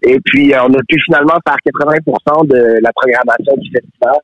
Et 0.03 0.19
puis, 0.25 0.53
euh, 0.53 0.63
on 0.63 0.73
a 0.73 0.81
pu 0.87 0.99
finalement 1.05 1.37
faire 1.47 1.57
80% 1.65 2.47
de 2.47 2.79
la 2.81 2.91
programmation 2.93 3.55
du 3.57 3.71
festival. 3.71 4.19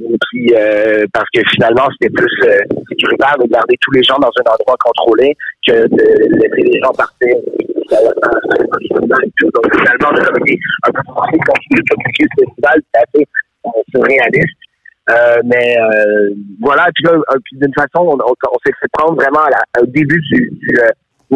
Et 0.00 0.16
puis, 0.30 0.52
euh, 0.54 1.04
parce 1.12 1.28
que 1.34 1.40
finalement, 1.52 1.88
c'était 1.92 2.12
plus 2.12 2.32
euh, 2.44 2.58
sécuritaire 2.88 3.36
de 3.38 3.46
garder 3.48 3.76
tous 3.80 3.92
les 3.92 4.02
gens 4.02 4.18
dans 4.18 4.28
un 4.28 4.50
endroit 4.50 4.76
contrôlé 4.80 5.36
que 5.66 5.86
de 5.86 6.36
laisser 6.36 6.62
les 6.62 6.80
gens 6.80 6.92
partir. 6.92 7.36
Donc, 9.52 9.76
finalement, 9.76 10.10
on 10.10 10.16
a 10.16 10.30
OK, 10.30 10.50
un 10.84 10.92
peu 10.92 11.02
continuer 11.06 11.82
de 11.82 11.88
communiquer 11.90 12.24
le 12.24 12.44
festival, 12.44 12.80
c'est 12.94 13.00
assez 13.00 13.26
euh, 13.66 13.82
surréaliste. 13.90 14.58
Euh, 15.10 15.40
mais 15.44 15.76
euh, 15.78 16.30
voilà, 16.60 16.88
puis 16.94 17.04
là, 17.04 17.12
euh, 17.12 17.38
d'une 17.52 17.74
façon, 17.74 18.06
on, 18.06 18.14
on, 18.14 18.58
s'est 18.64 18.72
fait 18.80 18.88
prendre 18.92 19.14
vraiment 19.16 19.40
à 19.40 19.50
la- 19.50 19.82
au 19.82 19.86
début 19.86 20.20
du, 20.20 20.50
du, 20.52 20.66
de 20.74 20.82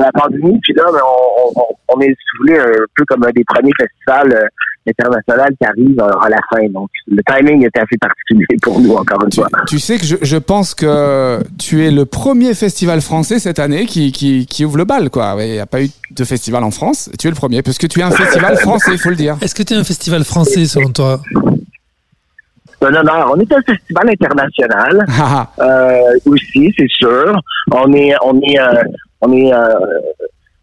la 0.02 0.12
pandémie. 0.12 0.58
Puis 0.62 0.74
là, 0.74 0.84
ben, 0.92 1.00
on, 1.04 1.60
on, 1.60 1.64
on 1.96 2.00
est, 2.00 2.08
si 2.08 2.14
vous 2.38 2.46
voulez, 2.46 2.58
un 2.58 2.84
peu 2.96 3.04
comme 3.06 3.24
un 3.24 3.30
des 3.34 3.44
premiers 3.44 3.72
festivals 3.78 4.32
euh, 4.32 4.46
internationaux 4.88 5.56
qui 5.60 5.66
arrive 5.66 6.00
euh, 6.00 6.18
à 6.24 6.28
la 6.28 6.38
fin. 6.50 6.64
Donc, 6.70 6.88
le 7.08 7.22
timing 7.28 7.66
était 7.66 7.80
assez 7.80 7.96
particulier 8.00 8.46
pour 8.62 8.80
nous, 8.80 8.94
encore 8.94 9.22
une 9.24 9.30
Tu, 9.30 9.40
fois. 9.40 9.48
tu 9.66 9.78
sais 9.78 9.98
que 9.98 10.04
je, 10.06 10.16
je 10.22 10.36
pense 10.36 10.74
que 10.74 11.40
tu 11.58 11.84
es 11.84 11.90
le 11.90 12.04
premier 12.06 12.54
festival 12.54 13.00
français 13.00 13.38
cette 13.38 13.58
année 13.58 13.86
qui, 13.86 14.12
qui, 14.12 14.46
qui 14.46 14.64
ouvre 14.64 14.78
le 14.78 14.84
bal. 14.84 15.10
quoi. 15.10 15.36
Il 15.40 15.52
n'y 15.52 15.58
a 15.58 15.66
pas 15.66 15.82
eu 15.82 15.88
de 16.10 16.24
festival 16.24 16.62
en 16.64 16.70
France. 16.70 17.10
Tu 17.18 17.26
es 17.26 17.30
le 17.30 17.36
premier, 17.36 17.62
parce 17.62 17.78
que 17.78 17.86
tu 17.86 18.00
es 18.00 18.02
un 18.02 18.10
festival 18.10 18.56
français, 18.58 18.92
il 18.92 18.98
faut 18.98 19.10
le 19.10 19.16
dire. 19.16 19.36
Est-ce 19.40 19.54
que 19.54 19.62
tu 19.62 19.74
es 19.74 19.76
un 19.76 19.84
festival 19.84 20.24
français 20.24 20.66
selon 20.66 20.90
toi? 20.90 21.20
C'est 22.78 22.88
un 22.88 22.94
honneur. 22.94 23.32
On 23.34 23.40
est 23.40 23.50
un 23.52 23.62
festival 23.62 24.10
international. 24.10 25.06
Ah, 25.08 25.48
ah. 25.58 25.62
euh, 25.64 26.18
aussi, 26.26 26.72
c'est 26.78 26.88
sûr. 26.90 27.34
On 27.72 27.90
est, 27.94 28.12
on 28.22 28.38
est, 28.42 28.60
euh, 28.60 28.82
on 29.20 29.32
est, 29.32 29.52
euh, 29.52 29.74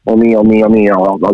on 0.06 0.22
est, 0.22 0.36
on 0.36 0.50
est, 0.52 0.64
on 0.64 0.74
est, 0.74 0.90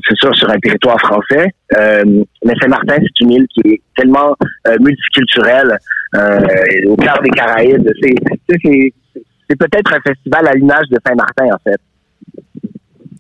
c'est 0.08 0.16
sûr 0.16 0.36
sur 0.36 0.50
un 0.50 0.60
territoire 0.60 1.00
français. 1.00 1.52
Euh, 1.78 2.04
mais 2.46 2.54
Saint-Martin, 2.62 2.98
c'est 3.00 3.24
une 3.24 3.32
île 3.32 3.48
qui 3.54 3.62
est 3.74 3.82
tellement 3.96 4.36
euh, 4.68 4.78
multiculturelle 4.80 5.78
euh, 6.16 6.40
au 6.88 6.96
cœur 6.96 7.20
des 7.22 7.32
Caraïbes. 7.32 7.90
C'est, 8.02 8.16
c'est, 8.50 8.94
c'est 9.50 9.56
peut-être 9.58 9.94
un 9.94 10.00
festival 10.02 10.48
à 10.48 10.54
l'image 10.54 10.88
de 10.90 10.98
Saint-Martin 11.06 11.46
en 11.54 11.60
fait. 11.64 11.80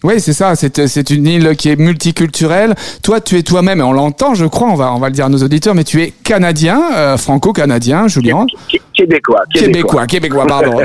Oui, 0.03 0.21
c'est 0.21 0.31
ça. 0.33 0.53
C'est 0.55 1.09
une 1.09 1.27
île 1.27 1.55
qui 1.57 1.69
est 1.69 1.75
multiculturelle. 1.75 2.73
Toi, 3.03 3.19
tu 3.19 3.37
es 3.37 3.43
toi-même, 3.43 3.79
et 3.81 3.83
on 3.83 3.91
l'entend, 3.91 4.33
je 4.33 4.45
crois. 4.45 4.69
On 4.69 4.75
va 4.75 4.93
on 4.93 4.99
va 4.99 5.07
le 5.09 5.13
dire 5.13 5.25
à 5.25 5.29
nos 5.29 5.43
auditeurs, 5.43 5.75
mais 5.75 5.83
tu 5.83 6.01
es 6.01 6.13
canadien, 6.23 6.81
euh, 6.95 7.17
franco-canadien, 7.17 8.07
Julien. 8.07 8.45
Qué- 8.69 8.81
Québécois. 8.93 9.41
Québécois, 9.53 10.07
québécois, 10.07 10.45
pardon. 10.47 10.79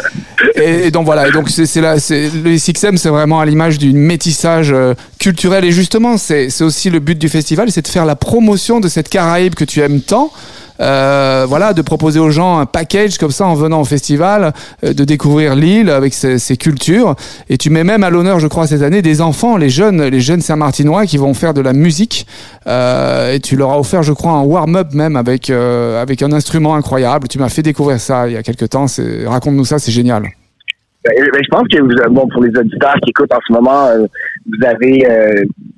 et, 0.56 0.86
et 0.86 0.90
donc 0.90 1.04
voilà, 1.06 1.28
et 1.28 1.30
donc 1.32 1.48
c'est 1.48 1.80
là, 1.80 1.98
c'est 1.98 2.28
le 2.30 2.56
SXM, 2.58 2.96
c'est 2.98 3.08
vraiment 3.08 3.40
à 3.40 3.46
l'image 3.46 3.78
d'une 3.78 3.96
métissage 3.96 4.70
euh, 4.72 4.94
culturel 5.18 5.64
et 5.64 5.72
justement, 5.72 6.18
c'est 6.18 6.48
aussi 6.62 6.90
le 6.90 6.98
but 7.00 7.18
du 7.18 7.28
festival, 7.30 7.70
c'est 7.70 7.82
de 7.82 7.88
faire 7.88 8.04
la 8.04 8.16
promotion 8.16 8.80
de 8.80 8.88
cette 8.88 9.08
Caraïbe 9.08 9.54
que 9.54 9.64
tu 9.64 9.80
aimes 9.80 10.00
tant. 10.02 10.30
Euh, 10.80 11.44
voilà, 11.48 11.72
de 11.72 11.82
proposer 11.82 12.18
aux 12.18 12.30
gens 12.30 12.58
un 12.58 12.66
package 12.66 13.18
comme 13.18 13.30
ça 13.30 13.46
en 13.46 13.54
venant 13.54 13.80
au 13.80 13.84
festival, 13.84 14.52
euh, 14.84 14.92
de 14.92 15.04
découvrir 15.04 15.54
l'île 15.54 15.90
avec 15.90 16.14
ses, 16.14 16.38
ses 16.38 16.56
cultures. 16.56 17.14
Et 17.48 17.58
tu 17.58 17.70
mets 17.70 17.84
même 17.84 18.02
à 18.02 18.10
l'honneur, 18.10 18.40
je 18.40 18.48
crois, 18.48 18.66
cette 18.66 18.82
année, 18.82 19.02
des 19.02 19.20
enfants, 19.20 19.56
les 19.56 19.70
jeunes, 19.70 20.02
les 20.02 20.20
jeunes 20.20 20.40
Saint-Martinois 20.40 21.06
qui 21.06 21.16
vont 21.16 21.34
faire 21.34 21.54
de 21.54 21.60
la 21.60 21.72
musique. 21.72 22.26
Euh, 22.66 23.34
et 23.34 23.40
tu 23.40 23.56
leur 23.56 23.70
as 23.70 23.78
offert, 23.78 24.02
je 24.02 24.12
crois, 24.12 24.32
un 24.32 24.42
warm-up 24.42 24.94
même 24.94 25.16
avec 25.16 25.50
euh, 25.50 26.00
avec 26.00 26.22
un 26.22 26.32
instrument 26.32 26.74
incroyable. 26.74 27.28
Tu 27.28 27.38
m'as 27.38 27.48
fait 27.48 27.62
découvrir 27.62 28.00
ça 28.00 28.28
il 28.28 28.34
y 28.34 28.36
a 28.36 28.42
quelques 28.42 28.70
temps. 28.70 28.86
Raconte-nous 29.26 29.64
ça, 29.64 29.78
c'est 29.78 29.92
génial. 29.92 30.22
Ben, 31.04 31.12
ben, 31.16 31.40
je 31.42 31.48
pense 31.50 31.68
que 31.68 31.82
vous, 31.82 31.90
euh, 31.90 32.08
bon, 32.10 32.26
pour 32.28 32.42
les 32.42 32.58
auditeurs 32.58 32.94
qui 33.02 33.10
écoutent 33.10 33.32
en 33.32 33.40
ce 33.46 33.52
moment, 33.52 33.88
vous 34.46 34.66
avez, 34.66 35.06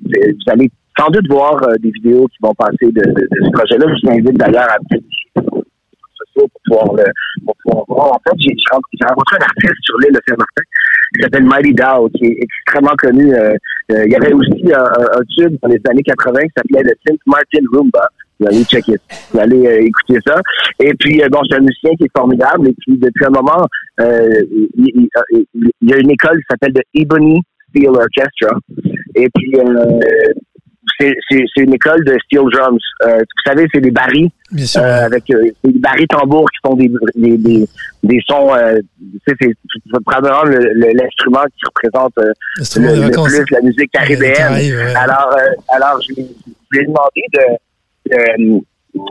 vous 0.05 0.51
allez 0.51 0.71
sans 0.97 1.09
doute 1.09 1.27
voir 1.29 1.61
euh, 1.63 1.75
des 1.79 1.91
vidéos 1.91 2.27
qui 2.27 2.37
vont 2.41 2.53
passer 2.55 2.85
de, 2.85 2.89
de- 2.91 3.27
de 3.31 3.45
ce 3.45 3.51
projet-là. 3.51 3.85
Je 3.95 4.07
vous 4.07 4.13
invite 4.13 4.37
d'ailleurs 4.37 4.67
à 4.69 4.77
pour 6.35 6.49
pouvoir 6.65 6.93
le 6.95 7.03
pour 7.45 7.55
pouvoir 7.63 7.85
voir. 7.87 8.07
En 8.13 8.19
fait, 8.29 8.35
j'ai 8.37 8.53
rencontré 8.71 9.37
un 9.39 9.43
artiste 9.45 9.73
sur 9.83 9.97
l'île 9.99 10.13
de 10.13 10.21
Saint-Martin 10.27 10.61
qui 11.15 11.23
s'appelle 11.23 11.43
Mighty 11.45 11.73
Dow, 11.73 12.09
qui 12.09 12.25
est 12.25 12.37
extrêmement 12.41 12.95
connu. 12.97 13.33
Euh, 13.33 13.55
euh, 13.91 14.03
il 14.05 14.11
y 14.11 14.15
avait 14.15 14.33
aussi 14.33 14.63
un, 14.73 14.83
un, 14.83 15.19
un 15.19 15.23
tube 15.35 15.57
dans 15.63 15.69
les 15.69 15.81
années 15.89 16.03
80 16.03 16.41
qui 16.41 16.47
s'appelait 16.55 16.83
le 16.83 16.93
Saint 17.07 17.15
Martin 17.25 17.59
Roomba. 17.73 18.07
Vous 18.39 18.45
allez 18.47 18.63
checker, 18.65 18.97
vous 19.31 19.39
allez 19.39 19.65
euh, 19.65 19.81
écouter 19.81 20.19
ça. 20.27 20.39
Et 20.79 20.93
puis, 20.99 21.23
euh, 21.23 21.27
bon, 21.31 21.39
c'est 21.49 21.57
un 21.57 21.61
musicien 21.61 21.91
qui 21.97 22.03
est 22.03 22.15
formidable. 22.17 22.67
Et 22.67 22.75
puis, 22.81 22.97
depuis 22.97 23.25
un 23.25 23.31
moment, 23.31 23.65
euh, 23.99 24.29
il, 24.53 24.69
il- 24.77 25.09
il- 25.55 25.71
y 25.81 25.93
a 25.93 25.97
une 25.97 26.11
école 26.11 26.37
qui 26.37 26.45
s'appelle 26.51 26.73
le 26.75 27.01
Ebony 27.01 27.41
Steel 27.69 27.89
Orchestra. 27.89 28.55
Et 29.15 29.27
puis, 29.33 29.53
euh, 29.59 29.99
c'est 30.99 31.13
c'est- 31.29 31.43
c'est 31.53 31.63
une 31.63 31.73
école 31.73 32.03
de 32.05 32.15
steel 32.25 32.41
drums. 32.51 32.79
Euh, 33.05 33.17
vous 33.19 33.43
savez, 33.45 33.67
c'est 33.73 33.81
des 33.81 33.91
barils 33.91 34.29
euh, 34.83 35.05
avec 35.05 35.29
euh, 35.31 35.43
des 35.63 35.79
barils 35.79 36.07
tambours 36.07 36.47
qui 36.51 36.59
font 36.67 36.75
des, 36.75 36.89
des, 37.15 37.37
des, 37.37 37.67
des 38.03 38.19
sons. 38.27 38.53
Euh, 38.55 38.79
tu 38.99 39.19
sais, 39.27 39.35
c'est 39.41 39.53
le- 40.45 40.73
le- 40.73 40.93
l'instrument 40.93 41.43
qui 41.55 41.65
représente 41.65 42.13
euh, 42.19 42.31
le, 42.95 43.11
plus 43.27 43.45
la 43.51 43.61
musique 43.61 43.91
caribéenne. 43.91 44.35
Caraïbes, 44.35 44.73
ouais. 44.75 44.95
Alors, 44.95 45.35
euh, 45.37 45.51
alors 45.69 45.99
je 46.01 46.13
lui 46.15 46.79
ai 46.79 46.85
demandé 46.85 47.21
de, 47.33 47.43
de, 48.09 48.61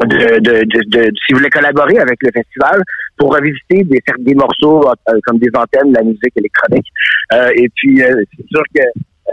de, 0.06 0.38
de, 0.40 0.64
de- 0.64 0.90
de- 0.90 1.10
si 1.26 1.32
vous 1.32 1.38
voulez 1.38 1.50
collaborer 1.50 1.98
avec 1.98 2.18
le 2.22 2.30
festival 2.32 2.82
pour 3.16 3.34
revisiter 3.34 3.84
des, 3.84 4.00
des 4.20 4.34
morceaux 4.34 4.82
euh, 4.88 5.18
comme 5.24 5.38
des 5.38 5.50
antennes 5.56 5.92
de 5.92 5.96
la 5.98 6.02
musique 6.02 6.32
électronique. 6.36 6.86
Euh, 7.32 7.50
et 7.54 7.68
puis, 7.74 8.02
euh, 8.02 8.22
c'est 8.36 8.46
sûr 8.48 8.62
que 8.74 8.82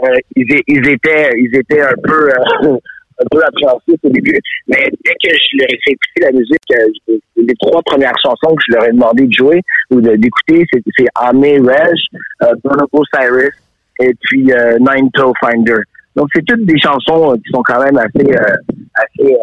euh, 0.02 0.16
ils, 0.36 0.60
ils 0.66 0.88
étaient 0.88 1.30
ils 1.36 1.56
étaient 1.56 1.82
un 1.82 1.94
peu 2.02 2.28
euh, 2.28 2.76
un 3.20 3.26
peu 3.30 3.44
appréhensifs 3.44 4.00
au 4.02 4.10
début. 4.10 4.38
Mais 4.66 4.90
dès 5.04 5.12
que 5.22 5.30
je 5.30 5.58
leur 5.58 5.68
ai 5.68 5.78
fait 5.84 5.92
écouter 5.92 6.20
la 6.20 6.32
musique, 6.32 6.62
euh, 6.72 7.16
les 7.36 7.54
trois 7.60 7.82
premières 7.82 8.16
chansons 8.22 8.54
que 8.54 8.62
je 8.68 8.74
leur 8.74 8.84
ai 8.86 8.92
demandé 8.92 9.26
de 9.26 9.32
jouer 9.32 9.60
ou 9.90 10.00
d'écouter, 10.00 10.64
c'est 10.72 10.82
c'est 10.98 11.06
Amé 11.14 11.58
Reg, 11.58 11.94
euh, 12.42 12.54
Bonobo 12.64 13.02
Cyrus 13.14 13.54
et 14.00 14.12
puis 14.20 14.52
euh, 14.52 14.78
Nine 14.78 15.10
Toe 15.12 15.32
Finder. 15.40 15.80
Donc, 16.16 16.28
c'est 16.34 16.44
toutes 16.44 16.64
des 16.64 16.78
chansons 16.78 17.32
euh, 17.32 17.36
qui 17.36 17.50
sont 17.52 17.62
quand 17.64 17.82
même 17.82 17.98
assez, 17.98 18.32
euh, 18.32 18.54
assez 18.94 19.36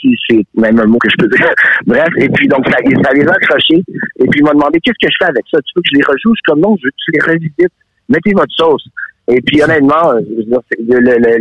si 0.00 0.14
c'est 0.28 0.46
même 0.54 0.78
un 0.78 0.86
mot 0.86 0.98
que 0.98 1.08
je 1.10 1.16
peux 1.18 1.28
dire. 1.36 1.52
Bref, 1.86 2.08
et 2.18 2.28
puis 2.28 2.46
donc, 2.46 2.64
ça, 2.66 2.76
ça 2.76 3.12
les 3.12 3.26
a 3.26 3.32
accrochés. 3.32 3.82
Et 4.20 4.26
puis, 4.28 4.40
ils 4.40 4.44
m'ont 4.44 4.52
demandé, 4.52 4.78
qu'est-ce 4.80 5.06
que 5.06 5.10
je 5.10 5.16
fais 5.18 5.28
avec 5.28 5.44
ça? 5.50 5.58
Tu 5.58 5.72
veux 5.74 5.82
que 5.82 5.88
je 5.90 5.96
les 5.96 6.04
rejoue? 6.04 6.34
Je 6.34 6.38
suis 6.38 6.46
comme, 6.46 6.60
non, 6.60 6.76
je 6.78 6.86
veux 6.86 6.90
que 6.90 6.96
tu 7.04 7.10
les 7.12 7.32
revisites. 7.32 7.74
Mettez 8.08 8.32
votre 8.32 8.52
sauce. 8.54 8.86
Et 9.30 9.40
puis, 9.42 9.62
honnêtement, 9.62 10.12
je 10.18 10.34
veux 10.36 10.42
dire, 10.44 10.60
le, 10.78 10.98
le, 10.98 11.18
le, 11.18 11.38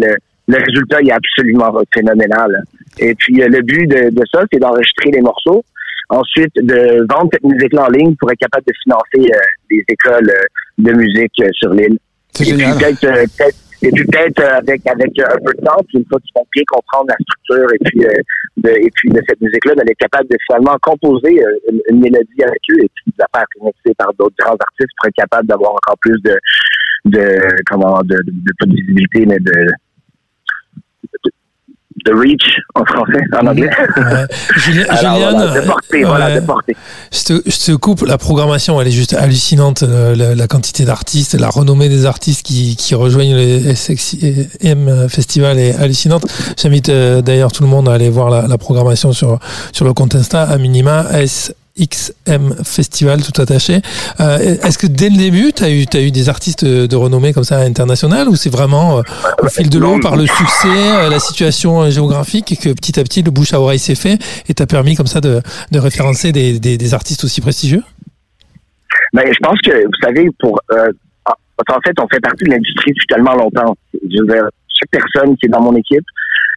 le- 0.48 0.58
résultat 0.66 0.98
il 1.02 1.10
est 1.10 1.14
absolument 1.14 1.72
phénoménal. 1.94 2.64
Et 2.98 3.14
puis, 3.16 3.42
euh, 3.42 3.48
le 3.48 3.62
but 3.62 3.86
de, 3.88 4.10
de 4.10 4.24
ça, 4.34 4.44
c'est 4.52 4.60
d'enregistrer 4.60 5.12
les 5.12 5.22
morceaux. 5.22 5.64
Ensuite, 6.10 6.54
de 6.56 7.06
vendre 7.14 7.30
cette 7.32 7.44
musique-là 7.44 7.86
en 7.86 7.90
ligne 7.92 8.16
pour 8.16 8.32
être 8.32 8.40
capable 8.40 8.66
de 8.66 8.74
financer 8.84 9.32
euh, 9.32 9.40
des 9.70 9.84
écoles 9.88 10.30
euh, 10.30 10.42
de 10.80 10.92
musique 10.94 11.34
euh, 11.42 11.50
sur 11.54 11.72
l'île. 11.72 11.98
C'est 12.34 12.48
Et 12.50 12.54
puis 12.54 12.60
génial. 12.62 12.78
peut-être, 12.78 13.02
peut-être- 13.38 13.58
et 13.82 13.92
puis 13.92 14.04
peut-être 14.08 14.42
avec 14.44 14.86
avec 14.88 15.18
un 15.20 15.38
peu 15.38 15.54
de 15.58 15.64
temps, 15.64 15.80
puis 15.88 16.00
une 16.00 16.06
fois 16.10 16.20
qu'ils 16.20 16.34
vont 16.36 16.46
bien 16.54 16.64
comprendre 16.68 17.06
la 17.08 17.16
structure 17.24 17.70
et 17.74 17.80
puis 17.86 18.06
euh, 18.06 18.12
de, 18.58 18.70
et 18.72 18.90
puis 18.94 19.10
de 19.10 19.22
cette 19.26 19.40
musique-là, 19.40 19.74
d'aller 19.76 19.92
être 19.92 20.00
capable 20.10 20.28
de 20.30 20.36
finalement 20.48 20.76
composer 20.82 21.40
une, 21.72 21.80
une 21.90 22.00
mélodie 22.02 22.44
avec 22.44 22.60
eux 22.72 22.80
et 22.84 22.90
puis 22.94 23.06
de 23.08 23.14
la 23.20 23.28
faire 23.34 23.46
remixer 23.62 23.94
par 23.98 24.14
d'autres 24.16 24.36
grands 24.40 24.58
artistes 24.60 24.92
pour 24.98 25.08
être 25.08 25.16
capable 25.16 25.48
d'avoir 25.48 25.72
encore 25.72 25.98
plus 26.02 26.20
de 26.24 26.36
de 27.10 27.39
comment 27.70 27.99
de, 28.03 28.16
de, 28.16 28.32
de- 28.32 28.53
pas 28.60 28.66
de 28.66 28.74
visibilité 28.74 29.26
mais 29.26 29.39
de 29.39 29.68
de, 31.26 31.32
de 32.05 32.14
reach 32.18 32.57
en 32.76 32.86
français, 32.86 33.22
en 33.41 33.47
anglais. 33.47 33.70
Ouais. 33.97 34.26
Julien- 34.57 34.86
voilà, 34.89 35.62
portée, 35.64 36.03
voilà. 36.03 36.39
Je 37.12 37.24
te, 37.26 37.49
je 37.49 37.66
te 37.66 37.76
coupe, 37.76 38.03
la 38.05 38.18
programmation, 38.18 38.80
elle 38.80 38.88
est 38.88 38.91
juste 38.91 39.14
hallucinante. 39.14 39.84
euh, 39.84 40.16
La, 40.16 40.34
la 40.36 40.47
quantité 40.47 40.86
d'artistes, 40.86 41.34
la 41.34 41.49
renommée 41.49 41.89
des 41.89 42.05
artistes 42.05 42.45
qui, 42.45 42.76
qui 42.78 42.95
rejoignent 42.95 43.36
le 43.36 43.76
SXM 43.76 45.10
Festival 45.10 45.60
est 45.60 45.76
hallucinante. 45.76 46.26
J'invite 46.62 46.89
euh, 46.89 47.22
d'ailleurs 47.22 47.51
tout 47.51 47.64
le 47.64 47.70
monde 47.70 47.89
à 47.89 47.93
aller 47.93 48.10
voir 48.10 48.30
la, 48.30 48.47
la 48.47 48.57
programmation 48.57 49.12
sur, 49.12 49.39
sur 49.74 49.84
le 49.86 49.93
compte 49.93 50.16
Insta, 50.16 50.43
à 50.43 50.57
minima, 50.57 51.05
SXM 51.80 52.64
Festival, 52.64 53.22
tout 53.22 53.42
attaché. 53.42 53.82
Euh, 54.20 54.38
Est-ce 54.38 54.78
que 54.78 54.88
dès 54.88 55.10
le 55.10 55.18
début, 55.18 55.52
tu 55.54 55.64
as 55.64 55.72
eu, 55.72 55.86
t'as 55.86 56.10
des 56.10 56.30
artistes 56.30 56.66
de 56.66 56.96
renommée 56.96 57.34
comme 57.34 57.44
ça 57.44 57.60
internationale 57.60 58.28
ou 58.28 58.36
c'est 58.36 58.50
vraiment 58.50 59.00
euh, 59.00 59.02
au 59.42 59.48
fil 59.48 59.70
de 59.70 59.80
l'eau, 59.80 60.00
par 60.00 60.16
le 60.16 60.26
succès, 60.26 60.68
euh, 60.68 61.10
la 61.10 61.20
situation 61.20 61.90
géographique, 61.90 62.60
que 62.62 62.74
petit 62.74 63.00
à 63.00 63.04
petit, 63.04 63.22
le 63.22 63.32
bouche 63.32 63.54
à 63.54 63.62
oreille 63.62 63.80
s'est 63.80 63.96
fait 63.96 64.18
et 64.48 64.54
t'a 64.54 64.68
permis 64.68 64.96
comme 64.96 65.08
ça 65.08 65.22
de, 65.22 65.42
référencer 65.74 66.32
des, 66.32 66.60
des, 66.60 66.94
artistes 66.94 67.24
aussi 67.24 67.42
prestigieux? 67.42 67.84
Ben, 69.14 69.24
je 69.26 69.40
pense 69.42 69.60
que, 69.62 69.72
vous 69.72 70.02
savez, 70.02 70.30
pour 70.40 70.60
en 71.68 71.82
fait, 71.82 71.94
on 72.00 72.08
fait 72.08 72.20
partie 72.20 72.46
de 72.46 72.52
l'industrie 72.52 72.92
depuis 72.92 73.08
tellement 73.08 73.36
longtemps. 73.36 73.76
Je 73.94 74.22
veux 74.22 74.28
dire, 74.28 74.50
chaque 74.68 74.90
personne 74.90 75.36
qui 75.38 75.46
est 75.46 75.50
dans 75.50 75.62
mon 75.62 75.76
équipe, 75.76 76.06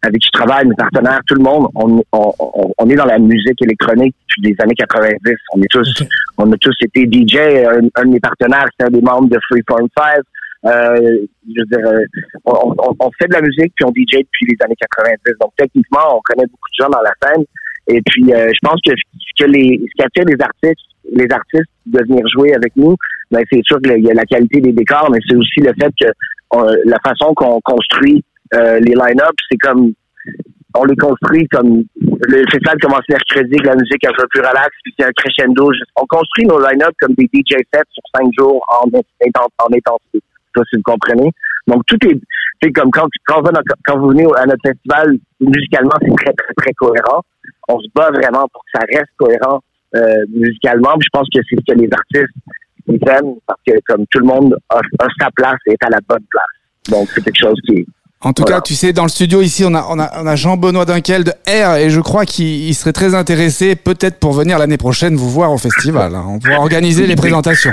avec 0.05 0.21
qui 0.21 0.29
je 0.33 0.39
travaille, 0.39 0.67
mes 0.67 0.75
partenaires, 0.75 1.21
tout 1.27 1.35
le 1.35 1.43
monde, 1.43 1.69
on, 1.75 2.03
on, 2.13 2.33
on- 2.39 2.73
on 2.79 2.89
est 2.91 2.95
dans 2.97 3.05
la 3.05 3.19
musique 3.19 3.61
électronique 3.63 4.15
depuis 4.29 4.51
les 4.51 4.57
années 4.63 4.75
90. 4.75 5.17
On 5.55 5.63
est 5.63 5.71
tous, 5.71 6.03
on 6.39 6.51
a 6.51 6.57
tous 6.57 6.75
été 6.81 7.07
DJ. 7.11 7.37
Un, 7.37 7.89
un 7.95 8.05
de 8.05 8.11
mes 8.11 8.21
partenaires, 8.21 8.67
c'est 8.79 8.87
un 8.87 8.91
des 8.91 9.01
membres 9.01 9.29
de 9.29 9.39
Freeform 9.49 9.87
5. 9.97 10.17
Euh, 10.65 10.97
je 11.49 11.61
veux 11.61 11.67
dire, 11.67 11.87
euh, 11.89 12.05
on, 12.45 12.75
on, 12.79 12.97
on 12.99 13.11
fait 13.21 13.29
de 13.29 13.35
la 13.35 13.41
musique 13.43 13.73
puis 13.77 13.85
on 13.85 13.91
DJ 13.91 14.19
depuis 14.23 14.47
les 14.49 14.57
années 14.65 14.77
90. 14.81 15.17
Donc 15.41 15.53
techniquement, 15.57 16.17
on 16.17 16.21
connaît 16.25 16.47
beaucoup 16.47 16.71
de 16.79 16.85
gens 16.85 16.91
dans 16.91 17.03
la 17.03 17.13
scène. 17.23 17.45
Et 17.89 18.01
puis, 18.07 18.33
euh, 18.33 18.49
je 18.53 18.59
pense 18.69 18.81
que 18.85 18.93
ce 18.97 19.45
que 19.45 19.51
les, 19.51 19.81
ce 19.81 19.93
qui 19.97 20.03
attire 20.05 20.25
les 20.25 20.41
artistes, 20.43 20.87
les 21.15 21.27
artistes 21.31 21.71
de 21.87 21.99
venir 22.09 22.25
jouer 22.33 22.55
avec 22.55 22.75
nous, 22.77 22.97
ben 23.31 23.43
c'est 23.53 23.63
sûr 23.65 23.81
qu'il 23.81 24.05
y 24.05 24.11
a 24.11 24.15
la 24.15 24.25
qualité 24.25 24.61
des 24.61 24.73
décors, 24.73 25.09
mais 25.11 25.19
c'est 25.29 25.37
aussi 25.37 25.61
le 25.61 25.73
fait 25.81 25.93
que 26.01 26.07
euh, 26.59 26.77
la 26.85 26.99
façon 27.05 27.35
qu'on 27.35 27.61
construit 27.61 28.25
euh, 28.55 28.81
les 28.81 28.95
line-up, 28.95 29.35
c'est 29.51 29.59
comme 29.59 29.93
on 30.75 30.85
les 30.85 30.97
construit 30.97 31.47
comme 31.49 31.85
le 32.01 32.39
festival 32.51 32.77
commence 32.81 33.03
mercredi 33.09 33.57
la 33.65 33.75
musique 33.75 34.05
un 34.07 34.13
peu 34.17 34.27
plus 34.31 34.41
relax, 34.41 34.71
puis 34.83 34.95
c'est 34.99 35.07
un 35.07 35.13
crescendo. 35.13 35.71
On 35.97 36.07
construit 36.07 36.47
nos 36.47 36.59
line-up 36.59 36.95
comme 37.01 37.15
des 37.15 37.29
DJ 37.33 37.57
sets 37.73 37.91
sur 37.91 38.03
cinq 38.15 38.31
jours 38.39 38.65
en, 38.69 38.89
en 38.89 39.67
intensité. 39.67 40.23
Ça, 40.55 40.63
si 40.71 40.77
vous 40.77 40.83
comprenez. 40.83 41.31
Donc 41.67 41.83
tout 41.87 41.99
est, 42.07 42.19
c'est 42.63 42.73
comme 42.73 42.91
quand, 42.91 43.09
quand, 43.27 43.99
vous 43.99 44.09
venez 44.09 44.27
à 44.37 44.47
notre 44.47 44.63
festival, 44.65 45.17
musicalement, 45.41 45.95
c'est 46.01 46.25
très, 46.25 46.33
très, 46.33 46.55
très 46.57 46.73
cohérent. 46.75 47.23
On 47.69 47.79
se 47.81 47.87
bat 47.95 48.11
vraiment 48.11 48.47
pour 48.53 48.63
que 48.65 48.79
ça 48.79 48.85
reste 48.89 49.11
cohérent 49.17 49.61
euh, 49.97 50.25
musicalement. 50.31 50.95
Je 51.01 51.09
pense 51.13 51.27
que 51.35 51.41
c'est 51.49 51.57
ce 51.57 51.73
que 51.73 51.79
les 51.79 51.89
artistes 51.93 52.35
ils 52.89 52.99
aiment 53.09 53.37
parce 53.47 53.61
que 53.67 53.75
comme 53.87 54.05
tout 54.11 54.19
le 54.19 54.27
monde 54.27 54.57
a, 54.69 54.79
a 54.79 55.07
sa 55.21 55.31
place 55.37 55.59
et 55.67 55.73
est 55.73 55.85
à 55.85 55.91
la 55.91 56.01
bonne 56.09 56.25
place. 56.31 56.91
Donc 56.91 57.09
c'est 57.09 57.23
quelque 57.23 57.39
chose 57.39 57.59
qui 57.67 57.81
est 57.81 57.87
En 58.25 58.33
tout 58.33 58.43
Voilà. 58.43 58.57
cas, 58.59 58.63
tu 58.63 58.75
sais, 58.75 58.93
dans 58.93 59.03
le 59.03 59.09
studio 59.09 59.43
ici, 59.43 59.65
on 59.65 59.75
a, 59.75 59.85
on 59.91 59.99
a, 59.99 60.23
on 60.23 60.27
a 60.27 60.37
Jean-Benoît 60.37 60.85
Dunkel 60.85 61.25
de 61.25 61.33
R 61.49 61.77
et 61.77 61.91
je 61.91 62.01
crois 62.01 62.25
qu'il 62.25 62.47
il 62.69 62.75
serait 62.75 62.93
très 62.93 63.15
intéressé 63.15 63.75
peut-être 63.75 64.19
pour 64.21 64.33
venir 64.33 64.59
l'année 64.59 64.77
prochaine 64.79 65.17
vous 65.17 65.29
voir 65.31 65.51
au 65.53 65.59
festival. 65.59 66.15
hein. 66.15 66.25
On 66.29 66.39
pourra 66.39 66.59
organiser 66.59 67.07
les 67.07 67.17
présentations. 67.17 67.73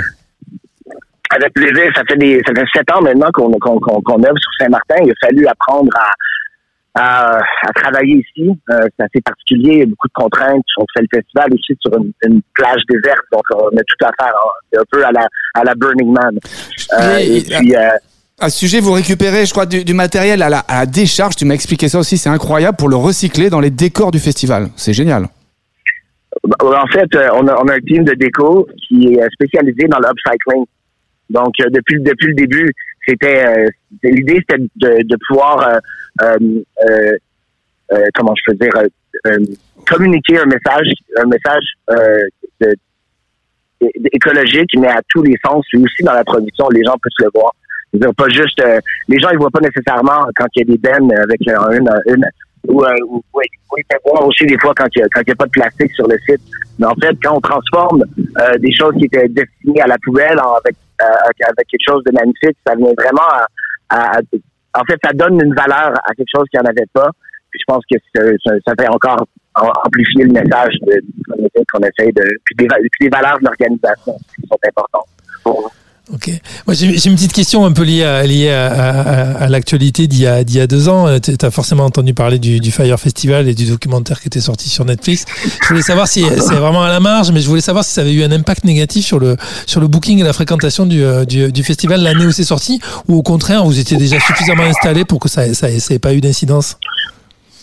Avec 1.32 1.54
plaisir, 1.54 1.84
ça 1.94 2.02
fait 2.08 2.16
des 2.16 2.40
ça 2.44 2.52
fait 2.52 2.66
sept 2.74 2.90
ans 2.92 3.00
maintenant 3.02 3.28
qu'on 3.32 3.52
qu'on 3.52 3.78
qu'on 3.78 4.22
œuvre 4.24 4.38
sur 4.40 4.50
Saint-Martin. 4.58 4.96
Il 5.04 5.12
a 5.12 5.14
fallu 5.24 5.46
apprendre 5.46 5.92
à 5.96 6.10
à, 6.96 7.36
à 7.38 7.72
travailler 7.72 8.16
ici. 8.16 8.50
Euh, 8.70 8.80
c'est 8.98 9.04
assez 9.04 9.20
particulier, 9.24 9.72
il 9.74 9.78
y 9.78 9.82
a 9.82 9.86
beaucoup 9.86 10.08
de 10.08 10.12
contraintes. 10.12 10.64
On 10.76 10.84
fait 10.92 11.02
le 11.02 11.08
festival 11.18 11.48
aussi 11.54 11.78
sur 11.80 11.96
une, 11.96 12.10
une 12.24 12.42
plage 12.54 12.82
déserte, 12.88 13.22
donc 13.32 13.42
on 13.54 13.68
a 13.68 13.82
tout 13.86 14.04
à 14.04 14.10
faire. 14.20 14.34
hein. 14.34 14.50
C'est 14.72 14.80
un 14.80 14.84
peu 14.90 15.04
à 15.06 15.12
la, 15.12 15.28
à 15.54 15.62
la 15.62 15.74
Burning 15.76 16.12
Man. 16.12 16.36
Euh, 16.98 17.18
et 17.18 17.42
puis, 17.42 17.76
euh, 17.76 17.90
À 18.42 18.48
ce 18.48 18.58
sujet, 18.58 18.80
vous 18.80 18.92
récupérez, 18.92 19.44
je 19.44 19.50
crois, 19.50 19.66
du, 19.66 19.92
matériel 19.92 20.40
à 20.42 20.48
la, 20.48 20.86
décharge. 20.86 21.36
Tu 21.36 21.44
m'as 21.44 21.52
expliqué 21.52 21.90
ça 21.90 21.98
aussi, 21.98 22.16
c'est 22.16 22.30
incroyable 22.30 22.78
pour 22.78 22.88
le 22.88 22.96
recycler 22.96 23.50
dans 23.50 23.60
les 23.60 23.68
décors 23.70 24.10
du 24.10 24.18
festival. 24.18 24.68
C'est 24.76 24.94
génial. 24.94 25.26
bah, 26.44 26.56
en 26.62 26.86
fait, 26.86 27.14
euh, 27.16 27.28
on 27.34 27.46
a, 27.46 27.52
un 27.52 27.80
team 27.80 28.02
de 28.04 28.14
déco 28.14 28.66
qui 28.88 29.12
est 29.12 29.30
spécialisé 29.34 29.86
dans 29.88 29.98
l'upcycling. 29.98 30.64
Donc, 31.28 31.52
euh, 31.60 31.68
depuis, 31.70 32.00
depuis 32.00 32.28
le 32.28 32.34
début, 32.34 32.72
c'était 33.06 33.46
euh, 33.46 33.68
l'idée, 34.02 34.42
c'était 34.48 34.64
de, 34.76 35.16
pouvoir, 35.28 35.60
euh, 35.60 35.78
euh, 36.22 36.62
euh, 36.88 37.12
euh, 37.92 38.06
comment 38.14 38.34
je 38.36 38.52
peux 38.52 38.58
dire, 38.58 38.72
euh, 38.76 38.88
euh, 39.26 39.44
communiquer 39.86 40.38
un 40.38 40.46
message, 40.46 40.88
un 41.18 41.26
message 41.26 41.64
euh, 41.90 42.26
écologique, 44.12 44.70
mais 44.78 44.88
à 44.88 45.02
tous 45.10 45.22
les 45.22 45.36
sens, 45.44 45.62
aussi 45.74 46.02
dans 46.02 46.14
la 46.14 46.24
production, 46.24 46.70
les 46.70 46.82
gens 46.84 46.96
peuvent 47.02 47.12
le 47.26 47.30
voir. 47.34 47.52
Pas 48.16 48.28
juste, 48.28 48.60
euh, 48.60 48.78
les 49.08 49.18
gens 49.18 49.30
ils 49.30 49.38
voient 49.38 49.50
pas 49.50 49.60
nécessairement 49.60 50.26
quand 50.36 50.46
il 50.54 50.60
y 50.60 50.62
a 50.70 50.74
des 50.74 50.78
bennes 50.78 51.12
avec 51.12 51.40
euh, 51.48 51.78
une, 51.78 51.90
une 52.14 52.24
ou, 52.68 52.84
euh, 52.84 52.94
ou- 53.08 53.22
ils 53.78 53.84
peuvent 53.88 54.00
voir 54.04 54.26
aussi 54.26 54.44
des 54.46 54.58
fois 54.58 54.72
quand 54.76 54.86
il 54.94 55.00
y 55.00 55.02
a, 55.02 55.06
quand 55.12 55.22
il 55.22 55.28
y 55.28 55.32
a 55.32 55.34
pas 55.36 55.46
de 55.46 55.50
plastique 55.50 55.92
sur 55.94 56.06
le 56.06 56.16
site. 56.28 56.40
Mais 56.78 56.86
en 56.86 56.94
fait, 56.94 57.16
quand 57.22 57.36
on 57.36 57.40
transforme 57.40 58.04
euh, 58.40 58.58
des 58.58 58.72
choses 58.74 58.94
qui 58.98 59.06
étaient 59.06 59.28
destinées 59.28 59.80
à 59.82 59.86
la 59.86 59.96
poubelle 60.04 60.38
en- 60.40 60.54
avec 60.56 60.76
euh, 61.02 61.06
avec 61.48 61.66
quelque 61.68 61.84
chose 61.88 62.02
de 62.04 62.12
magnifique, 62.12 62.56
ça 62.66 62.74
vient 62.76 62.92
vraiment 62.96 63.28
à, 63.90 64.18
à- 64.18 64.20
en 64.78 64.84
fait, 64.84 64.98
ça 65.02 65.12
donne 65.14 65.40
une 65.42 65.54
valeur 65.54 65.92
à 66.04 66.14
quelque 66.14 66.28
chose 66.34 66.44
qu'il 66.50 66.60
n'y 66.60 66.66
en 66.66 66.70
avait 66.70 66.86
pas. 66.92 67.10
Puis 67.50 67.58
je 67.60 67.64
pense 67.72 67.82
que 67.90 67.98
ça, 68.14 68.52
ça, 68.66 68.72
fait 68.78 68.88
encore 68.88 69.26
am- 69.54 69.72
amplifier 69.84 70.24
le 70.24 70.32
message 70.32 70.74
de, 70.86 71.02
qu'on 71.72 71.80
essaie- 71.80 72.12
de 72.12 72.22
puis 72.44 72.54
des, 73.00 73.08
valeurs 73.08 73.38
de 73.40 73.44
l'organisation 73.46 74.14
qui 74.36 74.46
sont 74.46 74.58
importantes. 74.68 75.08
pour. 75.42 75.72
Ok. 76.12 76.28
Moi, 76.66 76.74
j'ai 76.74 77.06
une 77.08 77.14
petite 77.14 77.32
question 77.32 77.64
un 77.64 77.70
peu 77.72 77.84
liée 77.84 78.02
à, 78.02 78.24
liée 78.26 78.50
à, 78.50 78.66
à- 78.66 79.44
à 79.44 79.48
l'actualité 79.48 80.08
d'il 80.08 80.22
y, 80.22 80.26
a- 80.26 80.42
d'il 80.42 80.56
y 80.56 80.60
a 80.60 80.66
deux 80.66 80.88
ans. 80.88 81.06
Tu 81.20 81.32
as 81.40 81.50
forcément 81.52 81.84
entendu 81.84 82.14
parler 82.14 82.40
du, 82.40 82.58
du 82.58 82.72
Fire 82.72 82.98
Festival 82.98 83.48
et 83.48 83.54
du 83.54 83.66
documentaire 83.66 84.20
qui 84.20 84.26
était 84.26 84.40
sorti 84.40 84.68
sur 84.68 84.84
Netflix. 84.84 85.24
Je 85.62 85.68
voulais 85.68 85.82
savoir 85.82 86.08
si 86.08 86.24
c'est 86.38 86.54
vraiment 86.56 86.82
à 86.82 86.88
la 86.88 86.98
marge, 86.98 87.30
mais 87.30 87.40
je 87.40 87.48
voulais 87.48 87.60
savoir 87.60 87.84
si 87.84 87.92
ça 87.92 88.00
avait 88.00 88.12
eu 88.12 88.24
un 88.24 88.32
impact 88.32 88.64
négatif 88.64 89.06
sur 89.06 89.20
le, 89.20 89.36
sur 89.66 89.80
le 89.80 89.86
booking 89.86 90.18
et 90.18 90.24
la 90.24 90.32
fréquentation 90.32 90.84
du, 90.84 91.00
euh, 91.04 91.24
du, 91.24 91.52
du 91.52 91.62
festival 91.62 92.02
l'année 92.02 92.26
où 92.26 92.32
c'est 92.32 92.42
sorti, 92.44 92.80
ou 93.06 93.16
au 93.16 93.22
contraire, 93.22 93.64
vous 93.64 93.78
étiez 93.78 93.96
déjà 93.96 94.18
suffisamment 94.18 94.64
installé 94.64 95.04
pour 95.04 95.20
que 95.20 95.28
ça 95.28 95.46
n'ait 95.46 95.54
ça, 95.54 95.68
ça 95.78 95.94
ait 95.94 95.98
pas 96.00 96.12
eu 96.12 96.20
d'incidence? 96.20 96.76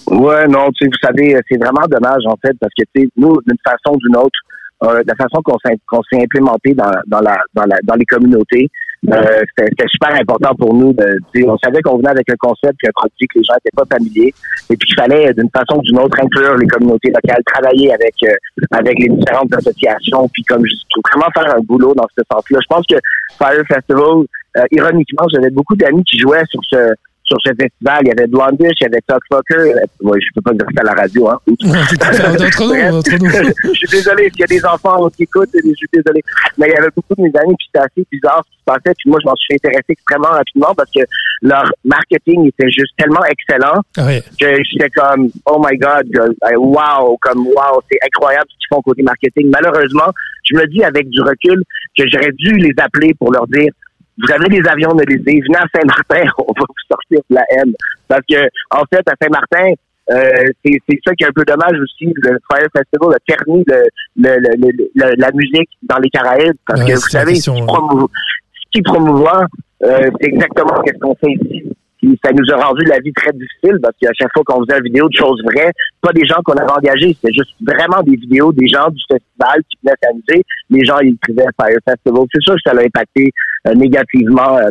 Ouais, 0.10 0.48
non, 0.48 0.70
tu 0.74 0.86
sais, 0.86 0.90
vous 0.90 1.06
savez, 1.06 1.38
c'est 1.50 1.58
vraiment 1.58 1.86
dommage 1.92 2.24
en 2.28 2.36
fait 2.42 2.54
parce 2.62 2.72
que 2.78 2.84
tu 2.96 3.02
sais, 3.04 3.10
nous, 3.18 3.38
d'une 3.46 3.58
façon 3.62 3.96
ou 3.96 3.98
d'une 3.98 4.16
autre, 4.16 4.40
euh, 4.84 5.02
la 5.06 5.16
façon 5.16 5.42
qu'on 5.44 5.58
s'est 5.66 5.78
s'est 6.12 6.22
implémenté 6.22 6.74
dans, 6.74 6.92
dans 7.08 7.22
la 7.22 7.38
dans 7.54 7.64
la 7.64 7.78
dans 7.84 7.96
les 7.96 8.06
communautés, 8.06 8.70
euh, 9.12 9.42
c'était 9.58 9.88
super 9.88 10.14
important 10.14 10.54
pour 10.56 10.74
nous. 10.74 10.94
De, 10.94 11.20
on 11.46 11.58
savait 11.58 11.82
qu'on 11.82 11.98
venait 11.98 12.10
avec 12.10 12.30
un 12.30 12.36
concept 12.40 12.76
puis 12.78 12.88
un 12.88 12.92
produit 12.94 13.28
que 13.28 13.40
les 13.40 13.44
gens 13.44 13.54
n'étaient 13.54 13.76
pas 13.76 13.86
familiers, 13.92 14.34
et 14.70 14.78
puis 14.78 14.88
qu'il 14.88 14.96
fallait 14.96 15.34
d'une 15.34 15.50
façon 15.50 15.80
ou 15.80 15.82
d'une 15.82 16.00
autre 16.00 16.18
inclure 16.22 16.58
les 16.58 16.68
communautés 16.68 17.10
locales, 17.10 17.42
travailler 17.46 17.94
avec 17.94 18.16
euh, 18.24 18.34
avec 18.72 19.00
les 19.00 19.10
différentes 19.10 19.54
associations, 19.54 20.28
puis 20.30 20.44
comme 20.44 20.66
je 20.66 20.76
vraiment 21.10 21.30
faire 21.34 21.56
un 21.56 21.62
boulot 21.62 21.94
dans 21.96 22.08
ce 22.18 22.24
sens-là. 22.32 22.60
Je 22.62 22.68
pense 22.76 22.86
que 22.88 22.96
Fire 23.38 23.64
Festival, 23.68 24.26
euh, 24.58 24.64
ironiquement, 24.72 25.26
j'avais 25.34 25.50
beaucoup 25.50 25.76
d'amis 25.76 26.04
qui 26.04 26.20
jouaient 26.20 26.46
sur 26.50 26.62
ce 26.70 26.94
sur 27.28 27.38
ce 27.44 27.50
festival. 27.50 28.00
Il 28.04 28.08
y 28.08 28.12
avait 28.12 28.28
Blondish, 28.28 28.78
il 28.80 28.84
y 28.84 28.86
avait 28.86 29.02
Talk 29.06 29.22
Fucker. 29.32 29.74
Ouais, 30.02 30.20
je 30.22 30.28
peux 30.36 30.42
pas 30.42 30.54
dire 30.54 30.66
ça 30.76 30.82
à 30.82 30.86
la 30.86 30.94
radio, 30.94 31.30
hein. 31.30 31.40
Entre 31.48 33.18
nous. 33.18 33.30
je 33.64 33.72
suis 33.74 33.88
désolé 33.88 34.30
s'il 34.30 34.40
y 34.40 34.44
a 34.44 34.48
des 34.48 34.66
enfants 34.66 35.10
qui 35.10 35.24
écoutent, 35.24 35.50
je 35.54 35.74
suis 35.74 35.88
désolé. 35.94 36.24
Mais 36.58 36.68
il 36.68 36.74
y 36.74 36.78
avait 36.78 36.90
beaucoup 36.96 37.16
de 37.16 37.22
mes 37.22 37.40
amis, 37.40 37.56
puis 37.58 37.68
c'était 37.68 37.86
assez 37.86 38.08
bizarre 38.12 38.42
ce 38.46 38.52
qui 38.52 38.58
se 38.60 38.64
passait. 38.66 38.96
Puis 38.98 39.10
moi, 39.10 39.20
je 39.22 39.28
m'en 39.28 39.36
suis 39.36 39.56
intéressé 39.56 39.86
extrêmement 39.90 40.30
rapidement 40.30 40.74
parce 40.76 40.90
que 40.92 41.02
leur 41.42 41.66
marketing 41.84 42.48
était 42.48 42.70
juste 42.70 42.94
tellement 42.98 43.24
excellent 43.26 43.82
Ah 43.98 44.06
ouais. 44.06 44.24
que 44.40 44.48
j'étais 44.72 44.90
comme, 44.92 45.30
oh 45.46 45.62
my 45.64 45.78
God, 45.78 46.08
euh, 46.16 46.58
wow, 46.58 47.18
comme 47.22 47.46
wow, 47.48 47.82
c'est 47.92 48.00
incroyable 48.06 48.46
ce 48.50 48.56
qu'ils 48.58 48.68
font 48.76 48.82
côté 48.82 49.04
marketing. 49.04 49.52
Malheureusement, 49.52 50.12
je 50.50 50.56
me 50.56 50.66
dis 50.68 50.84
avec 50.84 51.10
du 51.10 51.22
recul 51.22 51.62
que 51.98 52.04
j'aurais 52.12 52.32
dû 52.34 52.54
les 52.56 52.74
appeler 52.78 53.14
pour 53.16 53.32
leur 53.32 53.48
dire, 53.48 53.72
vous 54.20 54.32
avez 54.34 54.48
des 54.50 54.68
avions 54.68 54.94
de 54.94 55.04
l'Élysée, 55.08 55.42
venez 55.42 55.58
à 55.58 55.66
Saint-Martin, 55.76 56.30
on 56.40 56.52
va 56.54 56.66
vous 56.68 56.86
sortir 56.90 57.20
de 57.30 57.36
la 57.36 57.44
haine. 57.52 57.74
Parce 58.08 58.22
que, 58.30 58.38
en 58.72 58.84
fait, 58.92 59.04
à 59.08 59.14
Saint-Martin, 59.22 59.74
euh, 60.10 60.44
c'est 60.64 60.80
c'est 60.90 61.00
ça 61.06 61.14
qui 61.16 61.24
est 61.26 61.28
un 61.28 61.32
peu 61.36 61.44
dommage 61.46 61.78
aussi. 61.82 62.06
Le 62.16 62.38
Fire 62.50 62.68
Festival 62.76 63.16
a 63.16 63.20
terni 63.28 63.64
le, 63.68 63.84
le, 64.16 64.38
le, 64.96 65.16
la 65.18 65.32
musique 65.34 65.70
dans 65.84 65.98
les 65.98 66.10
Caraïbes. 66.10 66.56
Parce 66.66 66.82
Ouais, 66.82 66.88
que 66.88 66.94
vous 66.94 67.02
savez, 67.10 67.34
question, 67.34 67.56
ce 67.56 67.60
qui 67.60 67.66
ouais. 67.66 67.68
promouvo- 67.68 68.10
ce 68.56 68.70
qui 68.72 68.82
promouvoit, 68.84 69.46
euh, 69.84 70.10
c'est 70.22 70.28
exactement 70.30 70.82
ce 70.86 70.92
qu'on 71.00 71.16
fait 71.16 71.34
ici. 71.34 71.64
Puis 71.98 72.20
ça 72.24 72.32
nous 72.32 72.46
a 72.54 72.64
rendu 72.68 72.86
la 72.86 73.00
vie 73.00 73.12
très 73.14 73.32
difficile 73.34 73.80
parce 73.82 73.96
qu'à 74.00 74.12
chaque 74.14 74.32
fois 74.34 74.44
qu'on 74.46 74.64
faisait 74.66 74.78
une 74.78 74.84
vidéo 74.86 75.10
de 75.10 75.16
choses 75.16 75.42
vraies, 75.44 75.72
pas 76.02 76.14
des 76.14 76.26
gens 76.26 76.38
qu'on 76.46 76.54
avait 76.54 76.72
engagés, 76.72 77.14
c'était 77.20 77.34
juste 77.34 77.54
vraiment 77.62 78.04
des 78.04 78.16
vidéos 78.16 78.52
des 78.54 78.68
gens 78.68 78.88
du 78.90 79.02
festival 79.10 79.62
qui 79.70 79.78
venaient 79.84 79.96
s'amuser. 80.04 80.44
Les 80.70 80.86
gens 80.86 81.00
ils 81.00 81.16
écrivaient 81.16 81.46
Fire 81.60 81.80
Festival. 81.88 82.24
C'est 82.34 82.42
sûr 82.44 82.54
que 82.56 82.62
ça 82.66 82.72
a 82.78 82.84
impacté 82.84 83.32
euh, 83.68 83.74
négativement 83.74 84.58
euh, 84.58 84.70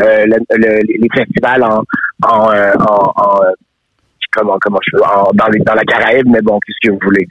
euh, 0.00 0.26
le- 0.26 0.56
le- 0.56 0.98
les 1.00 1.08
festivals 1.14 1.62
en, 1.62 1.82
en, 2.26 2.50
euh, 2.52 2.72
en, 2.80 3.12
en, 3.16 3.40
comment 4.34 4.56
comment 4.60 4.78
je 4.86 4.96
peux 4.96 5.02
en- 5.04 5.30
dans, 5.34 5.46
les, 5.52 5.60
dans 5.60 5.74
la 5.74 5.82
Caraïbe, 5.84 6.26
mais 6.26 6.40
bon, 6.42 6.58
qu'est-ce 6.66 6.88
que 6.88 6.92
vous 6.92 6.98
voulez? 7.02 7.26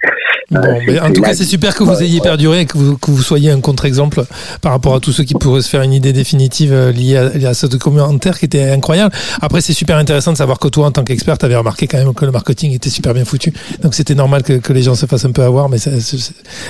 Bon, 0.52 0.60
Euh, 0.60 0.80
mais 0.88 1.00
en 1.00 1.12
tout 1.12 1.22
cas, 1.22 1.34
c'est 1.34 1.44
super 1.46 1.74
que 1.76 1.84
vous 1.84 2.02
ayez 2.04 2.20
perduré 2.22 2.62
et 2.62 2.66
que 2.66 2.78
vous, 2.78 2.98
que 2.98 3.12
vous 3.12 3.22
soyez 3.22 3.50
un 3.52 3.60
contre-exemple 3.62 4.24
par 4.62 4.72
rapport 4.72 4.96
à 4.96 5.00
tous 5.00 5.12
ceux 5.12 5.24
qui 5.24 5.34
pourraient 5.36 5.62
se 5.62 5.70
faire 5.70 5.82
une 5.82 5.94
idée 5.94 6.14
définitive 6.14 6.72
euh, 6.74 6.92
liée 6.92 7.18
à, 7.18 7.30
liée 7.30 7.46
à 7.46 7.54
ce 7.54 7.66
documentaire 7.68 8.38
qui 8.40 8.46
était 8.46 8.70
incroyable. 8.72 9.14
Après, 9.42 9.62
c'est 9.62 9.74
super 9.74 9.98
intéressant 9.98 10.32
de 10.34 10.38
savoir 10.38 10.60
que 10.60 10.68
toi, 10.68 10.88
en 10.88 10.92
tant 10.92 11.04
qu'expert, 11.04 11.38
tu 11.38 11.46
avais 11.46 11.56
remarqué 11.56 11.88
quand 11.88 11.98
même 11.98 12.14
que 12.14 12.26
le 12.26 12.32
marketing 12.32 12.74
était 12.74 12.90
super 12.90 13.14
bien 13.14 13.26
foutu. 13.26 13.54
Donc, 13.82 13.94
c'était 13.96 14.16
normal 14.16 14.44
que, 14.44 14.54
que 14.54 14.74
les 14.74 14.82
gens 14.84 14.96
se 14.96 15.06
fassent 15.06 15.26
un 15.26 15.32
peu 15.32 15.44
avoir. 15.44 15.70
Mais 15.70 15.78
ça- 15.78 15.92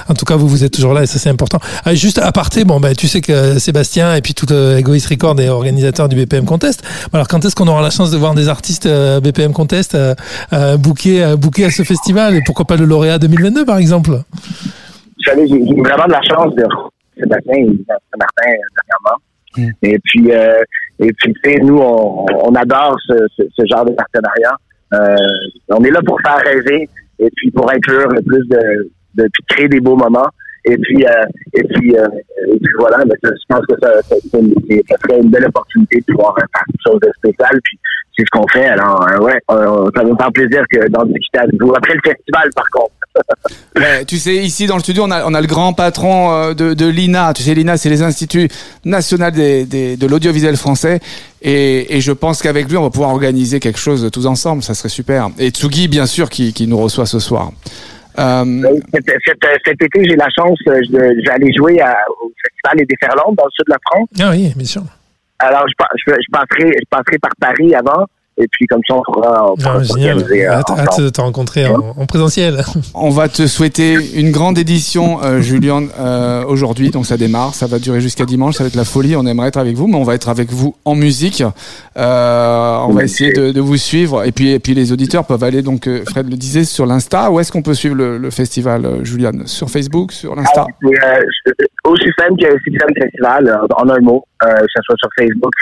en 0.08 0.14
tout 0.14 0.26
cas, 0.26 0.36
vous, 0.36 0.48
vous 0.48 0.64
êtes 0.64 0.74
toujours 0.74 0.94
là 0.94 1.04
et 1.04 1.08
ça, 1.08 1.20
c'est 1.20 1.30
important. 1.30 1.60
Ah, 1.86 1.94
juste 1.96 2.20
à 2.20 2.32
parté, 2.32 2.64
bon, 2.64 2.80
ben, 2.80 2.96
tu 2.96 3.08
sais 3.08 3.22
que 3.22 3.60
Sébastien 3.60 4.16
et 4.16 4.22
puis 4.22 4.34
tout 4.34 4.52
euh, 4.52 4.78
Egoist 4.78 5.08
Record 5.08 5.40
est 5.40 5.50
organisateur 5.50 6.08
du 6.10 6.16
BPM 6.16 6.46
Contest. 6.46 6.84
Alors, 7.12 7.28
quand 7.28 7.44
est-ce 7.46 7.56
qu'on 7.56 7.68
aura 7.68 7.82
la 7.82 7.90
chance 7.90 8.12
de 8.12 8.18
voir 8.18 8.34
des 8.34 8.48
artistes 8.48 8.86
euh, 8.86 9.20
BPM 9.20 9.54
Contest 9.54 9.96
euh, 9.96 10.16
euh, 10.54 10.78
euh, 10.78 11.36
bookés 11.36 11.66
à 11.66 11.70
ce 11.70 11.84
festival 11.84 12.36
Et 12.36 12.42
pourquoi 12.46 12.66
pas 12.66 12.76
le 12.76 12.86
lauréat 12.86 13.20
2022, 13.20 13.66
par 13.66 13.78
exemple? 13.78 14.12
J'ai 15.20 15.34
vraiment 15.36 16.06
de 16.06 16.12
la 16.12 16.22
chance 16.22 16.54
de 16.56 16.66
Sébastien 17.18 17.54
et 17.56 17.68
euh, 17.68 17.76
dernièrement. 17.88 19.18
Mm. 19.58 19.70
Et 19.84 20.00
puis, 20.04 20.32
euh, 20.32 20.64
et 21.00 21.12
puis, 21.14 21.34
tu 21.34 21.52
sais, 21.52 21.60
nous, 21.60 21.78
on, 21.78 22.26
on 22.44 22.56
adore 22.56 22.98
ce, 23.08 23.14
ce, 23.38 23.44
ce 23.58 23.66
genre 23.70 23.86
de 23.86 23.92
partenariat. 23.92 24.56
Euh, 24.94 25.16
on 25.70 25.84
est 25.84 25.92
là 25.92 26.02
pour 26.06 26.20
faire 26.22 26.38
rêver 26.44 26.88
et 27.20 27.30
puis 27.36 27.52
pour 27.52 27.72
inclure 27.72 28.08
le 28.10 28.22
plus 28.22 28.48
de, 28.48 28.92
de 29.16 29.30
puis 29.34 29.44
créer 29.48 29.68
des 29.68 29.80
beaux 29.80 29.96
moments. 29.96 30.30
Et 30.66 30.78
puis, 30.78 31.06
euh, 31.06 31.26
et 31.54 31.64
puis, 31.64 31.96
euh, 31.98 32.08
et 32.48 32.58
puis 32.58 32.74
voilà. 32.80 33.04
Mais 33.06 33.16
je 33.22 33.30
pense 33.50 33.66
que 33.66 33.76
ça, 33.82 34.02
ça, 34.04 34.16
serait 34.22 35.20
une 35.20 35.30
belle 35.30 35.46
opportunité 35.46 36.00
de 36.00 36.06
pouvoir 36.06 36.36
faire 36.36 36.48
quelque 36.66 36.82
chose 36.86 37.00
de 37.02 37.12
spécial. 37.18 37.60
Puis, 37.64 37.80
c'est 38.18 38.24
ce 38.26 38.30
qu'on 38.32 38.48
fait. 38.48 38.66
Alors, 38.66 39.06
euh, 39.10 39.20
ouais, 39.20 39.40
euh, 39.52 39.90
ça 39.96 40.04
nous 40.04 40.16
fait 40.16 40.32
plaisir 40.34 40.64
que 40.72 40.80
avec 40.80 41.62
vous. 41.62 41.74
Après 41.76 41.94
le 41.94 42.02
festival, 42.04 42.50
par 42.56 42.66
contre. 42.72 42.92
Ouais, 43.76 44.06
tu 44.06 44.18
sais, 44.18 44.36
ici 44.36 44.66
dans 44.66 44.76
le 44.76 44.82
studio, 44.82 45.04
on 45.06 45.12
a, 45.12 45.26
on 45.26 45.34
a 45.36 45.42
le 45.42 45.46
grand 45.48 45.74
patron 45.74 46.32
euh, 46.32 46.54
de, 46.56 46.74
de 46.74 46.88
l'INA. 46.88 47.34
Tu 47.34 47.44
sais, 47.44 47.54
l'INA, 47.54 47.78
c'est 47.78 47.90
les 47.90 48.02
Instituts 48.02 48.48
Nationaux 48.86 49.30
des, 49.32 49.66
des- 49.66 49.98
de 49.98 50.08
l'audiovisuel 50.08 50.58
français. 50.58 51.00
Et, 51.42 51.96
et 51.98 52.02
je 52.02 52.12
pense 52.12 52.42
qu'avec 52.42 52.70
lui, 52.70 52.78
on 52.78 52.84
va 52.84 52.90
pouvoir 52.90 53.10
organiser 53.12 53.60
quelque 53.60 53.78
chose 53.80 54.10
tous 54.12 54.26
ensemble. 54.26 54.64
Ça 54.64 54.74
serait 54.74 54.90
super. 54.90 55.30
Et 55.38 55.50
Tsugi, 55.50 55.88
bien 55.88 56.06
sûr, 56.08 56.30
qui, 56.30 56.54
qui 56.54 56.66
nous 56.68 56.78
reçoit 56.78 57.06
ce 57.06 57.20
soir. 57.20 57.52
Euh, 58.20 58.44
Cet, 58.94 59.06
cet- 59.26 59.62
cet 59.66 59.82
été, 59.82 60.04
j'ai 60.10 60.16
la 60.16 60.28
chance, 60.36 60.58
euh, 60.68 60.80
je, 60.84 60.92
je 60.92 61.22
vais 61.26 61.32
aller 61.32 61.52
jouer 61.56 61.82
à- 61.82 61.96
au 62.22 62.32
Festival 62.44 62.78
des 62.78 62.86
Déferlantes 62.86 63.36
dans 63.36 63.46
le 63.46 63.52
sud 63.52 63.66
de 63.68 63.72
la 63.74 63.80
France. 63.92 64.08
Ah 64.20 64.30
oui, 64.32 64.54
bien 64.56 64.66
sûr. 64.68 64.84
Alors, 65.44 65.66
je, 65.68 65.74
je, 66.06 66.14
je 66.14 66.32
passerai, 66.32 66.72
je 66.80 66.88
passerai 66.90 67.20
par 67.20 67.32
Paris 67.40 67.76
avant, 67.76 68.06
et 68.38 68.48
puis 68.52 68.66
comme 68.68 68.82
ça, 68.88 68.96
on 68.96 69.02
pourra, 69.04 69.52
on 69.52 69.56
Ah, 69.66 69.78
euh, 69.78 70.48
Hâte, 70.50 70.70
hâte 70.72 71.00
de 71.02 71.10
te 71.10 71.22
rencontrer 71.22 71.68
en, 71.68 71.94
en 71.98 72.06
présentiel. 72.06 72.64
On 72.96 73.10
va 73.10 73.28
te 73.30 73.48
souhaiter 73.48 73.96
une 74.16 74.32
grande 74.32 74.58
édition, 74.58 75.24
euh, 75.24 75.40
Julien, 75.42 75.84
euh, 76.00 76.44
aujourd'hui. 76.46 76.90
Donc 76.90 77.06
ça 77.06 77.18
démarre, 77.18 77.54
ça 77.54 77.68
va 77.68 77.80
durer 77.80 78.02
jusqu'à 78.02 78.26
dimanche, 78.26 78.56
ça 78.56 78.64
va 78.64 78.68
être 78.70 78.76
la 78.76 78.86
folie. 78.86 79.16
On 79.16 79.26
aimerait 79.26 79.48
être 79.50 79.58
avec 79.58 79.76
vous, 79.76 79.88
mais 79.88 79.98
on 79.98 80.04
va 80.04 80.16
être 80.16 80.30
avec 80.30 80.52
vous 80.52 80.76
en 80.86 80.96
musique. 80.96 81.44
Euh, 81.98 82.78
on 82.88 82.94
va 82.94 83.04
essayer 83.04 83.34
de, 83.34 83.52
de 83.52 83.62
vous 83.62 83.78
suivre. 83.78 84.24
Et 84.26 84.32
puis, 84.32 84.52
et 84.52 84.60
puis 84.60 84.74
les 84.74 84.92
auditeurs 84.92 85.26
peuvent 85.26 85.44
aller, 85.44 85.62
donc 85.62 85.88
Fred 86.10 86.30
le 86.30 86.36
disait, 86.36 86.64
sur 86.64 86.86
l'Insta. 86.86 87.32
Où 87.32 87.40
est-ce 87.40 87.52
qu'on 87.52 87.62
peut 87.62 87.74
suivre 87.74 87.96
le, 87.96 88.18
le 88.18 88.30
festival, 88.32 88.86
euh, 88.86 89.04
Julian? 89.04 89.32
Sur 89.46 89.70
Facebook, 89.70 90.12
sur 90.12 90.36
l'Insta? 90.36 90.66
Ah, 90.66 90.86
euh, 90.86 91.52
aussi 91.86 92.10
simple 92.20 92.42
que 92.42 92.50
Festival, 93.00 93.60
en 93.76 93.90
un 93.90 94.00
mot, 94.00 94.24
euh, 94.44 94.48
que 94.56 94.66
ce 94.76 94.82
soit 94.84 94.96
sur 94.98 95.10
Facebook 95.18 95.54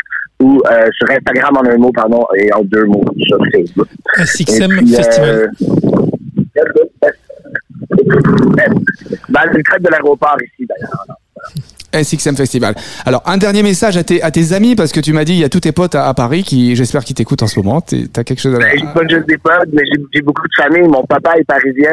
ou 0.41 0.59
euh, 0.71 0.87
sur 0.97 1.09
Instagram 1.09 1.57
en 1.57 1.65
un 1.69 1.77
mot, 1.77 1.91
pardon, 1.91 2.25
et 2.37 2.51
deux 2.63 2.85
mots 2.85 3.03
sur 3.19 3.37
Facebook. 3.53 3.87
SXM 4.25 4.87
Festival. 4.87 5.29
euh, 5.29 5.47
Dans 9.29 9.41
le 9.51 9.63
cadre 9.63 9.83
de 9.85 9.89
l'aéroport 9.89 10.37
ici, 10.43 10.67
d'ailleurs. 10.67 11.05
SXM 11.93 12.35
Festival. 12.35 12.75
Alors, 13.05 13.21
un 13.25 13.37
dernier 13.37 13.63
message 13.63 13.97
à 13.97 14.03
tes, 14.03 14.21
à 14.21 14.31
tes 14.31 14.53
amis, 14.53 14.75
parce 14.75 14.91
que 14.91 14.99
tu 15.01 15.11
m'as 15.11 15.25
dit, 15.25 15.33
il 15.33 15.39
y 15.39 15.43
a 15.43 15.49
tous 15.49 15.59
tes 15.59 15.71
potes 15.73 15.95
à, 15.95 16.07
à 16.07 16.13
Paris 16.13 16.43
qui, 16.43 16.75
j'espère 16.75 17.03
qu'ils 17.03 17.15
t'écoutent 17.15 17.43
en 17.43 17.47
ce 17.47 17.59
moment. 17.59 17.81
T'es- 17.81 18.07
T'as 18.11 18.23
quelque 18.23 18.39
chose 18.39 18.55
à 18.55 18.59
Ben, 18.59 18.71
j'ai 18.77 18.85
pas 18.93 19.07
juste 19.09 19.27
des 19.27 19.37
potes, 19.37 19.69
mais 19.73 19.81
j'ai- 20.13 20.21
beaucoup 20.21 20.47
de 20.47 20.63
famille. 20.63 20.87
Mon 20.87 21.03
papa 21.03 21.33
est 21.37 21.43
parisien. 21.43 21.91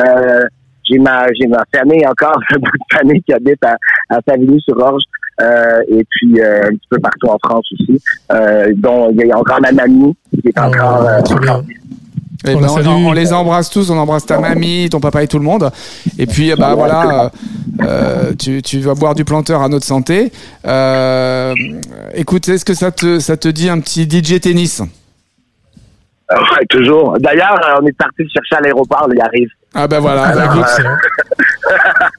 Euh, 0.00 0.40
j'ai 0.88 0.98
ma 0.98 1.26
j'ai 1.32 1.46
ma 1.48 1.62
famille 1.74 2.04
encore, 2.06 2.38
un 2.54 2.58
bout 2.58 2.66
de 2.66 2.96
famille 2.98 3.22
qui 3.22 3.32
habite 3.32 3.62
à, 3.64 3.76
à 4.10 4.18
Savigny-sur-Orge. 4.26 5.02
Euh, 5.40 5.80
et 5.88 6.04
puis 6.08 6.40
euh, 6.40 6.64
un 6.66 6.70
petit 6.70 6.88
peu 6.90 6.98
partout 6.98 7.28
en 7.28 7.38
France 7.44 7.66
aussi. 7.72 8.00
Euh, 8.32 8.72
dont 8.76 9.10
il 9.18 9.26
y 9.26 9.32
a 9.32 9.38
encore 9.38 9.60
ma 9.60 9.72
mamie 9.72 10.14
qui 10.42 10.48
est 10.48 10.58
encore 10.58 11.00
Oh, 11.02 11.06
euh, 11.06 11.22
trop 11.22 11.38
bien. 11.38 11.62
Eh 12.46 12.54
On 12.54 12.60
ben, 12.60 12.68
on, 12.86 13.08
on 13.08 13.12
les 13.12 13.32
embrasse 13.32 13.70
tous, 13.70 13.90
on 13.90 13.96
embrasse 13.98 14.26
ta 14.26 14.38
mamie, 14.38 14.88
ton 14.90 15.00
papa 15.00 15.22
et 15.22 15.26
tout 15.26 15.38
le 15.38 15.44
monde. 15.44 15.70
Et 16.18 16.26
puis, 16.26 16.52
bah 16.56 16.74
voilà, 16.74 17.32
euh, 17.82 18.32
tu, 18.38 18.62
tu 18.62 18.78
vas 18.80 18.94
boire 18.94 19.14
du 19.14 19.24
planteur 19.24 19.62
à 19.62 19.68
notre 19.68 19.86
santé. 19.86 20.30
Euh, 20.66 21.54
écoute, 22.14 22.48
est-ce 22.48 22.64
que 22.64 22.74
ça 22.74 22.92
te, 22.92 23.18
ça 23.18 23.36
te 23.36 23.48
dit 23.48 23.68
un 23.68 23.80
petit 23.80 24.04
DJ 24.08 24.40
tennis? 24.40 24.82
Ouais, 26.30 26.66
toujours. 26.68 27.16
D'ailleurs, 27.20 27.58
euh, 27.64 27.80
on 27.82 27.86
est 27.86 27.96
parti 27.96 28.22
le 28.22 28.28
chercher 28.32 28.56
à 28.56 28.60
l'aéroport, 28.60 29.08
il 29.12 29.20
arrive. 29.20 29.48
Ah 29.74 29.86
ben 29.86 30.00
voilà, 30.00 30.22
Alors, 30.28 30.56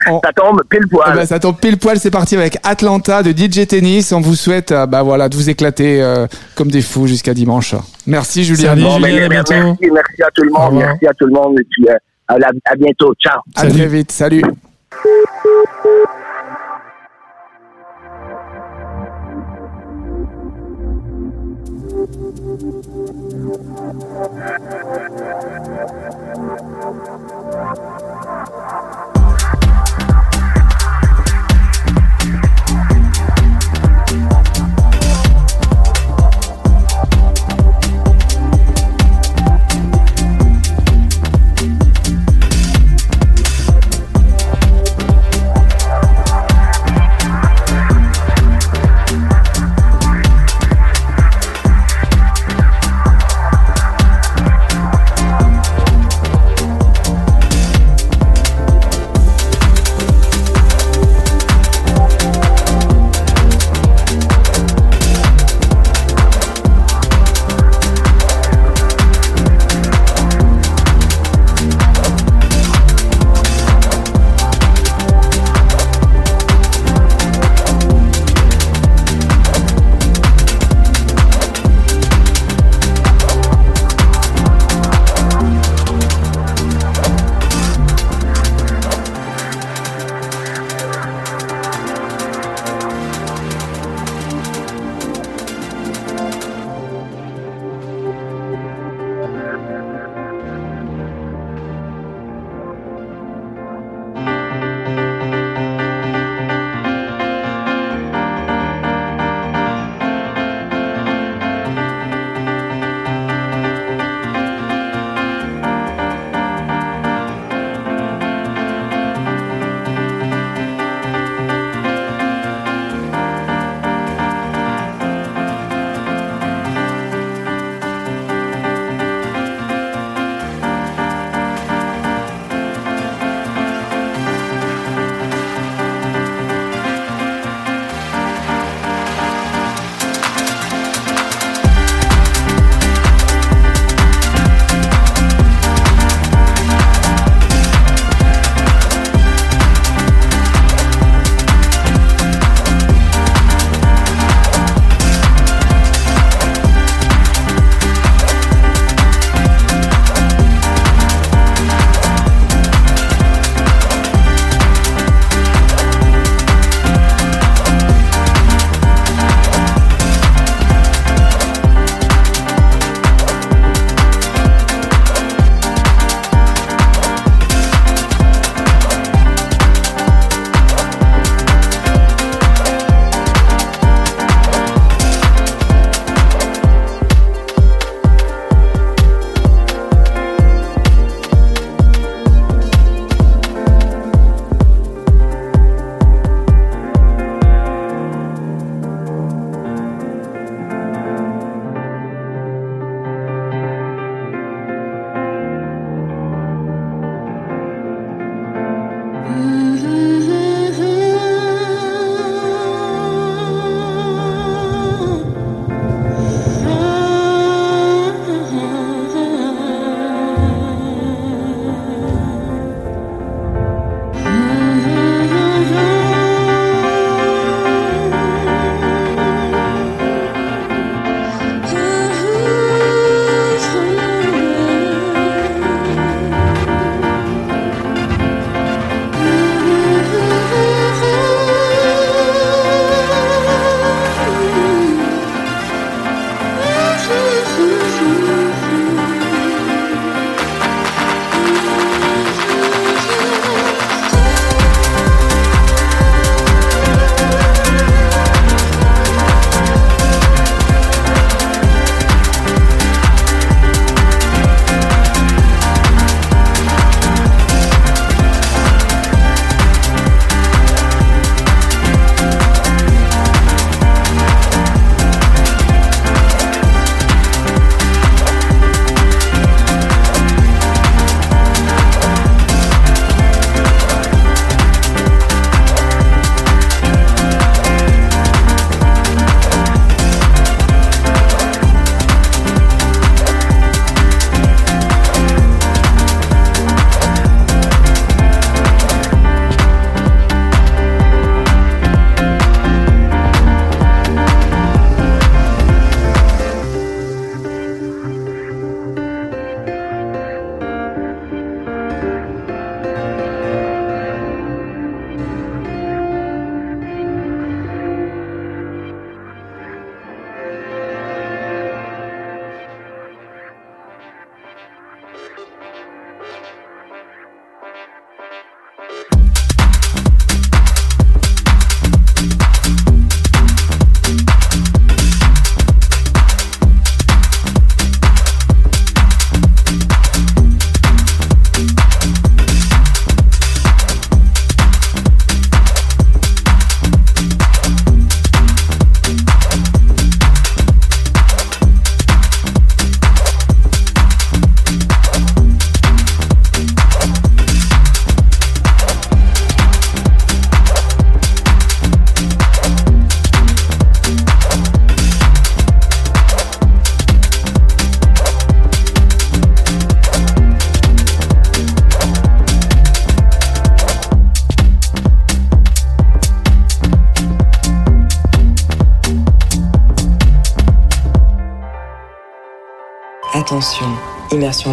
on- 0.09 0.21
Ça 0.23 0.31
tombe 0.33 0.61
pile 0.69 0.87
poil. 0.89 1.15
ben, 1.15 1.25
ça 1.25 1.39
tombe 1.39 1.57
pile 1.59 1.77
poil, 1.77 1.97
c'est 1.99 2.11
parti 2.11 2.35
avec 2.37 2.57
Atlanta 2.63 3.23
de 3.23 3.31
DJ 3.31 3.65
Tennis. 3.67 4.11
On 4.11 4.21
vous 4.21 4.35
souhaite 4.35 4.71
euh, 4.71 4.85
bah 4.85 5.01
voilà, 5.03 5.27
de 5.27 5.35
vous 5.35 5.49
éclater 5.49 6.01
euh, 6.03 6.27
comme 6.55 6.69
des 6.69 6.81
fous 6.81 7.07
jusqu'à 7.07 7.33
dimanche. 7.33 7.73
Merci 8.05 8.43
Julien. 8.43 8.69
Salut, 8.69 8.83
Bon, 8.83 8.99
ben, 8.99 9.09
Julien, 9.09 9.25
à 9.25 9.29
merci, 9.29 9.53
bientôt. 9.53 9.77
merci 9.93 10.23
à 10.23 10.29
tout 10.33 10.43
le 10.43 10.51
monde. 10.51 10.73
Merci 10.75 11.07
à 11.07 11.13
tout 11.13 11.25
le 11.25 11.33
monde. 11.33 11.59
Et 11.59 11.65
puis, 11.69 11.87
euh, 11.89 11.95
à, 12.27 12.37
la- 12.37 12.51
à 12.65 12.75
bientôt. 12.75 13.13
Ciao. 13.15 13.39
À 13.55 13.61
Salut. 13.61 13.73
très 13.73 13.87
vite, 13.87 14.11
salut. 14.11 14.43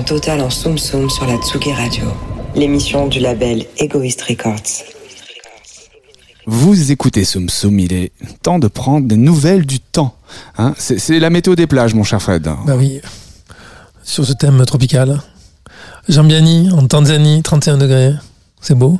Totale 0.05 0.43
en 0.43 0.51
Soum 0.51 0.77
Soum 0.77 1.09
sur 1.09 1.27
la 1.27 1.37
Tsugi 1.39 1.73
Radio. 1.73 2.05
L'émission 2.55 3.07
du 3.07 3.21
label 3.21 3.65
Egoist 3.79 4.21
Records. 4.23 4.85
Vous 6.47 6.93
écoutez 6.93 7.25
Soum 7.25 7.49
Soum, 7.49 7.79
il 7.79 7.93
est 7.95 8.13
temps 8.43 8.59
de 8.59 8.69
prendre 8.69 9.09
des 9.09 9.17
nouvelles 9.17 9.65
du 9.65 9.81
temps. 9.81 10.15
Hein 10.59 10.75
c'est 10.77 10.99
c'est 10.99 11.19
la 11.19 11.31
météo 11.31 11.55
des 11.55 11.67
plages, 11.67 11.95
mon 11.95 12.05
cher 12.05 12.21
Fred. 12.21 12.43
Bah 12.43 12.75
oui, 12.77 13.01
sur 14.03 14.27
ce 14.27 14.35
thème 14.35 14.65
tropical. 14.67 15.23
Jambiani, 16.09 16.71
en 16.73 16.87
Tanzanie, 16.87 17.43
31 17.43 17.79
degrés. 17.79 18.13
C'est 18.61 18.75
beau. 18.75 18.99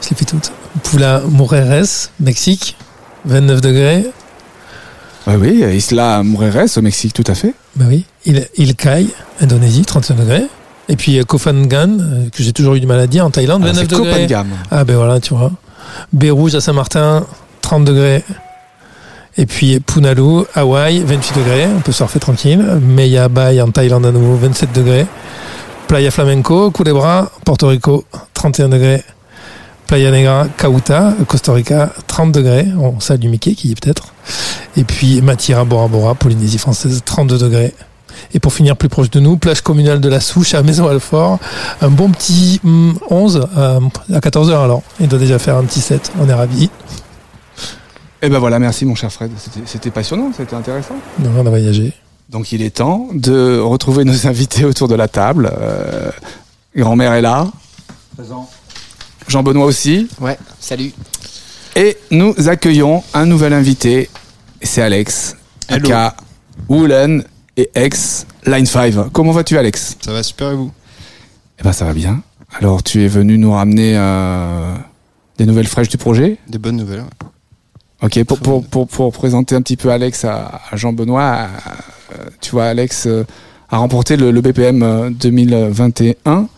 Je 0.00 0.10
les 0.10 0.16
fais 0.16 0.24
toutes. 0.24 0.50
Pula 0.82 1.20
Moreres, 1.28 2.08
Mexique, 2.20 2.76
29 3.26 3.60
degrés. 3.60 4.06
Ouais, 5.32 5.38
oui, 5.50 5.76
Isla 5.76 6.22
Mujeres 6.22 6.76
au 6.76 6.82
Mexique, 6.82 7.14
tout 7.14 7.24
à 7.26 7.34
fait. 7.34 7.54
Bah 7.76 7.86
oui. 7.88 8.04
Il, 8.26 8.46
Ilkay, 8.56 9.06
Indonésie, 9.40 9.82
31 9.82 10.16
degrés. 10.16 10.44
Et 10.88 10.96
puis 10.96 11.18
euh, 11.18 11.24
Koh 11.24 11.38
Phangan, 11.38 11.98
euh, 12.00 12.28
que 12.30 12.42
j'ai 12.42 12.52
toujours 12.52 12.74
eu 12.74 12.80
du 12.80 12.86
mal 12.86 13.00
à 13.00 13.06
dire, 13.06 13.24
en 13.24 13.30
Thaïlande, 13.30 13.62
Ah, 13.64 13.68
29 13.72 13.86
c'est 13.88 13.96
degrés. 13.96 14.26
Ah 14.70 14.84
ben 14.84 14.96
voilà, 14.96 15.20
tu 15.20 15.32
vois. 15.34 15.52
Baie 16.12 16.30
Rouge 16.30 16.54
à 16.54 16.60
Saint-Martin, 16.60 17.24
30 17.62 17.84
degrés. 17.86 18.22
Et 19.38 19.46
puis 19.46 19.80
Punalu, 19.80 20.42
Hawaï, 20.54 21.00
28 21.00 21.38
degrés. 21.38 21.66
On 21.74 21.80
peut 21.80 21.92
surfer 21.92 22.18
tranquille. 22.18 22.62
Meya 22.82 23.28
Bay 23.28 23.60
en 23.62 23.70
Thaïlande 23.70 24.04
à 24.04 24.12
nouveau, 24.12 24.36
27 24.36 24.72
degrés. 24.74 25.06
Playa 25.88 26.10
Flamenco, 26.10 26.70
Culebra, 26.70 27.30
Porto 27.46 27.68
Rico, 27.68 28.04
31 28.34 28.68
degrés. 28.68 29.02
Playa 29.86 30.10
Negra, 30.10 30.46
Cauta, 30.58 31.14
Costa 31.26 31.54
Rica, 31.54 31.90
30 32.06 32.32
degrés. 32.32 32.66
On 32.78 33.00
salue 33.00 33.28
Mickey 33.28 33.54
qui 33.54 33.68
y 33.68 33.72
est 33.72 33.80
peut-être. 33.80 34.11
Et 34.76 34.84
puis 34.84 35.20
Matira, 35.22 35.64
Bora 35.64 35.88
Bora, 35.88 36.14
Polynésie 36.14 36.58
française, 36.58 37.02
32 37.04 37.38
degrés. 37.38 37.74
Et 38.34 38.40
pour 38.40 38.52
finir 38.52 38.76
plus 38.76 38.88
proche 38.88 39.10
de 39.10 39.20
nous, 39.20 39.36
plage 39.36 39.62
communale 39.62 40.00
de 40.00 40.08
la 40.08 40.20
Souche 40.20 40.54
à 40.54 40.62
Maison-Alfort, 40.62 41.38
un 41.80 41.88
bon 41.88 42.10
petit 42.10 42.60
hum, 42.64 42.98
11 43.10 43.48
euh, 43.56 43.80
à 44.12 44.18
14h 44.20 44.62
alors. 44.62 44.82
Il 45.00 45.08
doit 45.08 45.18
déjà 45.18 45.38
faire 45.38 45.56
un 45.56 45.64
petit 45.64 45.80
7, 45.80 46.12
on 46.20 46.28
est 46.28 46.34
ravis. 46.34 46.70
Et 48.20 48.28
ben 48.28 48.38
voilà, 48.38 48.58
merci 48.58 48.84
mon 48.84 48.94
cher 48.94 49.12
Fred. 49.12 49.30
C'était- 49.36 49.66
C'était 49.66 49.90
passionnant, 49.90 50.30
c'était 50.36 50.54
intéressant. 50.54 50.94
Donc 51.18 51.32
on 51.36 51.44
a 51.46 51.50
voyagé. 51.50 51.92
Donc 52.30 52.52
il 52.52 52.62
est 52.62 52.70
temps 52.76 53.08
de 53.12 53.58
retrouver 53.58 54.04
nos 54.04 54.26
invités 54.26 54.64
autour 54.64 54.88
de 54.88 54.94
la 54.94 55.08
table. 55.08 55.50
Euh, 55.60 56.10
Grand-mère 56.76 57.12
est 57.14 57.22
là, 57.22 57.48
Présent. 58.16 58.48
Jean-Benoît 59.28 59.64
aussi. 59.66 60.08
Ouais, 60.20 60.38
salut. 60.60 60.92
Et 61.74 61.96
nous 62.10 62.34
accueillons 62.48 63.02
un 63.14 63.24
nouvel 63.26 63.52
invité, 63.52 64.10
c'est 64.62 64.82
Alex, 64.82 65.36
Hello. 65.68 65.86
aka 65.86 66.16
Woolen 66.68 67.24
et 67.56 67.70
ex 67.74 68.26
Line 68.46 68.66
5. 68.66 69.10
Comment 69.12 69.32
vas-tu 69.32 69.56
Alex? 69.56 69.96
Ça 70.00 70.12
va 70.12 70.22
super 70.22 70.52
et 70.52 70.54
vous? 70.56 70.70
Eh 71.58 71.62
ben 71.62 71.72
ça 71.72 71.84
va 71.84 71.94
bien. 71.94 72.22
Alors 72.58 72.82
tu 72.82 73.02
es 73.02 73.08
venu 73.08 73.38
nous 73.38 73.52
ramener 73.52 73.94
euh, 73.96 74.74
des 75.38 75.46
nouvelles 75.46 75.66
fraîches 75.66 75.88
du 75.88 75.96
projet? 75.96 76.38
Des 76.48 76.58
bonnes 76.58 76.76
nouvelles. 76.76 77.00
ouais. 77.00 77.06
Ok, 78.02 78.22
pour, 78.24 78.38
pour, 78.40 78.66
pour, 78.66 78.88
pour 78.88 79.12
présenter 79.12 79.54
un 79.54 79.62
petit 79.62 79.76
peu 79.76 79.90
Alex 79.90 80.24
à, 80.24 80.60
à 80.70 80.76
Jean-Benoît, 80.76 81.46
euh, 82.18 82.24
tu 82.40 82.50
vois, 82.50 82.64
Alex 82.66 83.06
euh, 83.06 83.24
a 83.70 83.78
remporté 83.78 84.16
le, 84.16 84.32
le 84.32 84.40
BPM 84.40 84.82
euh, 84.82 85.08
2021. 85.10 86.48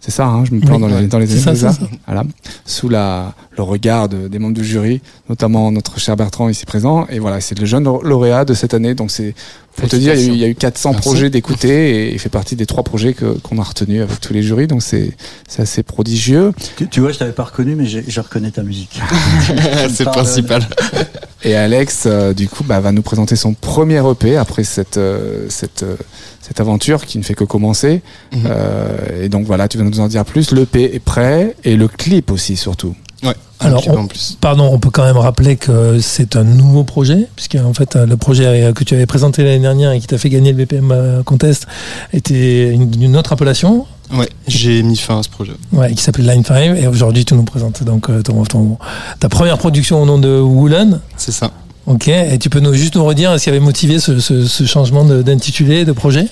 C'est 0.00 0.10
ça, 0.10 0.26
hein, 0.26 0.44
je 0.44 0.52
me 0.52 0.60
plante 0.60 0.82
Oui, 0.82 0.90
dans, 0.90 0.98
les, 0.98 1.06
dans 1.06 1.18
les 1.20 1.26
C'est 1.28 1.38
ça, 1.54 1.54
ça. 1.54 1.78
Voilà. 2.06 2.24
Sous 2.64 2.88
la, 2.88 3.32
le 3.60 3.64
regard 3.64 4.08
de- 4.08 4.26
des 4.28 4.38
membres 4.38 4.54
du 4.54 4.64
jury, 4.64 5.02
notamment 5.28 5.70
notre 5.70 5.98
cher 6.00 6.16
Bertrand 6.16 6.48
ici 6.48 6.64
présent. 6.64 7.06
Et 7.10 7.18
voilà, 7.18 7.40
c'est 7.42 7.58
le 7.58 7.66
jeune 7.66 7.84
lauréat 7.84 8.44
de 8.46 8.54
cette 8.54 8.72
année. 8.72 8.94
Donc 8.94 9.10
c'est 9.10 9.34
pour 9.76 9.88
te 9.88 9.96
dire, 9.96 10.14
il 10.14 10.20
y 10.20 10.24
a 10.24 10.26
eu, 10.28 10.32
il 10.34 10.38
y 10.38 10.44
a 10.44 10.48
eu 10.48 10.54
400 10.54 10.90
Merci. 10.92 11.02
projets 11.08 11.30
d'écouter 11.30 12.06
et 12.08 12.12
il 12.12 12.18
fait 12.18 12.28
partie 12.30 12.56
des 12.56 12.64
trois 12.66 12.82
projets 12.82 13.14
qu'on 13.14 13.58
a 13.58 13.62
retenus 13.62 14.02
avec 14.02 14.18
tous 14.20 14.32
les 14.32 14.42
jurys. 14.42 14.66
Donc 14.66 14.82
c'est 14.82 15.12
assez 15.58 15.82
prodigieux. 15.82 16.52
Tu, 16.76 16.88
tu 16.88 17.00
vois, 17.00 17.12
je 17.12 17.18
t'avais 17.18 17.32
pas 17.32 17.44
reconnu, 17.44 17.74
mais 17.76 17.84
je 17.86 18.20
reconnais 18.20 18.50
ta 18.50 18.62
musique. 18.62 18.98
C'est 19.92 20.04
le 20.04 20.10
principal. 20.10 20.62
Et 21.42 21.54
Alex, 21.54 22.04
euh, 22.06 22.34
du 22.34 22.48
coup, 22.48 22.64
bah, 22.64 22.80
va 22.80 22.92
nous 22.92 23.00
présenter 23.02 23.34
son 23.36 23.54
premier 23.54 24.02
EP 24.10 24.36
après 24.36 24.62
cette, 24.64 24.98
euh, 24.98 25.46
cette, 25.48 25.82
euh, 25.82 25.96
cette 26.42 26.60
aventure 26.60 27.06
qui 27.06 27.16
ne 27.16 27.22
fait 27.22 27.34
que 27.34 27.44
commencer. 27.44 28.02
Mhm. 28.32 28.40
Euh, 28.46 29.24
et 29.24 29.28
donc 29.30 29.46
voilà, 29.46 29.66
tu 29.68 29.78
vas 29.78 29.84
nous 29.84 30.00
en 30.00 30.08
dire 30.08 30.24
plus. 30.26 30.52
L'EP 30.52 30.94
est 30.94 30.98
prêt 31.00 31.54
et 31.64 31.76
le 31.76 31.88
clip 31.88 32.30
aussi, 32.30 32.56
surtout. 32.56 32.94
Ouais. 33.22 33.34
Alors, 33.62 33.86
on- 33.88 33.96
en 33.98 34.06
plus. 34.06 34.38
Pardon, 34.40 34.70
on 34.72 34.78
peut 34.78 34.88
quand 34.90 35.04
même 35.04 35.18
rappeler 35.18 35.56
que 35.56 35.98
c'est 36.00 36.36
un 36.36 36.44
nouveau 36.44 36.82
projet, 36.84 37.26
puisque 37.36 37.56
en 37.62 37.74
fait 37.74 37.94
le 37.96 38.16
projet 38.16 38.46
euh, 38.46 38.72
que 38.72 38.84
tu 38.84 38.94
avais 38.94 39.04
présenté 39.06 39.44
l'année 39.44 39.58
dernière 39.58 39.92
et 39.92 40.00
qui 40.00 40.06
t'a 40.06 40.16
fait 40.16 40.30
gagner 40.30 40.52
le 40.52 40.56
BPM 40.64 40.90
euh, 40.92 41.22
Contest 41.22 41.66
était 42.14 42.70
une, 42.70 42.90
une 43.02 43.16
autre 43.16 43.32
appellation, 43.32 43.86
Ouais, 44.12 44.28
j'ai 44.48 44.82
mis 44.82 44.96
fin 44.96 45.20
à 45.20 45.22
ce 45.22 45.28
projet. 45.28 45.52
ouais, 45.72 45.94
qui 45.94 46.02
s'appelait 46.02 46.24
Line 46.34 46.44
5, 46.44 46.76
et 46.76 46.86
aujourd'hui 46.88 47.24
tu 47.24 47.34
nous 47.34 47.44
présentes 47.44 47.84
donc 47.84 48.10
euh, 48.10 48.22
ton, 48.22 48.42
ton- 48.44 48.76
ta 49.20 49.28
première 49.28 49.56
production 49.58 50.02
au 50.02 50.06
nom 50.06 50.18
de 50.18 50.40
Woolen. 50.40 51.00
C'est 51.16 51.30
ça. 51.32 51.50
Ok, 51.86 52.08
et 52.08 52.38
tu 52.38 52.50
peux 52.50 52.60
nous, 52.60 52.72
juste 52.74 52.94
nous 52.96 53.04
redire 53.04 53.38
ce 53.38 53.44
qui 53.44 53.50
avait 53.50 53.60
motivé 53.60 54.00
ce, 54.00 54.18
ce- 54.20 54.46
ce 54.46 54.64
changement 54.64 55.04
de- 55.04 55.22
d'intitulé, 55.22 55.84
de 55.84 55.92
projet? 55.92 56.26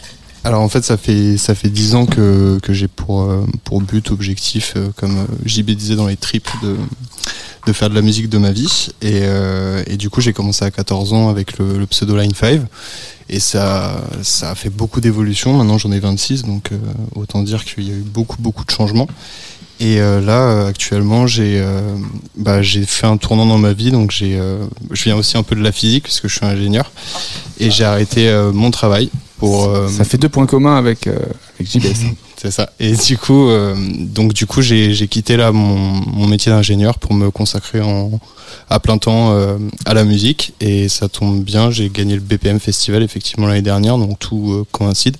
Alors 0.45 0.63
en 0.63 0.69
fait, 0.69 0.85
ça 0.85 0.97
fait 0.97 1.37
ça 1.37 1.55
fait 1.55 1.69
dix 1.69 1.95
ans 1.95 2.07
que, 2.07 2.59
que 2.63 2.73
j'ai 2.73 2.89
pour 2.89 3.23
euh, 3.23 3.45
pour 3.65 3.81
but 3.81 4.11
objectif, 4.11 4.75
euh, 4.77 4.89
comme 4.97 5.19
euh, 5.19 5.27
JB 5.45 5.71
disait 5.73 5.97
dans 5.97 6.07
les 6.07 6.17
trips, 6.17 6.51
de 6.63 6.77
de 7.67 7.73
faire 7.73 7.91
de 7.91 7.95
la 7.95 8.03
musique 8.03 8.29
de 8.29 8.39
ma 8.39 8.51
vie. 8.51 8.89
Et, 9.03 9.21
euh, 9.25 9.83
et 9.87 9.97
du 9.97 10.09
coup, 10.09 10.21
j'ai 10.21 10.33
commencé 10.33 10.65
à 10.65 10.71
14 10.71 11.13
ans 11.13 11.29
avec 11.29 11.59
le, 11.59 11.79
le 11.79 11.87
pseudo 11.87 12.17
Line 12.17 12.35
5. 12.35 12.63
Et 13.29 13.41
ça, 13.41 14.01
ça 14.23 14.51
a 14.51 14.55
fait 14.55 14.71
beaucoup 14.71 15.01
d'évolution. 15.03 15.53
Maintenant, 15.53 15.77
j'en 15.77 15.93
ai 15.93 16.01
26, 16.01 16.45
donc 16.45 16.73
euh, 16.73 16.79
autant 17.15 17.43
dire 17.43 17.65
qu'il 17.65 17.87
y 17.87 17.91
a 17.91 17.95
eu 17.95 18.01
beaucoup, 18.03 18.39
beaucoup 18.41 18.65
de 18.65 18.71
changements. 18.71 19.09
Et 19.81 20.01
euh, 20.01 20.21
là, 20.21 20.67
actuellement, 20.67 21.27
j'ai 21.27 21.61
euh, 21.61 21.95
bah, 22.37 22.63
j'ai 22.63 22.85
fait 22.85 23.07
un 23.07 23.17
tournant 23.19 23.47
dans 23.47 23.59
ma 23.59 23.75
vie. 23.75 23.91
Donc, 23.91 24.11
j'ai, 24.11 24.39
euh, 24.39 24.65
je 24.91 25.05
viens 25.05 25.17
aussi 25.17 25.37
un 25.37 25.43
peu 25.43 25.55
de 25.55 25.63
la 25.63 25.71
physique, 25.71 26.05
puisque 26.05 26.27
je 26.27 26.35
suis 26.35 26.47
ingénieur. 26.47 26.91
Et 27.61 27.71
j'ai 27.71 27.85
arrêté 27.85 28.33
mon 28.55 28.71
travail 28.71 29.11
pour. 29.39 29.65
euh, 29.65 29.89
Ça 29.89 30.05
fait 30.05 30.19
deux 30.19 30.29
points 30.29 30.47
communs 30.47 30.77
avec, 30.77 31.07
euh, 31.07 31.19
avec 31.59 31.71
JBS. 31.71 32.07
c'est 32.37 32.51
ça. 32.51 32.71
Et 32.79 32.93
du 32.95 33.17
coup, 33.19 33.49
euh, 33.49 33.75
donc 33.99 34.35
du 34.35 34.47
coup, 34.47 34.63
j'ai 34.63 34.93
j'ai 34.95 35.09
quitté 35.09 35.37
là 35.37 35.53
mon, 35.53 35.77
mon 35.77 36.27
métier 36.27 36.53
d'ingénieur 36.53 36.99
pour 36.99 37.15
me 37.15 37.31
consacrer 37.31 37.81
en, 37.81 38.21
à 38.69 38.79
plein 38.81 38.99
temps 38.99 39.33
euh, 39.33 39.57
à 39.87 39.95
la 39.95 40.05
musique. 40.05 40.53
Et 40.61 40.89
ça 40.89 41.09
tombe 41.09 41.43
bien, 41.43 41.71
j'ai 41.71 41.89
gagné 41.89 42.15
le 42.15 42.21
BPM 42.21 42.61
Festival 42.61 43.03
effectivement 43.03 43.47
l'année 43.47 43.63
dernière, 43.63 43.97
donc 43.99 44.19
tout 44.19 44.65
coïncide. 44.73 45.17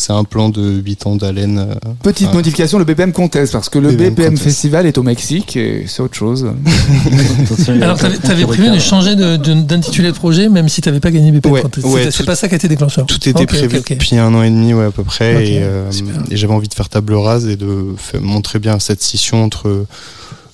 C'est 0.00 0.12
un 0.14 0.24
plan 0.24 0.48
de 0.48 0.80
8 0.84 1.06
ans 1.06 1.16
d'haleine. 1.16 1.58
euh, 1.58 1.74
Petite 2.02 2.32
modification, 2.32 2.78
le 2.78 2.84
BPM 2.84 3.12
Contest, 3.12 3.52
parce 3.52 3.68
que 3.68 3.78
le 3.78 3.92
BPM. 3.92 4.36
Festival 4.38 4.86
est 4.86 4.96
au 4.96 5.02
Mexique 5.02 5.56
et 5.56 5.84
c'est 5.86 6.00
autre 6.00 6.14
chose. 6.14 6.46
Alors 7.82 7.98
t'avais 7.98 8.44
prévu 8.46 8.70
de 8.70 8.78
changer 8.78 9.16
de- 9.16 9.36
d'intitulé 9.36 10.08
de 10.08 10.14
projet, 10.16 10.48
même 10.48 10.68
si 10.68 10.80
t'avais 10.80 11.00
pas 11.00 11.10
gagné 11.10 11.30
BPM 11.32 11.52
Ouais, 11.52 11.62
Contest. 11.62 11.86
ouais, 11.86 12.10
c'est 12.10 12.24
pas 12.24 12.34
ça 12.36 12.48
qui 12.48 12.54
a 12.54 12.56
été 12.56 12.68
déclencheur. 12.68 13.06
Tout 13.06 13.28
était 13.28 13.46
prévu 13.46 13.76
ok, 13.76 13.80
ok. 13.80 13.90
depuis 13.98 14.16
un 14.16 14.32
an 14.34 14.42
et 14.42 14.50
demi 14.50 14.72
ouais, 14.74 14.86
à 14.86 14.90
peu 14.90 15.04
près. 15.04 15.46
Et 15.46 15.58
euh, 15.62 15.90
et 16.30 16.36
j'avais 16.36 16.52
envie 16.54 16.68
de 16.68 16.74
faire 16.74 16.88
table 16.88 17.14
rase 17.14 17.46
et 17.46 17.56
de 17.56 17.94
faire- 17.96 18.20
montrer 18.22 18.58
bien 18.58 18.78
cette 18.78 19.02
scission 19.02 19.44
entre 19.44 19.84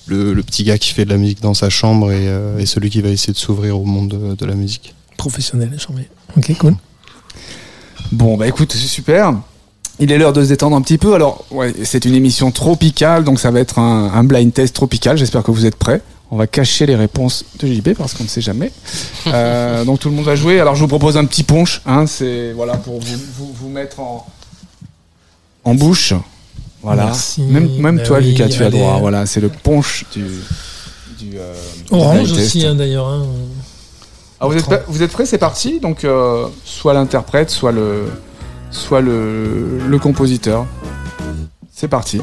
le, 0.07 0.33
le 0.33 0.43
petit 0.43 0.63
gars 0.63 0.77
qui 0.77 0.93
fait 0.93 1.05
de 1.05 1.09
la 1.09 1.17
musique 1.17 1.41
dans 1.41 1.53
sa 1.53 1.69
chambre 1.69 2.11
et, 2.11 2.27
euh, 2.27 2.57
et 2.59 2.65
celui 2.65 2.89
qui 2.89 3.01
va 3.01 3.09
essayer 3.09 3.33
de 3.33 3.37
s'ouvrir 3.37 3.79
au 3.79 3.85
monde 3.85 4.09
de, 4.09 4.35
de 4.35 4.45
la 4.45 4.55
musique. 4.55 4.93
Professionnel, 5.17 5.71
chambé. 5.79 6.07
Ok, 6.37 6.51
cool. 6.57 6.75
Bon, 8.11 8.37
bah 8.37 8.47
écoute, 8.47 8.71
c'est 8.73 8.79
super. 8.87 9.33
Il 9.99 10.11
est 10.11 10.17
l'heure 10.17 10.33
de 10.33 10.43
se 10.43 10.49
détendre 10.49 10.75
un 10.75 10.81
petit 10.81 10.97
peu. 10.97 11.13
Alors, 11.15 11.45
ouais, 11.51 11.73
c'est 11.83 12.05
une 12.05 12.13
émission 12.13 12.51
tropicale, 12.51 13.23
donc 13.23 13.39
ça 13.39 13.49
va 13.51 13.59
être 13.59 13.79
un, 13.79 14.11
un 14.13 14.23
blind 14.23 14.53
test 14.53 14.75
tropical. 14.75 15.17
J'espère 15.17 15.41
que 15.43 15.51
vous 15.51 15.65
êtes 15.65 15.75
prêts. 15.75 16.01
On 16.29 16.35
va 16.37 16.45
cacher 16.45 16.85
les 16.85 16.95
réponses 16.95 17.45
de 17.59 17.67
JB 17.67 17.93
parce 17.97 18.13
qu'on 18.13 18.23
ne 18.23 18.29
sait 18.29 18.41
jamais. 18.41 18.71
Euh, 19.27 19.83
donc 19.83 19.99
tout 19.99 20.07
le 20.07 20.15
monde 20.15 20.23
va 20.23 20.37
jouer. 20.37 20.61
Alors 20.61 20.75
je 20.75 20.79
vous 20.79 20.87
propose 20.87 21.17
un 21.17 21.25
petit 21.25 21.43
punch. 21.43 21.81
Hein, 21.85 22.05
c'est 22.07 22.53
voilà 22.53 22.77
pour 22.77 23.01
vous, 23.01 23.17
vous, 23.37 23.51
vous 23.53 23.67
mettre 23.67 23.99
en 23.99 24.25
en 25.65 25.75
bouche. 25.75 26.13
Voilà. 26.81 27.07
Merci. 27.07 27.41
Même 27.41 27.69
même 27.77 27.97
Bah 27.97 28.03
toi, 28.03 28.19
oui, 28.19 28.29
Lucas, 28.31 28.47
tu 28.47 28.63
as 28.63 28.69
droit. 28.69 28.99
Voilà, 29.01 29.25
c'est 29.25 29.41
le 29.41 29.49
punch 29.49 30.05
du 30.15 30.23
du 31.19 31.37
euh, 31.37 31.53
Orange 31.91 32.31
aussi, 32.31 32.65
hein, 32.65 32.75
d'ailleurs. 32.75 33.07
hein. 33.09 33.25
Alors 34.39 34.51
vous 34.51 34.57
êtes, 34.57 34.65
prêts- 34.65 34.83
vous 34.87 35.03
êtes 35.03 35.11
prêts 35.11 35.25
C'est 35.25 35.37
parti. 35.37 35.79
Donc 35.79 36.03
euh, 36.03 36.47
soit 36.63 36.93
l'interprète, 36.93 37.49
soit 37.49 37.71
le, 37.71 38.05
soit 38.71 39.01
le, 39.01 39.79
le 39.87 39.99
compositeur. 39.99 40.65
C'est 41.73 41.87
parti. 41.87 42.21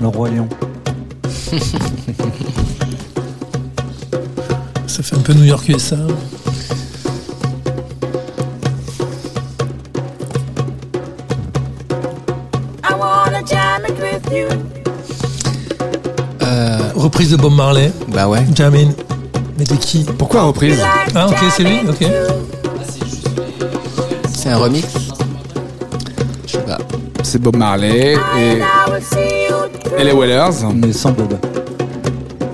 Le 0.00 0.06
Roi 0.08 0.30
Lion. 0.30 0.48
Ça 4.86 5.02
fait 5.02 5.16
un 5.16 5.20
peu 5.20 5.32
New 5.34 5.44
York 5.44 5.68
USA. 5.68 5.96
Reprise 17.16 17.30
de 17.30 17.36
Bob 17.38 17.54
Marley, 17.54 17.90
bah 18.08 18.28
ouais. 18.28 18.44
Jamin. 18.54 18.88
Mais 19.58 19.64
de 19.64 19.74
qui 19.76 20.04
Pourquoi 20.18 20.42
reprise 20.42 20.78
Ah, 21.14 21.26
ok, 21.28 21.36
c'est 21.56 21.62
lui, 21.64 21.78
ok. 21.88 22.06
C'est 24.34 24.50
un 24.50 24.58
remix 24.58 24.84
Je 26.46 26.52
sais 26.52 26.58
pas. 26.58 26.76
C'est 27.22 27.40
Bob 27.40 27.56
Marley 27.56 28.16
et, 28.38 28.58
et 29.98 30.04
les 30.04 30.12
Wellers. 30.12 30.50
Mais 30.74 30.92
sans 30.92 31.12
Bob. 31.12 31.38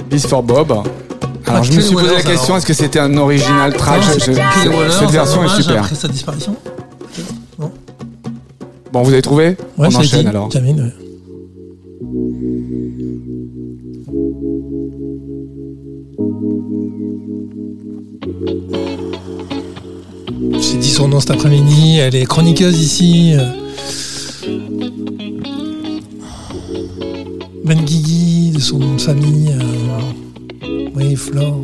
Beast 0.09 0.29
for 0.29 0.45
Bob. 0.45 0.71
Alors 0.71 0.85
Ah, 1.49 1.63
je 1.65 1.73
me 1.73 1.81
suis 1.81 1.95
posé 1.97 2.15
la 2.15 2.23
question 2.23 2.45
alors. 2.45 2.59
est-ce 2.59 2.67
que 2.67 2.73
c'était 2.75 3.01
un 3.01 3.17
original 3.17 3.73
track 3.77 3.97
Non, 4.01 4.13
Je- 4.15 4.21
c'est 4.21 4.33
je- 4.33 4.37
que 4.39 4.69
les 4.69 4.77
Wallers, 4.77 4.93
Cette 4.97 5.11
version 5.11 5.45
est 5.45 5.61
super. 5.61 5.83
Après 5.83 5.97
sa 5.97 6.07
disparition 6.07 6.55
Bon, 8.93 9.03
vous 9.03 9.13
avez 9.13 9.23
trouvé 9.23 9.57
Ouais, 9.77 9.89
On 9.91 9.97
enchaîne 9.97 10.21
dit, 10.23 10.29
alors. 10.29 10.49
Jamine, 10.53 10.81
ouais. 10.83 11.02
Cet 21.21 21.31
après-midi, 21.33 21.99
elle 21.99 22.15
est 22.15 22.25
chroniqueuse 22.27 22.79
ici. 22.81 23.35
Ben 27.65 27.81
Guigui, 27.85 28.51
de 28.51 28.61
son 28.61 28.79
nom 28.79 28.95
de 28.95 29.01
famille. 29.01 29.53
euh, 29.53 30.89
Oui, 30.95 31.17
Flore. 31.17 31.59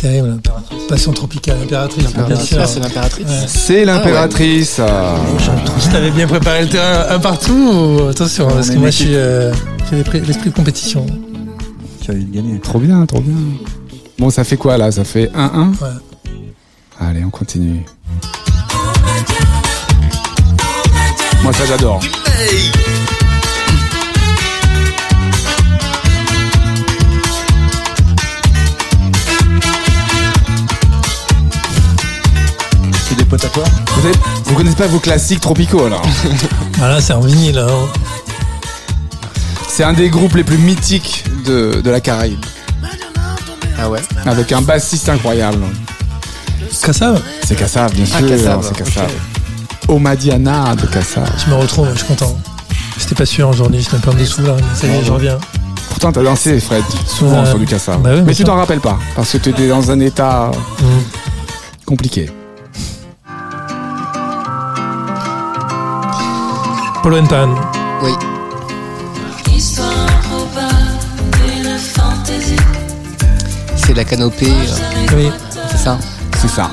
Terrible, 0.00 0.28
l'impératrice. 0.28 0.78
Passion 0.88 1.12
tropicale, 1.12 1.58
impératrice. 1.62 2.06
bien 2.26 2.36
sûr. 2.36 2.58
Ah, 2.60 2.66
c'est 2.66 2.80
l'impératrice 2.80 3.26
Ouais. 3.26 3.44
C'est 3.46 3.84
l'impératrice. 3.84 4.76
euh, 4.80 5.16
Je 5.84 5.90
t'avais 5.90 6.10
bien 6.10 6.26
préparé 6.26 6.62
le 6.62 6.68
terrain 6.68 7.06
un 7.10 7.18
partout 7.18 7.52
ou- 8.00 8.08
Attention, 8.08 8.48
parce 8.48 8.70
que 8.70 8.76
moi 8.76 8.90
je 8.90 8.96
suis. 8.96 9.14
euh, 9.14 9.52
j'ai 9.90 9.96
l'esprit 9.96 10.20
l'esprit 10.26 10.50
de 10.50 10.54
compétition. 10.54 11.06
Tu 12.02 12.10
as 12.10 12.14
eu 12.14 12.24
de 12.24 12.34
gagner. 12.34 12.58
Trop 12.60 12.78
bien, 12.78 13.04
trop 13.06 13.20
bien. 13.20 13.34
Bon, 14.18 14.30
ça 14.30 14.44
fait 14.44 14.56
quoi 14.56 14.76
là? 14.78 14.90
Ça 14.92 15.04
fait 15.04 15.30
1-1 15.34 15.70
Ouais. 15.80 15.88
Allez, 17.00 17.24
on 17.24 17.30
continue. 17.30 17.84
Moi, 21.42 21.52
ça 21.52 21.66
j'adore. 21.66 22.00
C'est 33.08 33.16
des 33.16 33.24
potes 33.24 33.44
à 33.44 33.48
toi? 33.48 33.64
Vous, 33.96 34.06
avez- 34.06 34.18
vous 34.44 34.54
connaissez 34.54 34.76
pas 34.76 34.86
vos 34.86 34.98
classiques 34.98 35.40
tropicaux 35.40 35.84
alors? 35.84 36.02
Voilà, 36.78 37.00
c'est 37.00 37.12
en 37.12 37.20
vinyle. 37.20 37.58
hein. 37.58 37.86
C'est 39.68 39.84
un 39.84 39.92
des 39.92 40.08
groupes 40.08 40.34
les 40.34 40.44
plus 40.44 40.58
mythiques 40.58 41.24
de, 41.46 41.80
de 41.82 41.90
la 41.90 42.00
Caraïbe. 42.00 42.44
Ah 43.84 43.90
ouais 43.90 44.00
Avec 44.24 44.50
un 44.52 44.62
bassiste 44.62 45.08
incroyable. 45.10 45.62
Kassav, 46.82 47.20
C'est 47.44 47.54
Kassav, 47.54 47.92
bien 47.92 48.06
sûr. 48.06 48.16
Ah, 48.18 48.22
Kassav, 48.28 48.62
c'est. 48.62 48.76
Kassav. 48.84 49.10
Omadiana 49.88 50.74
de 50.74 50.86
Kassav. 50.86 51.28
je 51.44 51.50
me 51.50 51.56
retrouve, 51.56 51.88
je 51.92 51.98
suis 51.98 52.06
content. 52.06 52.36
J'étais 52.98 53.14
pas 53.14 53.26
sûr 53.26 53.48
aujourd'hui, 53.48 53.82
je 53.82 53.94
me 53.94 54.00
plein 54.00 54.12
de 54.14 54.18
dessous 54.20 54.42
là, 54.42 54.54
mais 54.56 54.62
ça 54.74 54.86
y 54.86 54.90
est, 54.98 55.04
je 55.04 55.12
reviens. 55.12 55.38
Pourtant, 55.90 56.10
t'as 56.12 56.22
dansé, 56.22 56.58
Fred, 56.60 56.82
souvent 57.06 57.44
sur 57.44 57.58
du 57.58 57.66
Kassav. 57.66 58.00
Bah 58.00 58.10
oui, 58.14 58.22
Mais 58.24 58.32
tu 58.32 58.36
sûr. 58.38 58.46
t'en 58.46 58.56
rappelles 58.56 58.80
pas, 58.80 58.98
parce 59.14 59.30
que 59.32 59.38
tu 59.38 59.50
étais 59.50 59.68
dans 59.68 59.90
un 59.90 60.00
état 60.00 60.50
Mm. 60.80 61.84
compliqué. 61.84 62.30
Polo 67.02 67.22
Pan. 67.24 67.54
Oui. 68.02 68.12
La 73.94 74.04
canopée, 74.04 74.46
euh, 74.50 75.16
Oui. 75.16 75.30
c'est 75.70 75.76
ça 75.78 75.98
C'est 76.40 76.48
ça. 76.48 76.70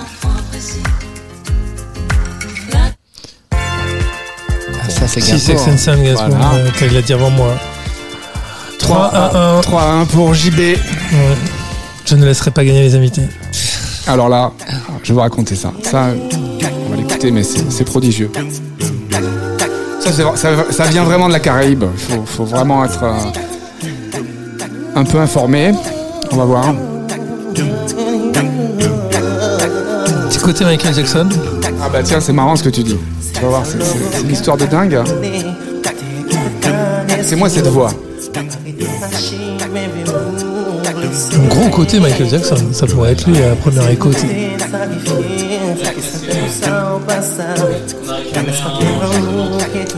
Ah, 3.51 4.89
Ça, 4.89 5.07
c'est 5.07 5.21
Si, 5.21 5.39
Sex 5.39 5.61
and 5.67 5.77
Sun, 5.77 6.03
Gainsbourg, 6.03 6.27
Voilà. 6.29 6.53
euh, 6.55 6.69
t'as 6.77 6.87
l'a 6.87 7.01
dit 7.01 7.13
avant 7.13 7.29
moi. 7.29 7.53
3-1-1. 8.79 9.61
3-1 9.61 10.05
pour 10.07 10.33
JB. 10.33 10.57
Ouais. 10.59 10.77
Je 12.05 12.15
ne 12.15 12.25
laisserai 12.25 12.49
pas 12.51 12.63
gagner 12.65 12.81
les 12.81 12.95
invités. 12.95 13.21
Alors 14.07 14.27
là, 14.27 14.51
je 15.03 15.09
vais 15.09 15.13
vous 15.13 15.19
raconter 15.21 15.55
ça. 15.55 15.71
Ça, 15.83 16.07
on 16.85 16.89
va 16.89 16.95
l'écouter, 16.97 17.29
mais 17.31 17.43
c'est 17.43 17.71
c'est 17.71 17.83
prodigieux. 17.85 18.31
Ça, 19.99 20.11
c'est- 20.11 20.23
ça, 20.37 20.49
ça 20.71 20.83
vient 20.85 21.03
vraiment 21.03 21.27
de 21.27 21.33
la 21.33 21.39
Caraïbe. 21.39 21.83
Il 21.93 21.99
faut, 22.15 22.23
faut 22.25 22.45
vraiment 22.45 22.83
être 22.83 23.03
euh, 23.03 23.19
un 24.95 25.03
peu 25.03 25.19
informé. 25.19 25.73
On 26.31 26.37
va 26.37 26.45
voir. 26.45 26.73
Petit 30.29 30.39
côté 30.39 30.63
Michael 30.65 30.93
Jackson. 30.93 31.29
Ah 31.83 31.89
bah 31.91 31.99
tiens, 32.03 32.19
c'est 32.19 32.33
marrant 32.33 32.55
ce 32.55 32.63
que 32.63 32.69
tu 32.69 32.83
dis. 32.83 32.97
Tu 33.33 33.41
vas 33.41 33.47
voir, 33.49 33.65
c'est- 33.65 33.81
c'est 33.83 33.97
c'est 34.17 34.21
une 34.23 34.31
histoire 34.31 34.57
de 34.57 34.65
dingue. 34.65 34.99
C'est 37.23 37.35
moi 37.35 37.49
cette 37.49 37.67
voix. 37.67 37.89
Un 41.33 41.47
gros 41.47 41.69
côté 41.69 41.99
Michael 41.99 42.29
Jackson. 42.29 42.55
Ça 42.71 42.85
pourrait 42.87 43.11
être 43.13 43.27
lui 43.27 43.41
à 43.43 43.49
la 43.49 43.55
première 43.55 43.89
écoute. 43.89 44.17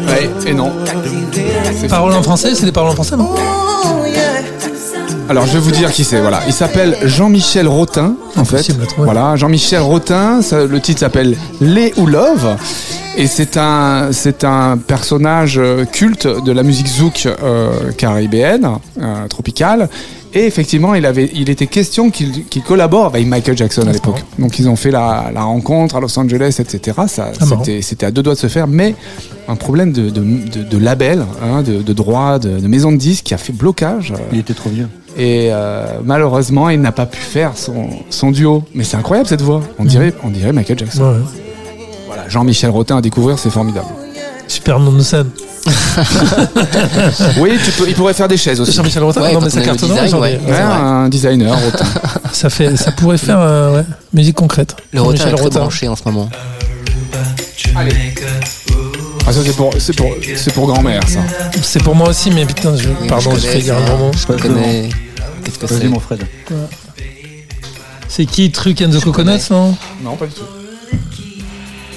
Ouais, 0.08 0.30
et 0.46 0.54
non. 0.54 0.72
Paroles 1.90 2.14
en 2.14 2.24
français, 2.24 2.54
c'est 2.56 2.66
des 2.66 2.72
paroles 2.72 2.92
en 2.92 2.96
français, 2.96 3.16
non? 3.16 3.30
Alors 5.30 5.46
je 5.48 5.54
vais 5.54 5.60
vous 5.60 5.72
dire 5.72 5.92
qui 5.92 6.04
c'est. 6.04 6.20
Voilà, 6.20 6.42
il 6.48 6.54
s'appelle 6.54 6.96
Jean-Michel 7.04 7.68
Rotin 7.68 8.16
en 8.36 8.44
fait. 8.46 8.62
Voilà, 9.06 9.36
Jean-Michel 9.36 9.80
Rotin. 9.82 10.42
ça- 10.42 10.66
le 10.66 10.80
titre 10.80 11.00
s'appelle 11.00 11.36
Les 11.62 11.94
ou 11.98 12.06
Love. 12.06 12.56
Et 13.16 13.28
c'est 13.28 13.58
un, 13.58 14.10
c'est 14.12 14.44
un 14.44 14.76
personnage 14.78 15.60
euh, 15.60 15.86
culte 15.86 16.26
de 16.28 16.52
la 16.52 16.64
musique 16.64 16.88
zouk 16.88 17.28
euh, 17.28 17.92
caribéenne, 17.96 18.68
euh, 19.00 19.28
tropicale. 19.28 19.88
Et 20.34 20.46
effectivement, 20.48 20.96
il, 20.96 21.06
avait, 21.06 21.30
il 21.36 21.48
était 21.52 21.68
question 21.68 22.10
qu'il 22.10 22.46
qu'il 22.46 22.64
collabore 22.64 23.06
avec 23.06 23.28
Michael 23.28 23.56
Jackson 23.56 23.84
à 23.88 23.92
l'époque. 23.92 24.24
Donc 24.40 24.58
ils 24.58 24.68
ont 24.68 24.76
fait 24.76 24.90
la, 24.90 25.30
la 25.32 25.44
rencontre 25.44 25.96
à 25.96 26.00
Los 26.00 26.18
Angeles, 26.18 26.56
etc. 26.58 26.98
Ça, 27.08 27.32
Ah, 27.40 27.46
c'était, 27.48 27.84
c'était 27.84 28.08
à 28.08 28.12
deux 28.12 28.24
doigts 28.24 28.34
de 28.34 28.40
se 28.40 28.48
faire, 28.48 28.66
mais 28.68 28.96
un 29.48 29.56
problème 29.56 29.92
de, 29.92 30.10
de, 30.10 30.22
de, 30.22 30.64
de 30.64 30.78
label, 30.80 31.24
hein, 31.44 31.62
de, 31.62 31.84
de 31.84 31.94
droit, 31.94 32.40
de, 32.40 32.58
de 32.60 32.68
maison 32.68 32.92
de 32.92 32.98
disques 32.98 33.26
qui 33.26 33.36
a 33.36 33.38
fait 33.38 33.54
blocage. 33.54 34.12
euh, 34.12 34.18
Il 34.34 34.40
était 34.40 34.56
trop 34.56 34.72
vieux. 34.72 34.88
Et 35.18 35.50
euh, 35.52 35.86
malheureusement, 36.04 36.70
il 36.70 36.82
n'a 36.82 36.92
pas 36.92 37.06
pu 37.06 37.20
faire 37.20 37.52
son, 37.56 37.88
son 38.10 38.32
duo. 38.32 38.64
Mais 38.74 38.84
c'est 38.84 38.98
incroyable 38.98 39.28
cette 39.30 39.42
voix. 39.42 39.62
On 39.80 39.86
dirait, 39.86 40.14
on 40.24 40.30
dirait 40.30 40.52
Michael 40.54 40.80
Jackson. 40.80 41.02
Ouais, 41.04 41.10
ouais. 41.10 41.24
Voilà, 42.08 42.30
Jean-Michel 42.30 42.70
Rotin 42.70 42.98
à 42.98 43.02
découvrir, 43.02 43.38
c'est 43.40 43.50
formidable. 43.50 43.88
Super 44.48 44.80
nom 44.80 44.92
de 44.92 45.02
scène. 45.02 45.30
Oui, 47.40 47.58
tu 47.64 47.72
peux, 47.72 47.88
il 47.88 47.94
pourrait 47.96 48.14
faire 48.14 48.28
des 48.28 48.36
chaises 48.38 48.60
aussi. 48.60 48.74
Jean-Michel 48.74 49.04
Rotin, 49.04 49.22
Ouais, 49.22 49.34
non 49.34 49.40
mais 49.42 49.50
ça 49.50 49.62
cartonne 49.62 49.90
design, 49.90 50.14
ouais. 50.16 50.40
Ouais, 50.46 50.58
un 50.60 51.08
designer 51.10 51.58
Rotin. 51.58 51.86
Ça, 52.34 52.50
fait, 52.50 52.76
ça 52.76 52.92
pourrait 52.92 53.18
faire 53.20 53.40
euh, 53.40 53.78
ouais, 53.78 53.86
musique 54.12 54.36
concrète. 54.36 54.76
Le 54.92 55.02
rotin 55.02 55.28
est 55.28 55.32
très 55.34 55.42
Rotin. 55.44 55.60
branché 55.60 55.88
en 55.88 55.96
ce 55.96 56.02
moment. 56.06 56.28
Allez. 57.76 57.94
Ah, 59.26 59.32
ça 59.32 59.40
c'est 59.46 59.56
pour, 59.56 59.74
c'est 59.80 59.96
pour, 59.96 60.10
c'est 60.36 60.54
pour 60.54 60.68
grand-mère 60.68 61.02
ça. 61.08 61.20
C'est 61.62 61.82
pour 61.82 61.96
moi 61.96 62.10
aussi, 62.10 62.30
mais 62.32 62.46
putain, 62.46 62.76
je, 62.76 62.90
Oui, 62.90 63.08
pardon, 63.08 63.32
je 63.36 63.40
je 63.42 63.48
fais 63.48 63.60
dire 63.62 63.76
un 63.78 63.80
ça. 63.80 63.86
grand 63.86 63.98
mot. 63.98 64.12
Je 64.14 64.26
connais. 64.26 64.90
Qu'est-ce 65.44 65.60
que 65.60 65.66
Vas-y, 65.66 65.80
c'est 65.82 65.88
mon 65.88 66.00
Fred. 66.00 66.24
C'est 68.10 68.26
qui 68.26 68.52
Truc 68.52 68.82
and 68.82 68.90
the 68.92 69.00
Coconuts, 69.04 69.50
non 69.50 69.76
Non, 70.04 70.16
pas 70.16 70.26
du 70.28 70.34
tout. 70.34 70.44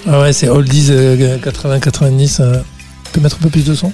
Ah 0.08 0.20
ouais, 0.20 0.32
c'est 0.32 0.48
Oldies 0.48 0.86
euh, 0.90 1.36
80-90. 1.38 2.36
Euh. 2.40 2.60
Tu 3.04 3.10
peux 3.12 3.20
mettre 3.20 3.36
un 3.40 3.42
peu 3.42 3.50
plus 3.50 3.64
de 3.64 3.74
son 3.74 3.92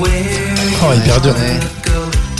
Oh, 0.00 0.92
hyper 0.96 1.20
dur. 1.20 1.34
Ouais. 1.34 1.58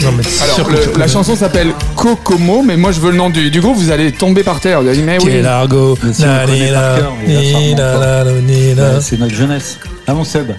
Non, 0.05 0.13
mais 0.17 0.23
c'est 0.23 0.43
Alors, 0.45 0.55
sûr 0.57 0.67
que 0.67 0.73
le- 0.73 0.79
tu 0.81 0.87
la 0.89 0.93
connais. 0.93 1.09
chanson 1.09 1.35
s'appelle 1.37 1.73
Kokomo, 1.97 2.63
mais 2.63 2.77
moi 2.77 2.93
je 2.93 3.01
veux 3.01 3.11
le 3.11 3.17
nom 3.17 3.31
du, 3.31 3.51
du 3.51 3.61
groupe, 3.61 3.77
vous 3.77 3.91
allez 3.91 4.13
tomber 4.13 4.43
par 4.43 4.61
terre. 4.61 4.83
Vous 4.83 4.89
allez 4.89 4.97
dire, 4.99 5.07
mais 5.07 5.19
oui. 5.19 5.31
Quel 5.33 5.47
argot. 5.47 5.97
Mais 6.03 6.13
si 6.13 6.23
on 6.23 6.27
Na, 6.27 6.45
connaît 6.45 6.67
ni, 6.67 6.73
par 6.73 6.83
na, 6.93 6.99
cœur, 6.99 7.13
mais 7.27 7.33
là, 7.35 7.35
ça 7.35 7.41
ni, 7.41 7.55
remonte 7.55 7.79
na, 7.79 7.93
pas. 7.93 8.25
na, 8.25 8.33
ni, 8.41 8.75
na. 8.75 8.83
Ouais, 8.83 9.01
C'est 9.01 9.19
notre 9.19 9.35
jeunesse. 9.35 9.79
Ah, 10.07 10.15
mon 10.15 10.25
Seb. 10.25 10.53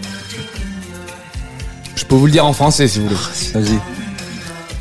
Je 1.95 2.03
peux 2.05 2.15
vous 2.15 2.25
le 2.25 2.31
dire 2.31 2.45
en 2.45 2.53
français 2.53 2.87
si 2.87 2.99
vous 2.99 3.05
voulez. 3.07 3.17
Vas-y. 3.53 3.79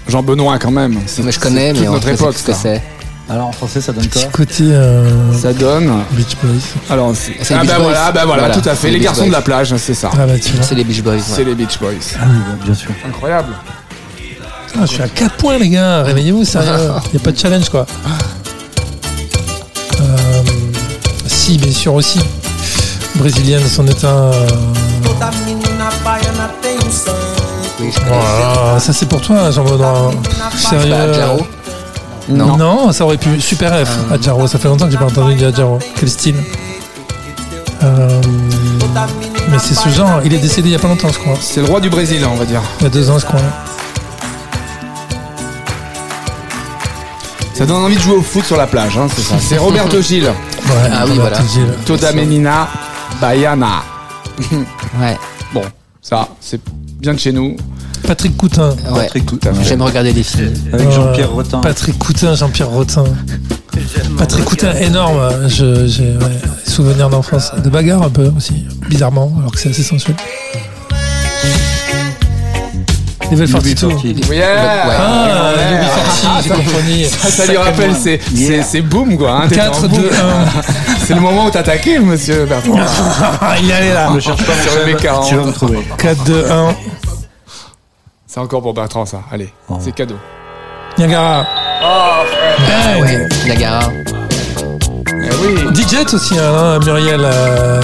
Jean-Benoît 0.08 0.58
quand 0.58 0.70
même. 0.70 0.98
C'est- 1.06 1.22
Mais 1.22 1.32
je 1.32 1.40
connais, 1.40 1.68
c'est 1.68 1.74
toute 1.74 1.84
mais 1.84 1.90
notre 1.90 2.08
époque 2.08 2.32
c'est 2.34 2.40
ce 2.42 2.46
que 2.46 2.52
ça. 2.52 2.58
c'est. 2.62 2.82
Alors, 3.30 3.46
en 3.48 3.52
français, 3.52 3.80
ça 3.80 3.92
donne 3.92 4.06
quoi 4.06 4.20
Petit 4.20 4.30
côté 4.30 4.64
euh, 4.64 5.32
Ça 5.32 5.54
donne. 5.54 5.90
Beach 6.10 6.36
Boys. 6.42 6.60
Alors, 6.90 7.12
c'est- 7.16 7.32
C'est 7.42 7.54
ah 7.54 7.60
bah 7.64 7.76
Boys. 7.76 7.84
voilà, 7.84 8.12
bah 8.12 8.22
voilà, 8.26 8.42
Voilà, 8.48 8.54
tout 8.60 8.68
à 8.68 8.74
fait. 8.74 8.88
Les 8.88 8.92
les 8.94 8.98
Beach 8.98 9.06
garçons 9.06 9.20
Boys. 9.22 9.28
de 9.28 9.32
la 9.32 9.40
plage, 9.40 9.74
c'est 9.78 9.94
ça. 9.94 10.10
Ah 10.12 10.26
bah 10.26 10.34
tu 10.38 10.52
vois. 10.52 10.62
C'est 10.62 10.74
les 10.74 10.84
Beach 10.84 11.02
Boys. 11.02 11.14
ouais. 11.14 11.20
C'est 11.24 11.44
les 11.44 11.54
Beach 11.54 11.78
Boys. 11.80 11.92
Ah 12.20 12.24
oui, 12.28 12.36
bah, 12.46 12.64
bien 12.66 12.74
sûr. 12.74 12.90
Incroyable. 13.08 13.54
Ah, 14.76 14.80
je 14.82 14.86
suis 14.86 15.02
à 15.02 15.08
4 15.08 15.36
points, 15.36 15.58
les 15.58 15.68
gars. 15.68 16.02
Réveillez-vous, 16.02 16.44
sérieux. 16.44 16.70
Il 17.12 17.16
n'y 17.16 17.20
a 17.20 17.24
pas 17.24 17.32
de 17.32 17.38
challenge, 17.38 17.68
quoi. 17.68 17.86
Euh, 20.00 20.42
si, 21.26 21.58
bien 21.58 21.72
sûr 21.72 21.94
aussi. 21.94 22.20
brésilienne, 23.16 23.62
son 23.68 23.86
état. 23.86 24.08
euh, 24.08 24.46
Voilà, 28.06 28.80
ça 28.80 28.92
c'est 28.92 29.06
pour 29.06 29.20
toi, 29.20 29.50
Jean-Benoît. 29.50 30.10
Sérieux. 30.56 30.94
Adjaro 30.94 31.46
Non. 32.28 32.56
Non. 32.56 32.92
ça 32.92 33.04
aurait 33.04 33.16
pu. 33.16 33.40
Super 33.40 33.86
F, 33.86 33.90
Adjaro. 34.12 34.46
Ça 34.46 34.58
fait 34.58 34.68
longtemps 34.68 34.86
que 34.86 34.92
j'ai 34.92 34.98
pas 34.98 35.06
entendu 35.06 35.34
du 35.34 35.44
Adjaro. 35.44 35.78
Quel 35.98 36.10
style. 36.10 36.36
Euh, 37.82 38.20
mais 39.50 39.58
c'est 39.58 39.74
ce 39.74 39.88
genre. 39.90 40.20
Il 40.24 40.32
est 40.34 40.38
décédé 40.38 40.70
il 40.70 40.72
y 40.72 40.76
a 40.76 40.78
pas 40.78 40.88
longtemps, 40.88 41.08
je 41.12 41.18
crois. 41.18 41.34
C'est 41.40 41.60
le 41.60 41.66
roi 41.66 41.80
du 41.80 41.90
Brésil, 41.90 42.24
on 42.30 42.34
va 42.36 42.44
dire. 42.44 42.62
Il 42.80 42.84
y 42.84 42.86
a 42.86 42.90
deux 42.90 43.08
ans, 43.10 43.18
je 43.18 43.26
crois. 43.26 43.40
Ça 47.54 47.66
donne 47.66 47.84
envie 47.84 47.94
de 47.96 48.00
jouer 48.00 48.16
au 48.16 48.22
foot 48.22 48.44
sur 48.44 48.56
la 48.56 48.66
plage, 48.66 48.98
hein, 48.98 49.06
c'est 49.14 49.22
ça. 49.22 49.36
C'est 49.38 49.58
Roberto 49.58 50.00
Gil. 50.02 50.24
Ouais, 50.24 50.30
Ah 50.92 51.04
oui, 51.06 51.12
Roberto 51.12 51.42
voilà. 51.42 51.48
Gil. 51.52 51.66
Toda 51.86 52.12
Menina 52.12 52.68
Baiana. 53.20 53.82
Ouais. 55.00 55.16
Bon, 55.52 55.62
ça, 56.02 56.28
c'est 56.40 56.60
bien 57.00 57.14
de 57.14 57.18
chez 57.18 57.30
nous. 57.32 57.56
Patrick 58.06 58.36
Coutin. 58.36 58.70
ouais. 58.90 59.04
Patrick 59.04 59.24
fait. 59.42 59.64
J'aime 59.64 59.82
regarder 59.82 60.12
des 60.12 60.22
films. 60.24 60.52
Avec 60.72 60.90
Jean-Pierre 60.90 61.30
Euh, 61.30 61.34
Rotin. 61.34 61.60
Patrick 61.60 61.98
Coutin, 61.98 62.34
Jean-Pierre 62.34 62.68
Rotin. 62.68 63.04
Patrick 64.18 64.44
Coutin, 64.44 64.72
énorme. 64.74 65.48
Je- 65.48 65.86
J'ai 65.86 66.16
ouais, 66.16 66.40
souvenirs 66.66 67.08
d'enfance. 67.08 67.52
De 67.62 67.70
bagarre 67.70 68.02
un 68.02 68.10
peu 68.10 68.30
aussi, 68.36 68.64
bizarrement, 68.88 69.32
alors 69.38 69.52
que 69.52 69.58
c'est 69.58 69.70
assez 69.70 69.82
sensuel. 69.82 70.16
Level 73.34 73.50
42. 73.50 74.34
Yeah 74.34 74.46
Ah, 76.26 76.40
j'ai 76.42 76.48
compris. 76.50 77.04
Ça, 77.06 77.28
ça 77.28 77.46
lui 77.46 77.56
rappelle, 77.56 77.94
c'est 77.94 78.20
c'est- 78.62 78.80
boom 78.80 79.16
quoi. 79.16 79.42
Hein, 79.42 79.48
t'es 79.48 79.56
4, 79.56 79.84
en 79.84 79.88
2, 79.88 79.88
boom. 79.88 80.00
1. 80.08 80.62
C'est 81.06 81.14
le 81.14 81.20
moment 81.20 81.46
où 81.46 81.50
t'as 81.50 81.60
attaqué, 81.60 81.98
monsieur 81.98 82.44
Bertrand. 82.46 82.78
Ah, 83.40 83.54
il 83.60 83.66
y 83.66 83.72
allait 83.72 83.92
là. 83.94 84.10
Ne 84.10 84.20
cherche 84.20 84.44
pas 84.44 84.52
Sur 84.54 84.74
le 84.80 84.86
Seb, 84.92 84.96
B40. 85.00 85.28
tu 85.28 85.34
vas 85.36 85.44
me 85.44 85.52
trouver. 85.52 85.78
4, 85.98 86.24
2, 86.24 86.44
1. 86.50 86.74
C'est 88.26 88.40
encore 88.40 88.62
pour 88.62 88.74
Bertrand, 88.74 89.04
ça. 89.06 89.20
Allez, 89.30 89.52
Oh. 89.68 89.78
c'est 89.80 89.92
cadeau. 89.92 90.16
Niagara. 90.98 91.46
Hey. 92.68 93.02
Ouais, 93.02 93.28
Niagara. 93.44 93.80
Eh 95.06 95.28
oui. 95.42 95.74
DJ 95.74 96.12
aussi, 96.12 96.34
hein, 96.38 96.78
Muriel. 96.84 97.20
euh, 97.22 97.80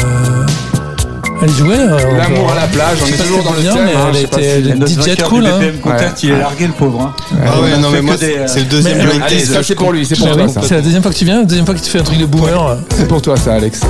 Elle 1.43 1.51
jouait. 1.51 1.75
euh, 1.79 1.97
L'amour 2.19 2.53
à 2.53 2.55
la 2.55 2.67
plage, 2.67 2.99
on 3.03 3.07
est 3.07 3.13
toujours 3.23 3.43
dans 3.43 3.53
le 3.53 3.61
bien, 3.61 3.73
thème. 3.75 3.89
hein, 3.97 4.11
elle 4.11 4.17
était 4.25 4.87
DJ 4.87 5.23
cool, 5.23 5.47
hein. 5.47 5.59
BPM 5.59 5.79
Contact, 5.79 6.23
il 6.23 6.31
est 6.33 6.39
largué 6.39 6.67
le 6.67 6.73
pauvre. 6.73 7.01
hein. 7.03 7.15
Ah 7.47 7.61
ouais, 7.61 7.79
non, 7.79 7.89
mais 7.91 8.03
moi, 8.03 8.15
euh, 8.23 8.45
c'est 8.47 8.61
le 8.61 8.67
deuxième 8.67 8.99
mais- 8.99 9.05
blind 9.07 9.27
test. 9.27 9.63
c'est 9.63 9.75
pour 9.75 9.93
lui, 9.93 10.05
c'est 10.05 10.17
pour 10.19 10.31
toi. 10.31 10.47
C'est 10.63 10.75
la 10.75 10.83
deuxième 10.83 11.03
fois 11.03 11.11
que 11.13 11.17
tu 11.17 11.25
viens, 11.25 11.39
la 11.41 11.45
deuxième 11.47 11.65
fois 11.65 11.75
que 11.75 11.81
tu 11.81 11.89
fais 11.91 12.01
un 12.01 12.05
truc 12.05 12.19
de 12.19 12.27
boomer. 12.27 12.77
C'est 12.95 13.09
pour 13.09 13.23
toi 13.23 13.37
ça, 13.37 13.55
Alex. 13.55 13.81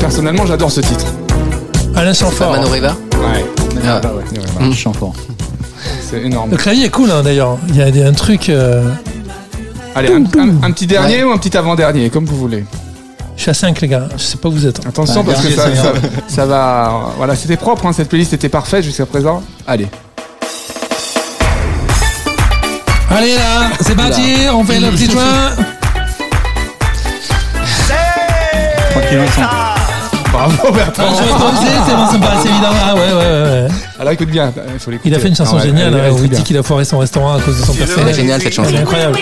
Personnellement, 0.00 0.46
j'adore 0.46 0.70
ce 0.70 0.80
titre. 0.80 1.06
Alain 1.94 2.12
River 2.12 2.90
Ouais, 3.14 3.44
Ah. 3.86 4.00
ouais. 4.60 4.66
Mmh. 4.66 4.72
C'est 6.10 6.22
énorme. 6.22 6.50
Le 6.50 6.56
clavier 6.56 6.86
est 6.86 6.90
cool 6.90 7.10
hein, 7.10 7.22
d'ailleurs. 7.22 7.58
Il 7.68 7.76
y 7.76 7.82
a 8.02 8.06
un 8.06 8.12
truc. 8.12 8.48
euh, 8.48 8.82
Allez, 9.94 10.12
un, 10.12 10.22
un- 10.40 10.62
un 10.62 10.70
petit 10.70 10.86
dernier 10.86 11.24
ou 11.24 11.30
un 11.32 11.38
petit 11.38 11.56
avant-dernier, 11.56 12.08
comme 12.10 12.24
vous 12.24 12.36
voulez. 12.36 12.64
Je 13.38 13.42
suis 13.42 13.50
à 13.50 13.54
5 13.54 13.80
les 13.80 13.88
gars. 13.88 14.08
Je 14.16 14.22
sais 14.22 14.36
pas 14.36 14.48
où 14.48 14.52
vous 14.52 14.66
êtes. 14.66 14.80
hein. 14.80 14.88
Attention 14.88 15.22
Bah, 15.22 15.32
parce 15.32 15.46
que 15.46 15.52
ça, 15.54 15.68
dernier, 15.70 15.76
ça, 15.80 15.92
c'est 16.26 16.34
ça 16.34 16.44
va. 16.44 17.12
Voilà, 17.16 17.36
c'était 17.36 17.56
propre, 17.56 17.86
hein, 17.86 17.92
cette 17.92 18.08
playlist 18.08 18.32
était 18.32 18.48
parfaite 18.48 18.82
jusqu'à 18.82 19.06
présent. 19.06 19.42
Allez. 19.66 19.86
Allez 23.10 23.34
là, 23.36 23.70
c'est 23.80 23.94
parti. 23.94 24.34
On 24.52 24.64
fait 24.64 24.80
le 24.80 24.90
petit 24.90 25.08
joint. 25.10 25.22
Bravo 30.32 30.72
Bertrand. 30.72 31.04
Je 31.16 31.22
vais 31.22 31.30
poser, 31.30 31.72
c'est 31.86 31.94
bon, 31.94 32.06
ça 32.10 32.18
me 32.18 32.22
paraissait 32.22 32.48
évident. 32.48 32.68
Ah 32.84 32.94
ouais, 32.94 33.00
ouais, 33.00 33.12
ouais. 33.14 33.62
ouais. 33.62 33.68
Alors 34.00 34.12
écoute 34.12 34.28
bien, 34.28 34.52
il 34.74 34.78
faut 34.78 34.90
l'écouter. 34.90 35.08
Il 35.08 35.14
a 35.14 35.18
fait 35.20 35.28
une 35.28 35.34
chanson 35.36 35.52
Ah 35.54 35.62
ouais, 35.62 35.68
géniale 35.68 35.94
hein, 35.94 36.10
où 36.12 36.22
il 36.24 36.28
dit 36.28 36.42
qu'il 36.42 36.56
a 36.58 36.62
foiré 36.62 36.84
son 36.84 36.98
restaurant 36.98 37.36
à 37.36 37.40
cause 37.40 37.58
de 37.60 37.64
son 37.64 37.72
Elle 37.72 37.82
est 37.82 37.86
personnage. 37.86 38.14
géniale 38.16 38.42
cette 38.42 38.52
chanson. 38.52 38.68
Elle 38.68 38.76
est 38.76 38.80
incroyable. 38.80 39.18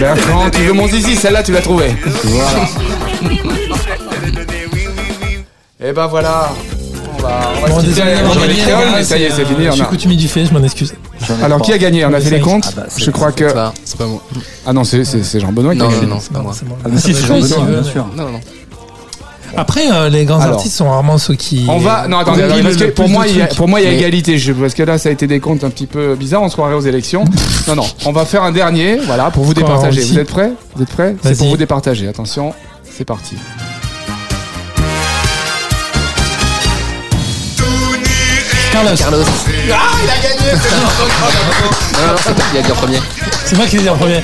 Bertrand, 0.00 0.50
tu 0.50 0.60
veux 0.62 0.72
mon 0.72 0.86
zizi, 0.88 1.16
celle-là 1.16 1.42
tu 1.42 1.52
l'as 1.52 1.60
trouvée. 1.62 1.94
Et 5.80 5.92
ben 5.92 6.06
voilà. 6.06 6.50
On 7.18 7.22
va, 7.22 7.40
on 7.56 7.60
va 7.62 7.68
Bon, 7.68 7.80
se 7.80 7.86
quitter 7.86 8.00
gagné, 8.00 8.14
gars, 8.66 8.78
mais 8.96 9.04
ça 9.04 9.16
y 9.18 9.22
est, 9.24 9.30
c'est 9.30 9.44
fini. 9.44 9.64
Je 9.64 9.68
on 9.70 9.72
suis 9.72 9.84
coutumier 9.84 10.16
du 10.16 10.28
fait, 10.28 10.44
je 10.46 10.52
m'en 10.52 10.62
excuse. 10.62 10.94
Alors 11.42 11.60
qui 11.62 11.72
a 11.72 11.78
gagné 11.78 12.04
On 12.04 12.12
a 12.12 12.20
fait 12.20 12.30
les 12.30 12.40
comptes 12.40 12.68
Ah 12.68 12.80
bah, 12.80 12.86
c'est- 12.88 13.04
Je 13.04 13.10
crois 13.10 13.32
que. 13.32 13.48
C'est 13.84 13.96
pas 13.98 14.06
moi. 14.06 14.22
Ah 14.66 14.72
non, 14.72 14.84
c'est 14.84 15.40
Jean-Benoît 15.40 15.74
qui 15.74 15.80
a 15.80 15.84
Non, 15.84 15.90
non, 15.90 15.96
gagné. 15.96 16.06
non, 16.08 16.18
c'est 16.20 16.32
pas 16.32 16.40
moi. 16.40 16.52
c'est 16.54 16.66
bon. 16.68 16.76
Ah, 16.84 16.88
si, 16.96 17.14
c'est 17.14 17.14
Ça 17.14 17.20
va 17.20 17.26
Jean 17.26 17.40
jouer 17.40 17.48
Benoît, 17.48 17.56
s'il 17.58 17.66
veut, 17.66 17.80
bien 17.80 17.90
sûr. 17.92 18.06
Non, 18.16 18.24
non. 18.32 18.40
Après, 19.56 19.90
euh, 19.92 20.08
les 20.08 20.24
grands 20.24 20.40
Alors. 20.40 20.54
artistes 20.56 20.76
sont 20.76 20.88
rarement 20.88 21.18
ceux 21.18 21.34
qui. 21.34 21.66
On 21.68 21.78
va. 21.78 22.08
Non, 22.08 22.18
attendez, 22.18 22.42
parce 22.42 22.62
le 22.62 22.70
que 22.74 22.84
plus 22.84 22.92
pour 22.92 23.06
de 23.06 23.10
moi, 23.12 23.26
il 23.26 23.36
y 23.36 23.42
a, 23.42 23.46
trucs. 23.46 23.56
pour 23.58 23.68
moi, 23.68 23.80
il 23.80 23.84
y 23.84 23.86
a 23.86 23.90
Mais- 23.90 23.98
égalité. 23.98 24.38
Je, 24.38 24.52
parce 24.52 24.74
que 24.74 24.82
là, 24.82 24.98
ça 24.98 25.08
a 25.08 25.12
été 25.12 25.26
des 25.26 25.40
comptes 25.40 25.64
un 25.64 25.70
petit 25.70 25.86
peu 25.86 26.14
bizarres. 26.14 26.42
On 26.42 26.48
se 26.48 26.54
croirait 26.54 26.74
aux 26.74 26.80
élections. 26.80 27.24
Non, 27.68 27.74
non. 27.76 27.86
On 28.04 28.12
va 28.12 28.24
faire 28.24 28.42
un 28.44 28.52
dernier. 28.52 28.96
Voilà, 29.06 29.30
pour 29.30 29.42
vous 29.44 29.52
départager. 29.54 30.00
Vous 30.02 30.18
êtes 30.18 30.28
prêts 30.30 30.52
Vous 30.76 30.82
êtes 30.82 30.88
prêts 30.90 31.16
C'est 31.22 31.36
pour 31.38 31.48
vous 31.48 31.56
départager. 31.56 32.06
Attention, 32.08 32.54
c'est 32.96 33.04
parti. 33.04 33.36
Carlos, 38.72 38.96
Carlos. 38.96 39.18
Ah, 39.72 39.78
il 40.04 40.10
a 40.10 40.16
gagné 40.22 40.52
Non, 41.92 42.12
non, 42.12 42.16
c'est 42.18 42.34
toi 42.34 42.44
qui 42.50 42.56
l'as 42.56 42.62
dit 42.62 42.72
en 42.72 42.74
premier. 42.74 42.98
c'est 43.46 43.56
moi 43.56 43.66
qui 43.66 43.76
l'ai 43.76 43.82
dit 43.82 43.88
en 43.88 43.96
premier. 43.96 44.22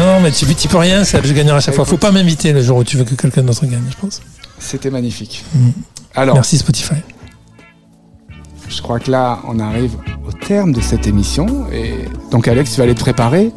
Non, 0.00 0.18
mais 0.20 0.30
tu, 0.30 0.46
tu 0.54 0.66
peux 0.66 0.78
rien, 0.78 1.04
Seb, 1.04 1.26
je 1.26 1.32
gagnerai 1.34 1.58
à 1.58 1.60
chaque 1.60 1.74
fois. 1.74 1.84
Faut 1.84 1.98
pas 1.98 2.10
m'inviter 2.10 2.54
le 2.54 2.62
jour 2.62 2.78
où 2.78 2.84
tu 2.84 2.96
veux 2.96 3.04
que 3.04 3.14
quelqu'un 3.14 3.42
d'autre 3.42 3.66
gagne, 3.66 3.84
je 3.90 3.96
pense. 3.96 4.22
C'était 4.58 4.88
magnifique. 4.88 5.44
Mm. 5.54 5.70
Alors, 6.14 6.34
Merci 6.36 6.56
Spotify. 6.56 6.94
je 8.66 8.80
crois 8.80 8.98
que 8.98 9.10
là, 9.10 9.40
on 9.46 9.58
arrive 9.58 9.92
au 10.26 10.32
terme 10.32 10.72
de 10.72 10.80
cette 10.80 11.06
émission. 11.06 11.66
Et 11.70 12.08
donc, 12.30 12.48
Alex, 12.48 12.70
tu 12.72 12.78
vas 12.78 12.84
aller 12.84 12.94
te 12.94 13.00
préparer 13.00 13.52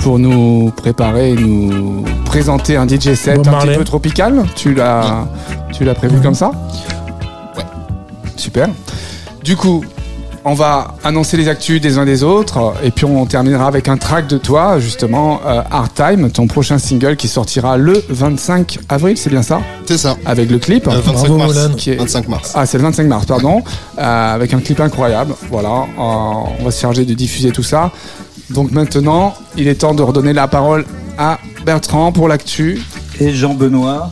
pour 0.00 0.18
nous 0.18 0.70
préparer, 0.74 1.34
nous 1.34 2.02
présenter 2.24 2.76
un 2.76 2.88
DJ 2.88 3.12
set 3.12 3.46
un 3.46 3.58
petit 3.58 3.76
peu 3.76 3.84
tropical. 3.84 4.46
Tu 4.56 4.72
l'as, 4.72 5.28
tu 5.72 5.84
l'as 5.84 5.94
prévu 5.94 6.18
comme 6.22 6.34
ça? 6.34 6.50
Ouais. 7.56 7.64
Super. 8.36 8.68
Du 9.44 9.54
coup, 9.54 9.84
on 10.44 10.54
va 10.54 10.94
annoncer 11.04 11.36
les 11.36 11.48
actus 11.48 11.80
des 11.80 11.98
uns 11.98 12.04
des 12.04 12.22
autres 12.22 12.74
et 12.82 12.90
puis 12.90 13.04
on 13.04 13.26
terminera 13.26 13.66
avec 13.66 13.88
un 13.88 13.96
track 13.96 14.26
de 14.28 14.38
toi, 14.38 14.78
justement, 14.78 15.40
euh, 15.46 15.60
Hard 15.70 15.92
Time, 15.94 16.30
ton 16.30 16.46
prochain 16.46 16.78
single 16.78 17.16
qui 17.16 17.28
sortira 17.28 17.76
le 17.76 18.02
25 18.08 18.78
avril, 18.88 19.16
c'est 19.16 19.30
bien 19.30 19.42
ça 19.42 19.60
C'est 19.86 19.98
ça. 19.98 20.16
Avec 20.24 20.50
le 20.50 20.58
clip. 20.58 20.86
Euh, 20.88 20.92
25 21.00 21.12
Bravo, 21.12 21.36
mars. 21.36 21.54
Moulin. 21.54 21.74
Qui 21.76 21.90
est- 21.90 21.96
25 21.96 22.28
mars. 22.28 22.52
Ah, 22.54 22.66
c'est 22.66 22.78
le 22.78 22.84
25 22.84 23.06
mars, 23.06 23.26
pardon. 23.26 23.62
Euh, 23.98 24.34
avec 24.34 24.54
un 24.54 24.60
clip 24.60 24.80
incroyable. 24.80 25.34
Voilà. 25.50 25.68
Euh, 25.70 26.02
on 26.60 26.64
va 26.64 26.70
se 26.70 26.80
charger 26.80 27.04
de 27.04 27.14
diffuser 27.14 27.50
tout 27.50 27.62
ça. 27.62 27.90
Donc 28.50 28.70
maintenant, 28.70 29.34
il 29.56 29.68
est 29.68 29.74
temps 29.74 29.94
de 29.94 30.02
redonner 30.02 30.32
la 30.32 30.48
parole 30.48 30.86
à 31.18 31.38
Bertrand 31.66 32.12
pour 32.12 32.28
l'actu. 32.28 32.80
Et 33.20 33.32
Jean-Benoît. 33.32 34.10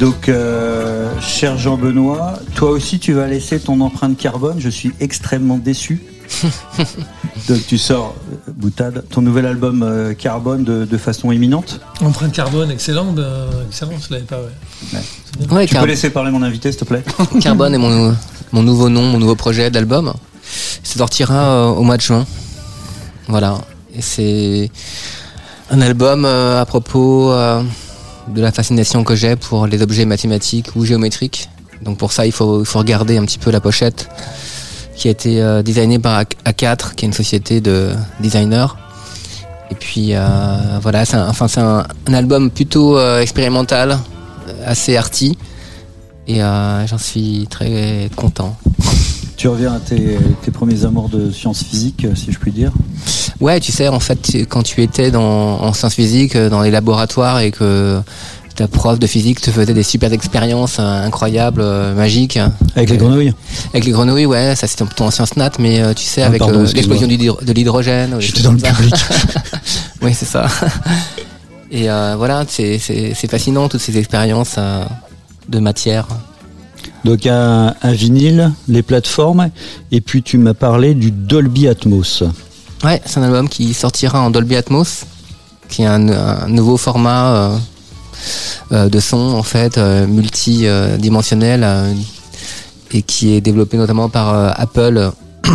Donc, 0.00 0.28
euh, 0.28 1.08
cher 1.20 1.56
Jean-Benoît, 1.56 2.38
toi 2.56 2.70
aussi, 2.70 2.98
tu 2.98 3.12
vas 3.12 3.26
laisser 3.28 3.60
ton 3.60 3.80
empreinte 3.80 4.16
carbone. 4.18 4.56
Je 4.58 4.68
suis 4.68 4.92
extrêmement 5.00 5.56
déçu. 5.56 6.02
Donc, 7.48 7.66
tu 7.68 7.78
sors, 7.78 8.14
euh, 8.32 8.52
boutade, 8.56 9.04
ton 9.10 9.22
nouvel 9.22 9.46
album 9.46 9.82
euh, 9.82 10.14
Carbone 10.14 10.64
de, 10.64 10.84
de 10.84 10.96
façon 10.98 11.30
imminente. 11.30 11.80
Empreinte 12.00 12.32
carbone, 12.32 12.70
excellent, 12.70 13.14
euh, 13.18 13.48
excellent, 13.68 13.92
je 14.04 14.12
l'avais 14.14 14.24
pas, 14.24 14.38
ouais. 14.40 15.66
Tu 15.66 15.72
Car- 15.74 15.82
peux 15.82 15.88
laisser 15.88 16.10
parler 16.10 16.30
mon 16.30 16.42
invité, 16.42 16.72
s'il 16.72 16.80
te 16.80 16.84
plaît 16.86 17.04
Carbone 17.40 17.74
est 17.74 17.78
mon, 17.78 18.16
mon 18.52 18.62
nouveau 18.62 18.88
nom, 18.88 19.02
mon 19.02 19.18
nouveau 19.18 19.36
projet 19.36 19.70
d'album. 19.70 20.12
Ça 20.82 20.98
sortira 20.98 21.34
euh, 21.34 21.66
au 21.68 21.82
mois 21.82 21.96
de 21.98 22.02
juin. 22.02 22.26
Voilà. 23.28 23.58
Et 23.94 24.02
c'est 24.02 24.70
un 25.70 25.80
album 25.82 26.24
euh, 26.24 26.60
à 26.60 26.64
propos 26.66 27.30
euh, 27.32 27.62
de 28.28 28.40
la 28.40 28.52
fascination 28.52 29.04
que 29.04 29.14
j'ai 29.14 29.36
pour 29.36 29.66
les 29.66 29.82
objets 29.82 30.04
mathématiques 30.04 30.68
ou 30.76 30.84
géométriques. 30.84 31.48
Donc 31.82 31.98
pour 31.98 32.12
ça, 32.12 32.26
il 32.26 32.32
faut, 32.32 32.64
regarder 32.74 33.18
un 33.18 33.24
petit 33.24 33.38
peu 33.38 33.50
la 33.50 33.60
pochette 33.60 34.08
qui 34.96 35.08
a 35.08 35.10
été 35.10 35.42
euh, 35.42 35.62
designée 35.62 35.98
par 35.98 36.18
A- 36.18 36.50
A4, 36.50 36.94
qui 36.94 37.04
est 37.04 37.08
une 37.08 37.14
société 37.14 37.60
de 37.60 37.90
designers. 38.20 38.68
Et 39.70 39.74
puis 39.74 40.14
euh, 40.14 40.78
voilà, 40.80 41.04
c'est 41.04 41.16
un, 41.16 41.28
enfin, 41.28 41.46
un, 42.06 42.14
album 42.14 42.50
plutôt 42.50 42.96
euh, 42.98 43.20
expérimental, 43.20 43.98
euh, 44.48 44.52
assez 44.64 44.96
arty. 44.96 45.36
Et 46.26 46.38
j'en 46.38 46.98
suis 46.98 47.46
très 47.50 48.08
content. 48.16 48.56
Tu 49.36 49.48
reviens 49.48 49.72
à 49.74 49.80
tes, 49.80 50.18
tes 50.42 50.50
premiers 50.50 50.84
amours 50.84 51.08
de 51.08 51.30
sciences 51.30 51.62
physiques, 51.62 52.06
si 52.14 52.32
je 52.32 52.38
puis 52.38 52.52
dire. 52.52 52.72
Ouais, 53.40 53.60
tu 53.60 53.72
sais, 53.72 53.88
en 53.88 54.00
fait, 54.00 54.46
quand 54.48 54.62
tu 54.62 54.82
étais 54.82 55.10
dans, 55.10 55.60
en 55.60 55.72
sciences 55.72 55.94
physiques, 55.94 56.36
euh, 56.36 56.48
dans 56.48 56.62
les 56.62 56.70
laboratoires 56.70 57.40
et 57.40 57.50
que 57.50 58.00
ta 58.54 58.68
prof 58.68 58.98
de 58.98 59.06
physique 59.06 59.40
te 59.40 59.50
faisait 59.50 59.74
des 59.74 59.82
super 59.82 60.12
expériences 60.12 60.76
euh, 60.78 61.06
incroyables, 61.06 61.60
euh, 61.60 61.94
magiques. 61.94 62.38
Avec 62.76 62.90
les 62.90 62.96
grenouilles 62.96 63.32
Avec 63.72 63.84
les 63.84 63.90
grenouilles, 63.90 64.26
ouais, 64.26 64.54
ça 64.54 64.66
c'était 64.66 64.84
ton 64.94 65.06
ancien 65.06 65.26
snat, 65.26 65.50
mais 65.58 65.80
euh, 65.80 65.92
tu 65.92 66.04
sais, 66.04 66.22
Ah, 66.22 66.26
avec 66.26 66.42
l'explosion 66.74 67.08
de 67.08 67.52
l'hydrogène. 67.52 68.16
J'étais 68.20 68.42
dans 68.42 68.52
le 68.52 68.58
public. 68.58 68.94
oui, 70.02 70.14
c'est 70.14 70.26
ça. 70.26 70.46
Et 71.70 71.86
voilà, 72.16 72.44
c'est 72.48 72.78
fascinant 73.28 73.68
toutes 73.68 73.80
ces 73.80 73.98
expériences 73.98 74.56
de 75.48 75.58
matière. 75.58 76.06
Donc 77.04 77.26
un, 77.26 77.74
un 77.82 77.92
vinyle, 77.92 78.52
les 78.68 78.82
plateformes, 78.82 79.50
et 79.92 80.00
puis 80.00 80.22
tu 80.22 80.38
m'as 80.38 80.54
parlé 80.54 80.94
du 80.94 81.10
Dolby 81.10 81.68
Atmos. 81.68 82.22
Ouais, 82.82 83.00
c'est 83.04 83.18
un 83.20 83.22
album 83.24 83.48
qui 83.48 83.74
sortira 83.74 84.20
en 84.20 84.30
Dolby 84.30 84.56
Atmos, 84.56 85.04
qui 85.68 85.82
est 85.82 85.86
un, 85.86 86.08
un 86.08 86.48
nouveau 86.48 86.76
format 86.76 87.34
euh, 87.34 87.56
euh, 88.72 88.88
de 88.88 89.00
son 89.00 89.18
en 89.18 89.42
fait 89.42 89.76
euh, 89.76 90.06
multidimensionnel 90.06 91.62
euh, 91.64 91.92
et 92.92 93.02
qui 93.02 93.34
est 93.34 93.40
développé 93.40 93.76
notamment 93.76 94.08
par 94.08 94.58
Apple 94.58 95.10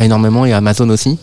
énormément 0.00 0.44
et 0.46 0.52
Amazon 0.52 0.88
aussi. 0.90 1.18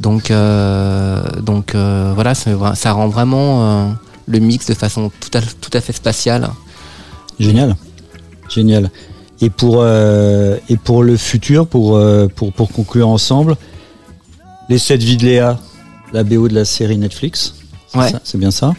Donc 0.00 0.30
euh, 0.30 1.22
donc 1.42 1.74
euh, 1.74 2.12
voilà, 2.14 2.32
vra- 2.32 2.74
ça 2.74 2.92
rend 2.92 3.08
vraiment 3.08 3.64
euh, 3.64 3.86
le 4.28 4.38
mix 4.38 4.66
de 4.66 4.74
façon 4.74 5.10
tout 5.20 5.36
à, 5.36 5.40
tout 5.42 5.70
à 5.72 5.80
fait 5.80 5.92
spatiale. 5.92 6.48
Génial, 7.40 7.76
génial. 8.54 8.90
Et 9.40 9.50
pour 9.50 9.78
euh, 9.80 10.56
et 10.68 10.76
pour 10.76 11.02
le 11.02 11.16
futur, 11.16 11.66
pour 11.66 11.96
euh, 11.96 12.28
pour 12.34 12.52
pour 12.52 12.70
conclure 12.70 13.08
ensemble, 13.08 13.56
les 14.68 14.78
7 14.78 15.02
vies 15.02 15.16
de 15.16 15.24
Léa, 15.24 15.58
la 16.12 16.22
BO 16.22 16.48
de 16.48 16.54
la 16.54 16.64
série 16.64 16.96
Netflix, 16.96 17.54
c'est 17.88 17.98
Ouais. 17.98 18.10
ça, 18.10 18.20
c'est 18.24 18.38
bien 18.38 18.50
ça. 18.52 18.72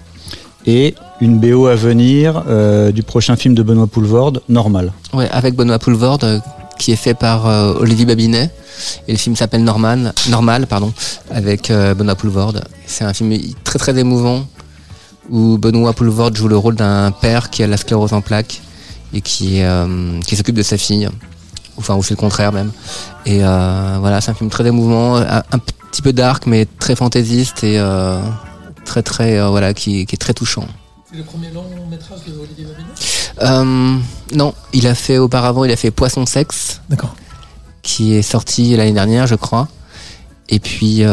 Et 0.66 0.96
une 1.22 1.40
BO 1.40 1.68
à 1.68 1.76
venir 1.76 2.44
euh, 2.48 2.92
du 2.92 3.04
prochain 3.04 3.36
film 3.36 3.54
de 3.54 3.62
Benoît 3.64 3.86
Poulvorde, 3.88 4.42
Normal. 4.50 4.94
Ouais, 5.14 5.30
avec 5.30 5.56
Benoît 5.56 5.78
Poulvord, 5.78 6.20
euh, 6.24 6.40
qui 6.80 6.92
est 6.92 6.96
fait 6.96 7.14
par 7.14 7.46
Olivier 7.80 8.06
Babinet. 8.06 8.50
Et 9.08 9.12
le 9.12 9.18
film 9.18 9.36
s'appelle 9.36 9.64
Norman, 9.64 10.12
Normal, 10.30 10.68
pardon, 10.68 10.92
avec 11.32 11.72
Benoît 11.72 12.16
Poulvord. 12.16 12.56
C'est 12.86 13.06
un 13.06 13.14
film 13.14 13.34
très 13.64 13.80
très 13.80 13.98
émouvant 13.98 14.46
où 15.30 15.58
Benoît 15.58 15.94
Poulvord 15.94 16.36
joue 16.36 16.48
le 16.50 16.58
rôle 16.58 16.76
d'un 16.76 17.12
père 17.12 17.50
qui 17.50 17.64
a 17.64 17.68
la 17.68 17.78
sclérose 17.78 18.12
en 18.14 18.20
plaques 18.22 18.62
et 19.16 19.22
qui, 19.22 19.64
euh, 19.64 20.20
qui 20.22 20.36
s'occupe 20.36 20.56
de 20.56 20.62
sa 20.62 20.78
fille. 20.78 21.10
Enfin, 21.78 21.96
ou 21.96 22.04
c'est 22.04 22.14
le 22.14 22.20
contraire 22.20 22.52
même. 22.52 22.72
Et 23.26 23.40
euh, 23.44 23.98
voilà, 24.00 24.22
c'est 24.22 24.32
un 24.32 24.34
film 24.34 24.50
très 24.50 24.66
émouvant, 24.66 25.18
un, 25.18 25.44
un 25.52 25.60
petit 25.92 26.02
peu 26.02 26.14
dark, 26.14 26.46
mais 26.46 26.66
très 26.80 26.96
fantaisiste 26.96 27.64
et 27.64 27.80
euh, 27.80 28.22
très 28.86 29.02
très 29.02 29.40
euh, 29.40 29.48
voilà, 29.48 29.74
qui, 29.74 30.06
qui 30.06 30.16
est 30.16 30.20
très 30.20 30.34
touchant. 30.34 30.66
C'est 31.10 31.18
le 31.18 31.24
premier 31.24 31.50
long 31.52 31.66
métrage 31.90 32.20
de 32.28 32.34
Olivier 32.38 32.68
non, 34.34 34.54
il 34.74 34.88
a 34.88 34.96
fait 34.96 35.18
auparavant, 35.18 35.66
il 35.66 35.72
a 35.72 35.76
fait 35.76 35.92
Poisson 35.92 36.26
Sexe. 36.26 36.82
D'accord. 36.90 37.16
qui 37.84 38.14
est 38.14 38.22
sorti 38.22 38.76
l'année 38.76 38.94
dernière, 38.94 39.28
je 39.28 39.36
crois. 39.36 39.68
Et 40.50 40.60
puis 40.60 41.04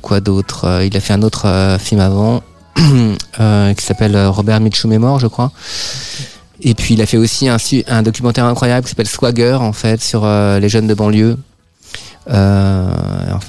quoi 0.00 0.20
d'autre? 0.20 0.82
Il 0.84 0.96
a 0.96 1.00
fait 1.00 1.12
un 1.12 1.22
autre 1.22 1.76
film 1.78 2.00
avant 2.00 2.42
qui 2.76 3.84
s'appelle 3.84 4.26
Robert 4.26 4.60
Mitchum 4.60 4.92
est 4.92 4.98
mort, 4.98 5.18
je 5.20 5.26
crois. 5.26 5.52
Et 6.64 6.74
puis 6.74 6.94
il 6.94 7.02
a 7.02 7.06
fait 7.06 7.16
aussi 7.16 7.48
un, 7.48 8.02
documentaire 8.02 8.44
incroyable 8.44 8.84
qui 8.84 8.90
s'appelle 8.90 9.08
Swagger 9.08 9.54
en 9.54 9.72
fait 9.72 10.00
sur 10.00 10.22
euh, 10.24 10.60
les 10.60 10.68
jeunes 10.68 10.86
de 10.86 10.94
banlieue. 10.94 11.36
Euh, 12.30 12.92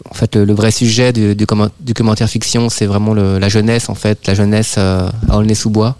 en 0.09 0.13
fait, 0.15 0.35
le, 0.35 0.45
le 0.45 0.53
vrai 0.53 0.71
sujet 0.71 1.13
du, 1.13 1.35
du, 1.35 1.45
du 1.79 1.93
commentaire 1.93 2.27
fiction, 2.27 2.69
c'est 2.69 2.87
vraiment 2.87 3.13
le- 3.13 3.37
la 3.37 3.47
jeunesse 3.49 3.87
en 3.89 3.93
fait, 3.95 4.25
la 4.25 4.33
jeunesse 4.33 4.75
euh, 4.79 5.07
à 5.29 5.37
Aulnay-sous-Bois, 5.37 5.95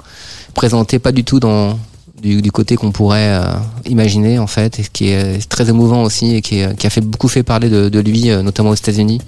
présentée 0.56 0.98
pas 0.98 1.12
du 1.12 1.24
tout 1.24 1.40
dans 1.40 1.78
du, 2.20 2.42
du 2.42 2.52
côté 2.52 2.76
qu'on 2.76 2.92
pourrait 2.92 3.30
euh, 3.36 3.44
imaginer 3.86 4.40
en 4.40 4.48
fait, 4.48 4.80
et 4.80 4.86
qui 4.92 5.10
est 5.10 5.48
très 5.50 5.70
émouvant 5.70 6.02
aussi 6.02 6.34
et 6.36 6.42
qui, 6.42 6.60
est- 6.62 6.76
qui 6.76 6.88
a 6.88 6.90
fait 6.90 7.02
beaucoup 7.02 7.28
fait 7.28 7.44
parler 7.44 7.70
de, 7.70 7.90
de 7.90 8.00
lui, 8.00 8.30
notamment 8.44 8.72
aux 8.72 8.76
États-Unis, 8.76 9.22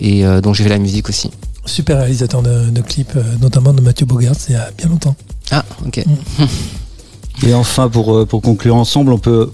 et 0.00 0.22
dont 0.42 0.52
j'ai 0.54 0.62
fait 0.62 0.70
la 0.70 0.78
musique 0.78 1.08
aussi. 1.08 1.30
Super 1.66 1.98
réalisateur 1.98 2.42
de, 2.42 2.70
de 2.70 2.80
clips, 2.82 3.16
notamment 3.40 3.72
de 3.72 3.80
Mathieu 3.80 4.06
Bogart, 4.06 4.34
il 4.48 4.52
y 4.52 4.56
a 4.56 4.70
bien 4.78 4.88
longtemps. 4.88 5.16
Ah, 5.50 5.64
ok. 5.86 6.04
Et 7.42 7.54
enfin, 7.54 7.88
pour, 7.88 8.14
euh, 8.14 8.24
pour 8.24 8.42
conclure 8.42 8.76
ensemble, 8.76 9.12
on 9.12 9.18
peut 9.18 9.50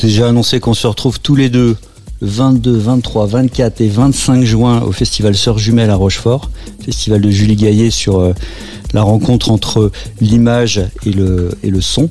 déjà 0.00 0.28
annoncer 0.28 0.60
qu'on 0.60 0.74
se 0.74 0.86
retrouve 0.86 1.20
tous 1.20 1.34
les 1.34 1.48
deux 1.48 1.76
le 2.20 2.28
22, 2.28 2.76
23, 2.76 3.26
24 3.26 3.80
et 3.80 3.88
25 3.88 4.44
juin 4.44 4.80
au 4.82 4.92
festival 4.92 5.34
Sœurs 5.34 5.58
Jumelles 5.58 5.90
à 5.90 5.96
Rochefort, 5.96 6.50
festival 6.84 7.20
de 7.20 7.30
Julie 7.30 7.56
Gaillet 7.56 7.90
sur 7.90 8.20
euh, 8.20 8.32
la 8.92 9.02
rencontre 9.02 9.50
entre 9.50 9.90
l'image 10.20 10.80
et 11.04 11.10
le, 11.10 11.80
son 11.80 12.08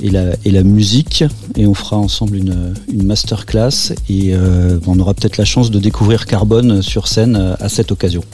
et 0.00 0.10
la, 0.10 0.62
musique. 0.62 1.24
Et 1.56 1.66
on 1.66 1.74
fera 1.74 1.96
ensemble 1.98 2.36
une, 2.36 2.74
une 2.90 3.04
masterclass 3.04 3.92
et 4.08 4.34
euh, 4.34 4.78
on 4.86 4.98
aura 4.98 5.14
peut-être 5.14 5.36
la 5.36 5.44
chance 5.44 5.70
de 5.70 5.78
découvrir 5.78 6.26
Carbone 6.26 6.82
sur 6.82 7.06
scène 7.06 7.56
à 7.60 7.68
cette 7.68 7.92
occasion. 7.92 8.24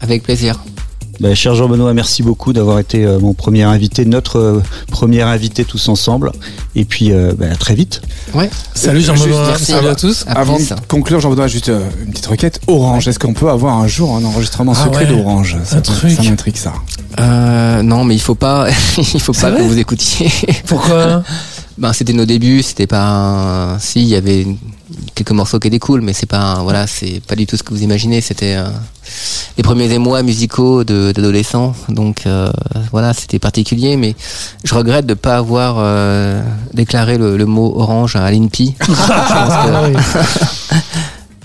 Avec 0.00 0.22
plaisir. 0.22 0.62
Bah, 1.20 1.34
cher 1.34 1.54
Jean-Benoît, 1.54 1.92
merci 1.94 2.22
beaucoup 2.22 2.52
d'avoir 2.52 2.78
été 2.80 3.04
euh, 3.04 3.20
mon 3.20 3.32
premier 3.34 3.62
invité, 3.62 4.04
notre 4.04 4.38
euh, 4.38 4.62
premier 4.90 5.22
invité 5.22 5.64
tous 5.64 5.88
ensemble. 5.88 6.32
Et 6.74 6.84
puis, 6.84 7.12
euh, 7.12 7.32
bah, 7.38 7.46
à 7.52 7.54
très 7.56 7.74
vite. 7.74 8.02
Ouais. 8.34 8.50
Salut 8.74 9.02
Jean-Benoît, 9.02 9.46
Merci. 9.48 9.66
salut 9.72 9.88
à 9.88 9.94
tous. 9.94 10.24
À 10.26 10.32
Avant 10.40 10.58
de 10.58 10.64
conclure, 10.88 11.20
Jean-Benoît, 11.20 11.46
juste 11.48 11.68
une 11.68 12.10
petite 12.10 12.26
requête. 12.26 12.60
Orange, 12.66 13.06
est-ce 13.06 13.18
qu'on 13.18 13.34
peut 13.34 13.50
avoir 13.50 13.78
un 13.78 13.86
jour 13.86 14.16
un 14.16 14.24
enregistrement 14.24 14.72
Ah 14.74 14.84
secret 14.84 15.04
ouais, 15.04 15.16
d'Orange? 15.16 15.56
Ça, 15.64 15.76
un 15.76 15.78
me- 15.78 15.82
truc. 15.84 16.10
ça 16.12 16.22
m'intrigue 16.22 16.56
ça. 16.56 16.72
Euh, 17.20 17.82
non, 17.82 18.04
mais 18.04 18.14
il 18.14 18.20
faut 18.20 18.34
pas, 18.34 18.68
il 18.98 19.20
faut 19.20 19.32
pas 19.34 19.52
que 19.52 19.62
vous 19.62 19.78
écoutiez. 19.78 20.30
Pourquoi? 20.66 21.22
Ben, 21.78 21.94
c'était 21.94 22.12
nos 22.12 22.26
débuts, 22.26 22.62
c'était 22.62 22.86
pas, 22.86 23.02
un- 23.02 23.78
si, 23.78 24.02
il 24.02 24.06
y 24.08 24.14
avait 24.14 24.46
quelques 25.14 25.30
morceaux 25.32 25.58
qui 25.58 25.68
étaient 25.68 25.78
cool, 25.78 26.00
mais 26.00 26.12
c'est 26.12 26.26
pas, 26.26 26.38
un- 26.38 26.62
voilà, 26.62 26.86
c'est 26.86 27.20
pas 27.26 27.34
du 27.36 27.46
tout 27.46 27.56
ce 27.56 27.62
que 27.62 27.72
vous 27.74 27.82
imaginez. 27.82 28.20
C'était 28.20 28.56
euh, 28.56 28.68
les 29.56 29.62
premiers 29.62 29.90
émois 29.92 30.22
musicaux 30.22 30.84
de- 30.84 31.12
d'adolescents, 31.14 31.74
donc 31.88 32.22
euh, 32.26 32.50
voilà, 32.90 33.12
c'était 33.14 33.38
particulier. 33.38 33.96
Mais 33.96 34.14
je 34.64 34.74
regrette 34.74 35.06
de 35.06 35.14
pas 35.14 35.36
avoir 35.36 35.76
euh, 35.78 36.42
déclaré 36.74 37.18
le, 37.18 37.36
le 37.36 37.46
mot 37.46 37.72
orange 37.76 38.16
à 38.16 38.30
l'INPI. 38.30 38.74
Ah 39.10 39.88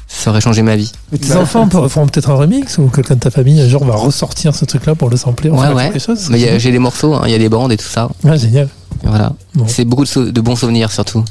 ça 0.07 0.31
aurait 0.31 0.41
changé 0.41 0.61
ma 0.61 0.75
vie. 0.75 0.91
Mais 1.11 1.17
tes 1.19 1.35
enfants 1.35 1.67
pe- 1.67 1.87
feront 1.87 2.07
peut-être 2.07 2.29
un 2.29 2.35
remix 2.35 2.77
ou 2.79 2.87
quelqu'un 2.87 3.15
de 3.15 3.19
ta 3.19 3.29
famille 3.31 3.61
un 3.61 3.67
jour 3.69 3.85
va 3.85 3.95
ressortir 3.95 4.55
ce 4.55 4.65
truc-là 4.65 4.95
pour 4.95 5.09
le 5.09 5.17
sampler. 5.17 5.49
Ouais, 5.49 5.67
ouais. 5.73 5.89
quelque 5.91 6.03
chose. 6.03 6.29
Mais 6.29 6.39
il 6.39 6.45
y 6.45 6.49
a- 6.49 6.57
j'ai 6.57 6.71
des 6.71 6.79
morceaux, 6.79 7.13
hein, 7.13 7.21
il 7.25 7.31
y 7.31 7.35
a 7.35 7.37
des 7.37 7.49
bandes 7.49 7.71
et 7.71 7.77
tout 7.77 7.85
ça. 7.87 8.09
Ouais, 8.23 8.37
génial. 8.37 8.67
Voilà. 9.03 9.33
Bon. 9.53 9.65
C'est 9.67 9.85
beaucoup 9.85 10.03
de, 10.03 10.09
sou- 10.09 10.31
de 10.31 10.41
bons 10.41 10.55
souvenirs 10.55 10.91
surtout. 10.91 11.23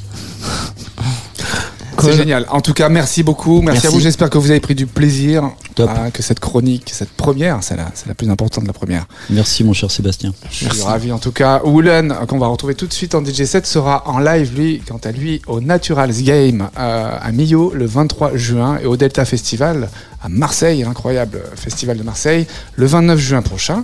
C'est 2.01 2.13
génial. 2.13 2.45
En 2.49 2.61
tout 2.61 2.73
cas, 2.73 2.89
merci 2.89 3.23
beaucoup. 3.23 3.61
Merci, 3.61 3.81
Merci. 3.83 3.87
à 3.87 3.89
vous. 3.89 3.99
J'espère 3.99 4.29
que 4.29 4.37
vous 4.37 4.51
avez 4.51 4.59
pris 4.59 4.75
du 4.75 4.85
plaisir. 4.85 5.51
Top. 5.75 5.89
à 5.89 6.09
que 6.11 6.23
cette 6.23 6.39
chronique, 6.39 6.89
cette 6.91 7.11
première, 7.11 7.59
c'est 7.61 7.75
la, 7.75 7.91
c'est 7.93 8.07
la 8.07 8.15
plus 8.15 8.29
importante 8.29 8.63
de 8.63 8.67
la 8.67 8.73
première. 8.73 9.05
Merci, 9.29 9.63
mon 9.63 9.73
cher 9.73 9.91
Sébastien. 9.91 10.33
Je 10.49 10.69
suis 10.69 10.81
ravi 10.81 11.11
en 11.11 11.19
tout 11.19 11.31
cas. 11.31 11.61
Woolen, 11.63 12.15
qu'on 12.27 12.39
va 12.39 12.47
retrouver 12.47 12.73
tout 12.73 12.87
de 12.87 12.93
suite 12.93 13.13
en 13.13 13.21
DJ7, 13.21 13.65
sera 13.65 14.03
en 14.07 14.17
live, 14.19 14.55
lui, 14.55 14.81
quant 14.87 14.99
à 15.03 15.11
lui, 15.11 15.41
au 15.47 15.61
Naturals 15.61 16.13
Game 16.23 16.69
euh, 16.79 17.17
à 17.21 17.31
Millau 17.31 17.73
le 17.75 17.85
23 17.85 18.35
juin 18.35 18.79
et 18.81 18.85
au 18.85 18.97
Delta 18.97 19.23
Festival 19.25 19.89
à 20.23 20.29
Marseille, 20.29 20.83
l'incroyable 20.83 21.41
festival 21.55 21.97
de 21.97 22.03
Marseille, 22.03 22.47
le 22.75 22.85
29 22.87 23.19
juin 23.19 23.41
prochain. 23.41 23.83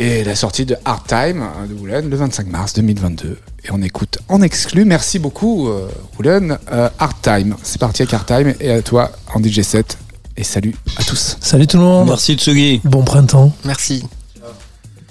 Et 0.00 0.22
la 0.22 0.36
sortie 0.36 0.64
de 0.64 0.76
Hard 0.84 1.06
Time 1.08 1.42
euh, 1.42 1.66
de 1.66 1.74
Woolen 1.74 2.08
le 2.08 2.16
25 2.16 2.46
mars 2.46 2.72
2022. 2.74 3.36
Et 3.64 3.72
on 3.72 3.82
écoute 3.82 4.18
en 4.28 4.40
exclu. 4.42 4.84
Merci 4.84 5.18
beaucoup, 5.18 5.68
euh, 5.68 5.88
Woolen. 6.16 6.56
Euh, 6.70 6.88
Hard 7.00 7.16
Time. 7.20 7.56
C'est 7.64 7.80
parti 7.80 8.02
avec 8.02 8.14
Hard 8.14 8.26
Time 8.26 8.54
et 8.60 8.70
à 8.70 8.82
toi 8.82 9.10
en 9.34 9.40
DJ7. 9.40 9.96
Et 10.36 10.44
salut 10.44 10.76
à 10.96 11.02
tous. 11.02 11.36
Salut 11.40 11.66
tout 11.66 11.78
le 11.78 11.82
monde. 11.82 12.08
Merci, 12.08 12.36
Tsugi. 12.36 12.80
Bon 12.84 13.02
printemps. 13.02 13.52
Merci. 13.64 14.04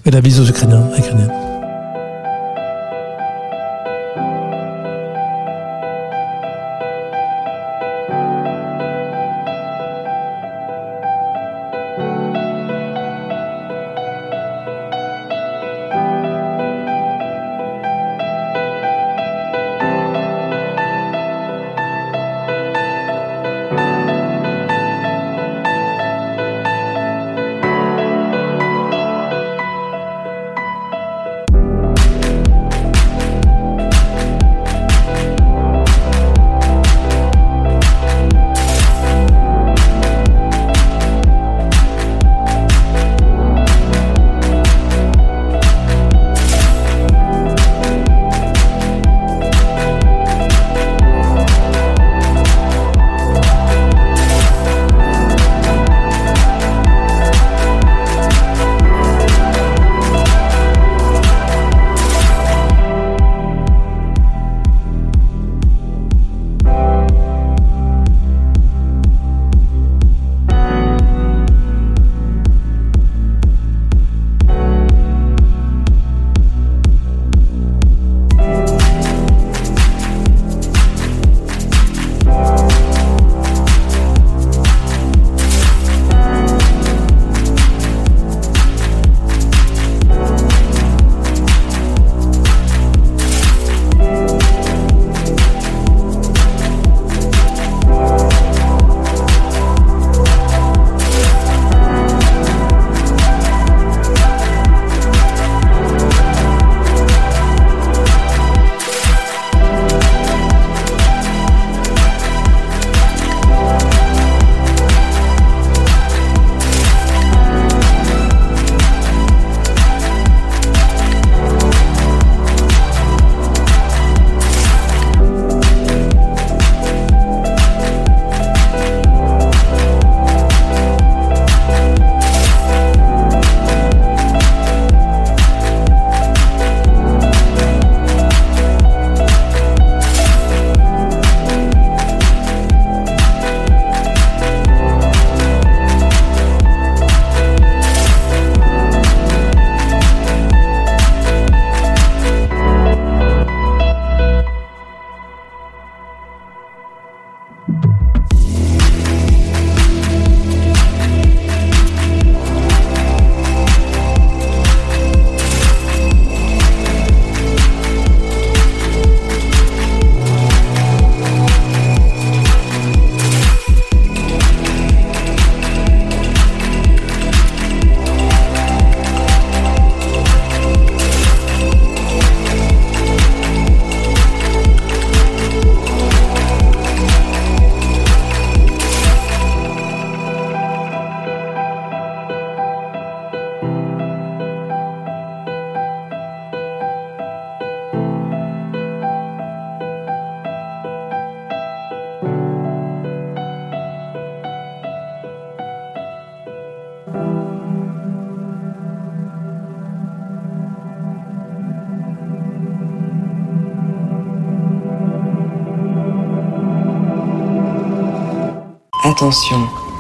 Et 0.06 0.12
la 0.12 0.22
bise 0.22 0.40
aux 0.40 0.46
Ukrainiens. 0.46 0.90
Ukrainiens. 0.98 1.57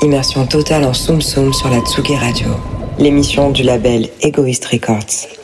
Immersion 0.01 0.45
totale 0.45 0.85
en 0.85 0.93
Soum 0.93 1.21
Soum 1.21 1.51
sur 1.51 1.69
la 1.69 1.79
Tsugi 1.81 2.15
Radio, 2.15 2.47
l'émission 2.97 3.49
du 3.49 3.63
label 3.63 4.07
Egoist 4.21 4.65
Records. 4.67 5.36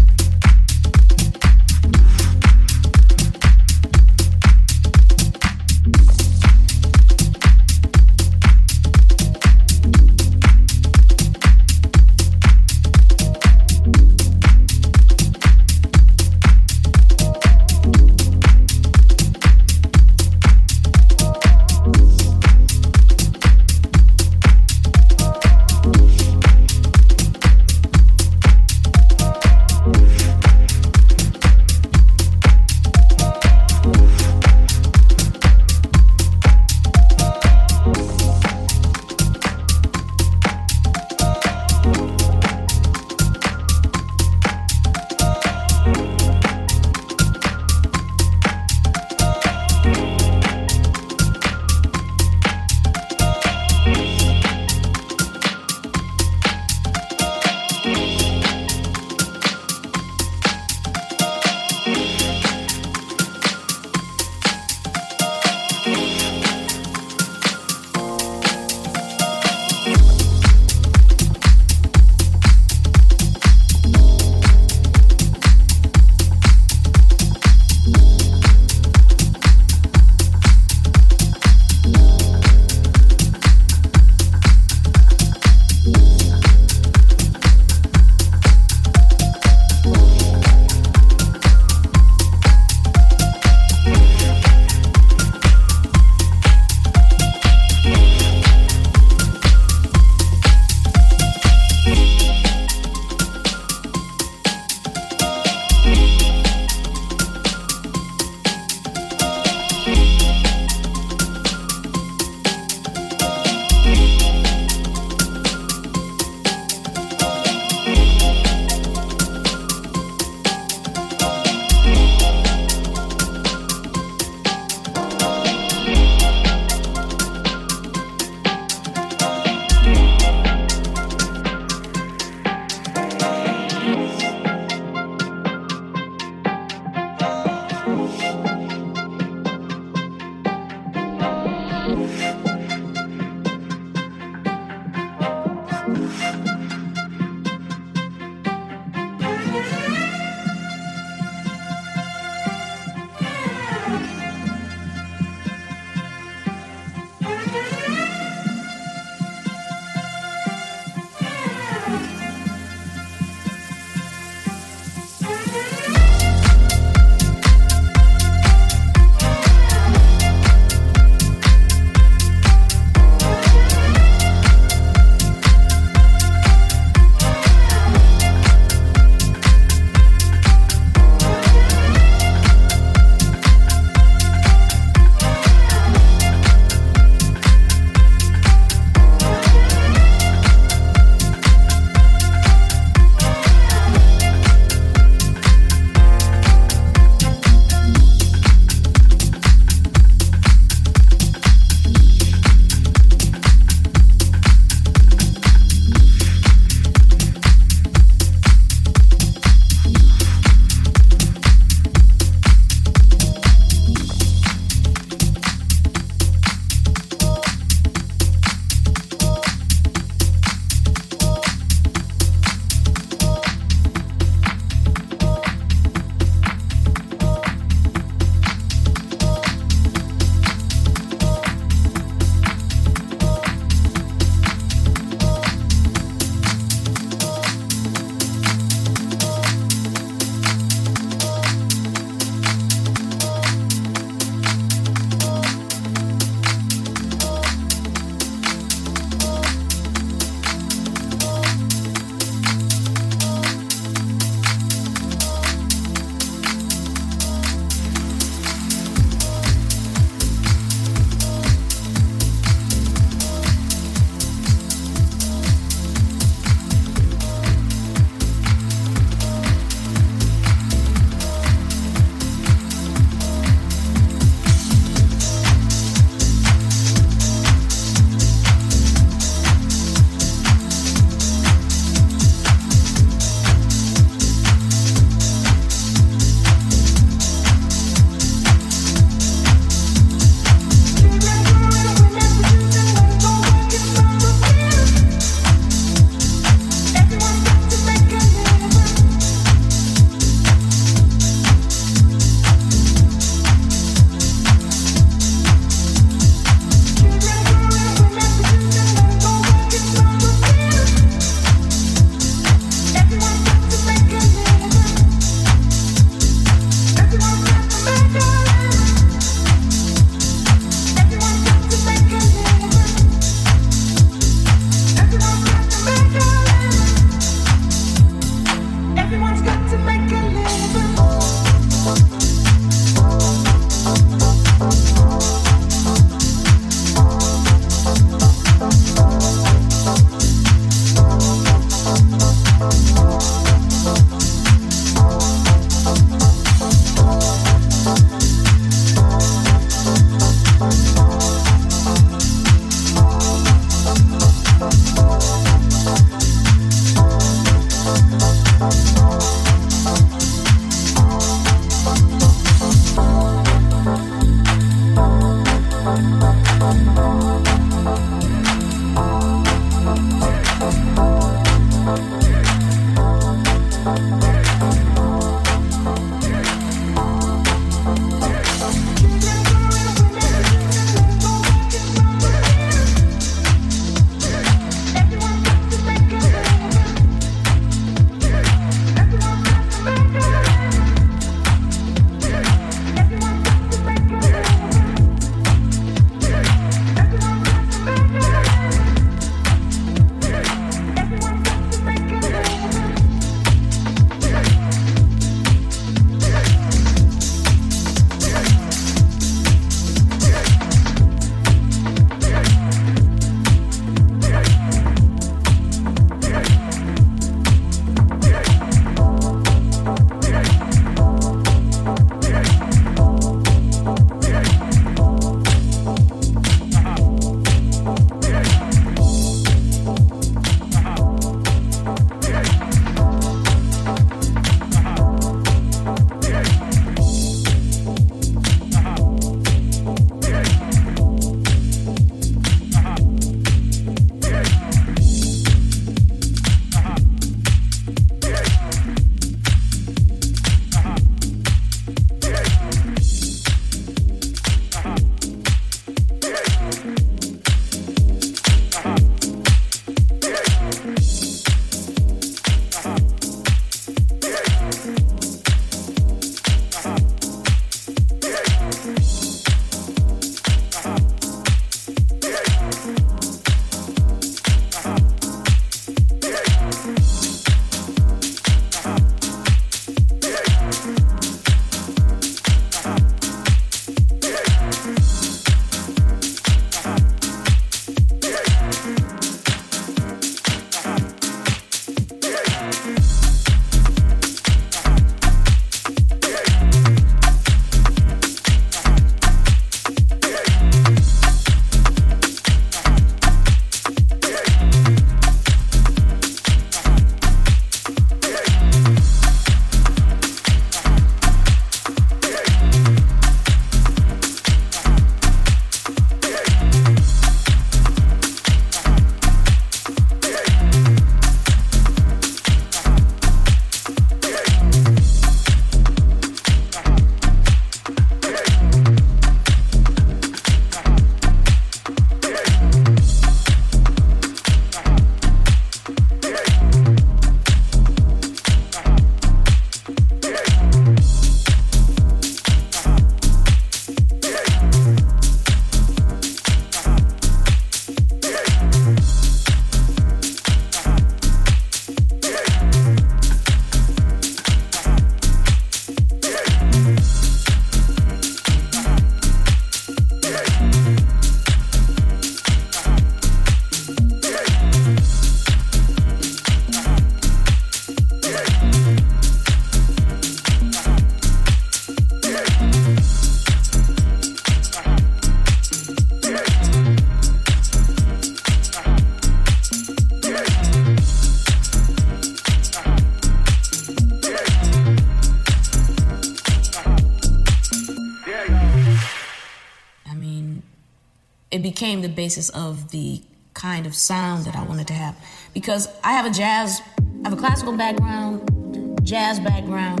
Because 595.60 595.88
I 596.02 596.12
have 596.12 596.24
a 596.24 596.30
jazz, 596.30 596.80
I 597.22 597.28
have 597.28 597.34
a 597.34 597.36
classical 597.36 597.76
background, 597.76 598.98
jazz 599.06 599.38
background, 599.40 600.00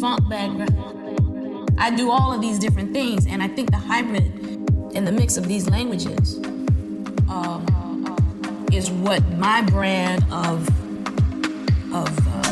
funk 0.00 0.26
background. 0.26 1.76
I 1.78 1.94
do 1.94 2.10
all 2.10 2.32
of 2.32 2.40
these 2.40 2.58
different 2.58 2.94
things, 2.94 3.26
and 3.26 3.42
I 3.42 3.48
think 3.48 3.70
the 3.72 3.76
hybrid 3.76 4.24
and 4.94 5.06
the 5.06 5.12
mix 5.12 5.36
of 5.36 5.46
these 5.46 5.68
languages 5.68 6.38
um, 7.28 7.66
is 8.72 8.90
what 8.90 9.22
my 9.32 9.60
brand 9.60 10.24
of 10.32 10.66
of 11.92 12.08
uh, 12.28 12.42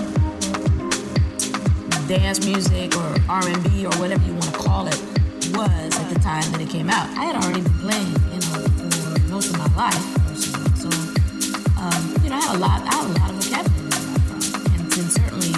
dance 2.09 2.45
music 2.45 2.95
or 2.95 3.17
R&B 3.31 3.87
or 3.87 3.93
whatever 3.97 4.23
you 4.27 4.33
want 4.33 4.45
to 4.45 4.59
call 4.59 4.87
it 4.87 5.01
was 5.57 5.99
at 5.99 6.13
the 6.13 6.21
time 6.21 6.53
that 6.53 6.61
it 6.61 6.69
came 6.69 6.91
out. 6.91 7.09
I 7.17 7.25
had 7.25 7.43
already 7.43 7.63
been 7.63 7.79
playing, 7.79 8.07
you 8.07 8.41
know, 8.41 8.69
for 8.69 9.19
most 9.31 9.49
of 9.49 9.57
my 9.57 9.75
life, 9.75 10.08
a 12.51 12.57
lot, 12.57 12.81
I 12.81 12.95
had 12.95 13.05
a 13.05 13.21
lot 13.21 13.31
of 13.31 13.37
vocabulary, 13.45 13.91
and, 14.73 14.81
and 14.81 15.13
certainly 15.13 15.53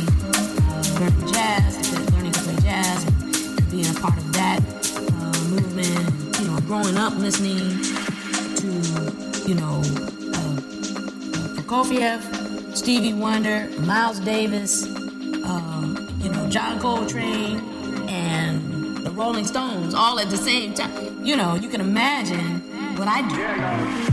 uh, 0.66 0.82
learning 0.98 1.32
jazz, 1.32 2.12
learning 2.12 2.32
to 2.32 2.40
play 2.40 2.56
jazz, 2.56 3.04
and 3.04 3.70
being 3.70 3.86
a 3.86 4.00
part 4.00 4.18
of 4.18 4.32
that 4.32 4.58
uh, 5.12 5.38
movement, 5.50 6.40
you 6.40 6.46
know, 6.48 6.58
growing 6.66 6.96
up 6.96 7.16
listening 7.16 7.80
to, 8.56 8.66
you 9.48 9.54
know, 9.54 9.78
uh, 10.34 10.56
Prokofiev, 11.62 12.76
Stevie 12.76 13.12
Wonder, 13.14 13.70
Miles 13.80 14.18
Davis, 14.18 14.84
um, 15.44 16.08
you 16.20 16.28
know, 16.28 16.48
John 16.48 16.80
Coltrane, 16.80 17.60
and 18.08 18.96
the 19.06 19.10
Rolling 19.12 19.46
Stones, 19.46 19.94
all 19.94 20.18
at 20.18 20.28
the 20.28 20.36
same 20.36 20.74
time. 20.74 21.24
You 21.24 21.36
know, 21.36 21.54
you 21.54 21.68
can 21.68 21.80
imagine 21.80 22.62
what 22.96 23.06
I 23.06 23.22
do. 23.28 24.09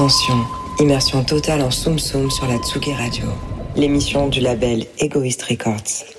Attention, 0.00 0.46
immersion 0.78 1.22
totale 1.24 1.60
en 1.60 1.70
Soum 1.70 1.98
Soum 1.98 2.30
sur 2.30 2.46
la 2.46 2.56
Tsugi 2.56 2.94
Radio, 2.94 3.26
l'émission 3.76 4.28
du 4.28 4.40
label 4.40 4.86
Egoist 4.98 5.42
Records. 5.42 6.09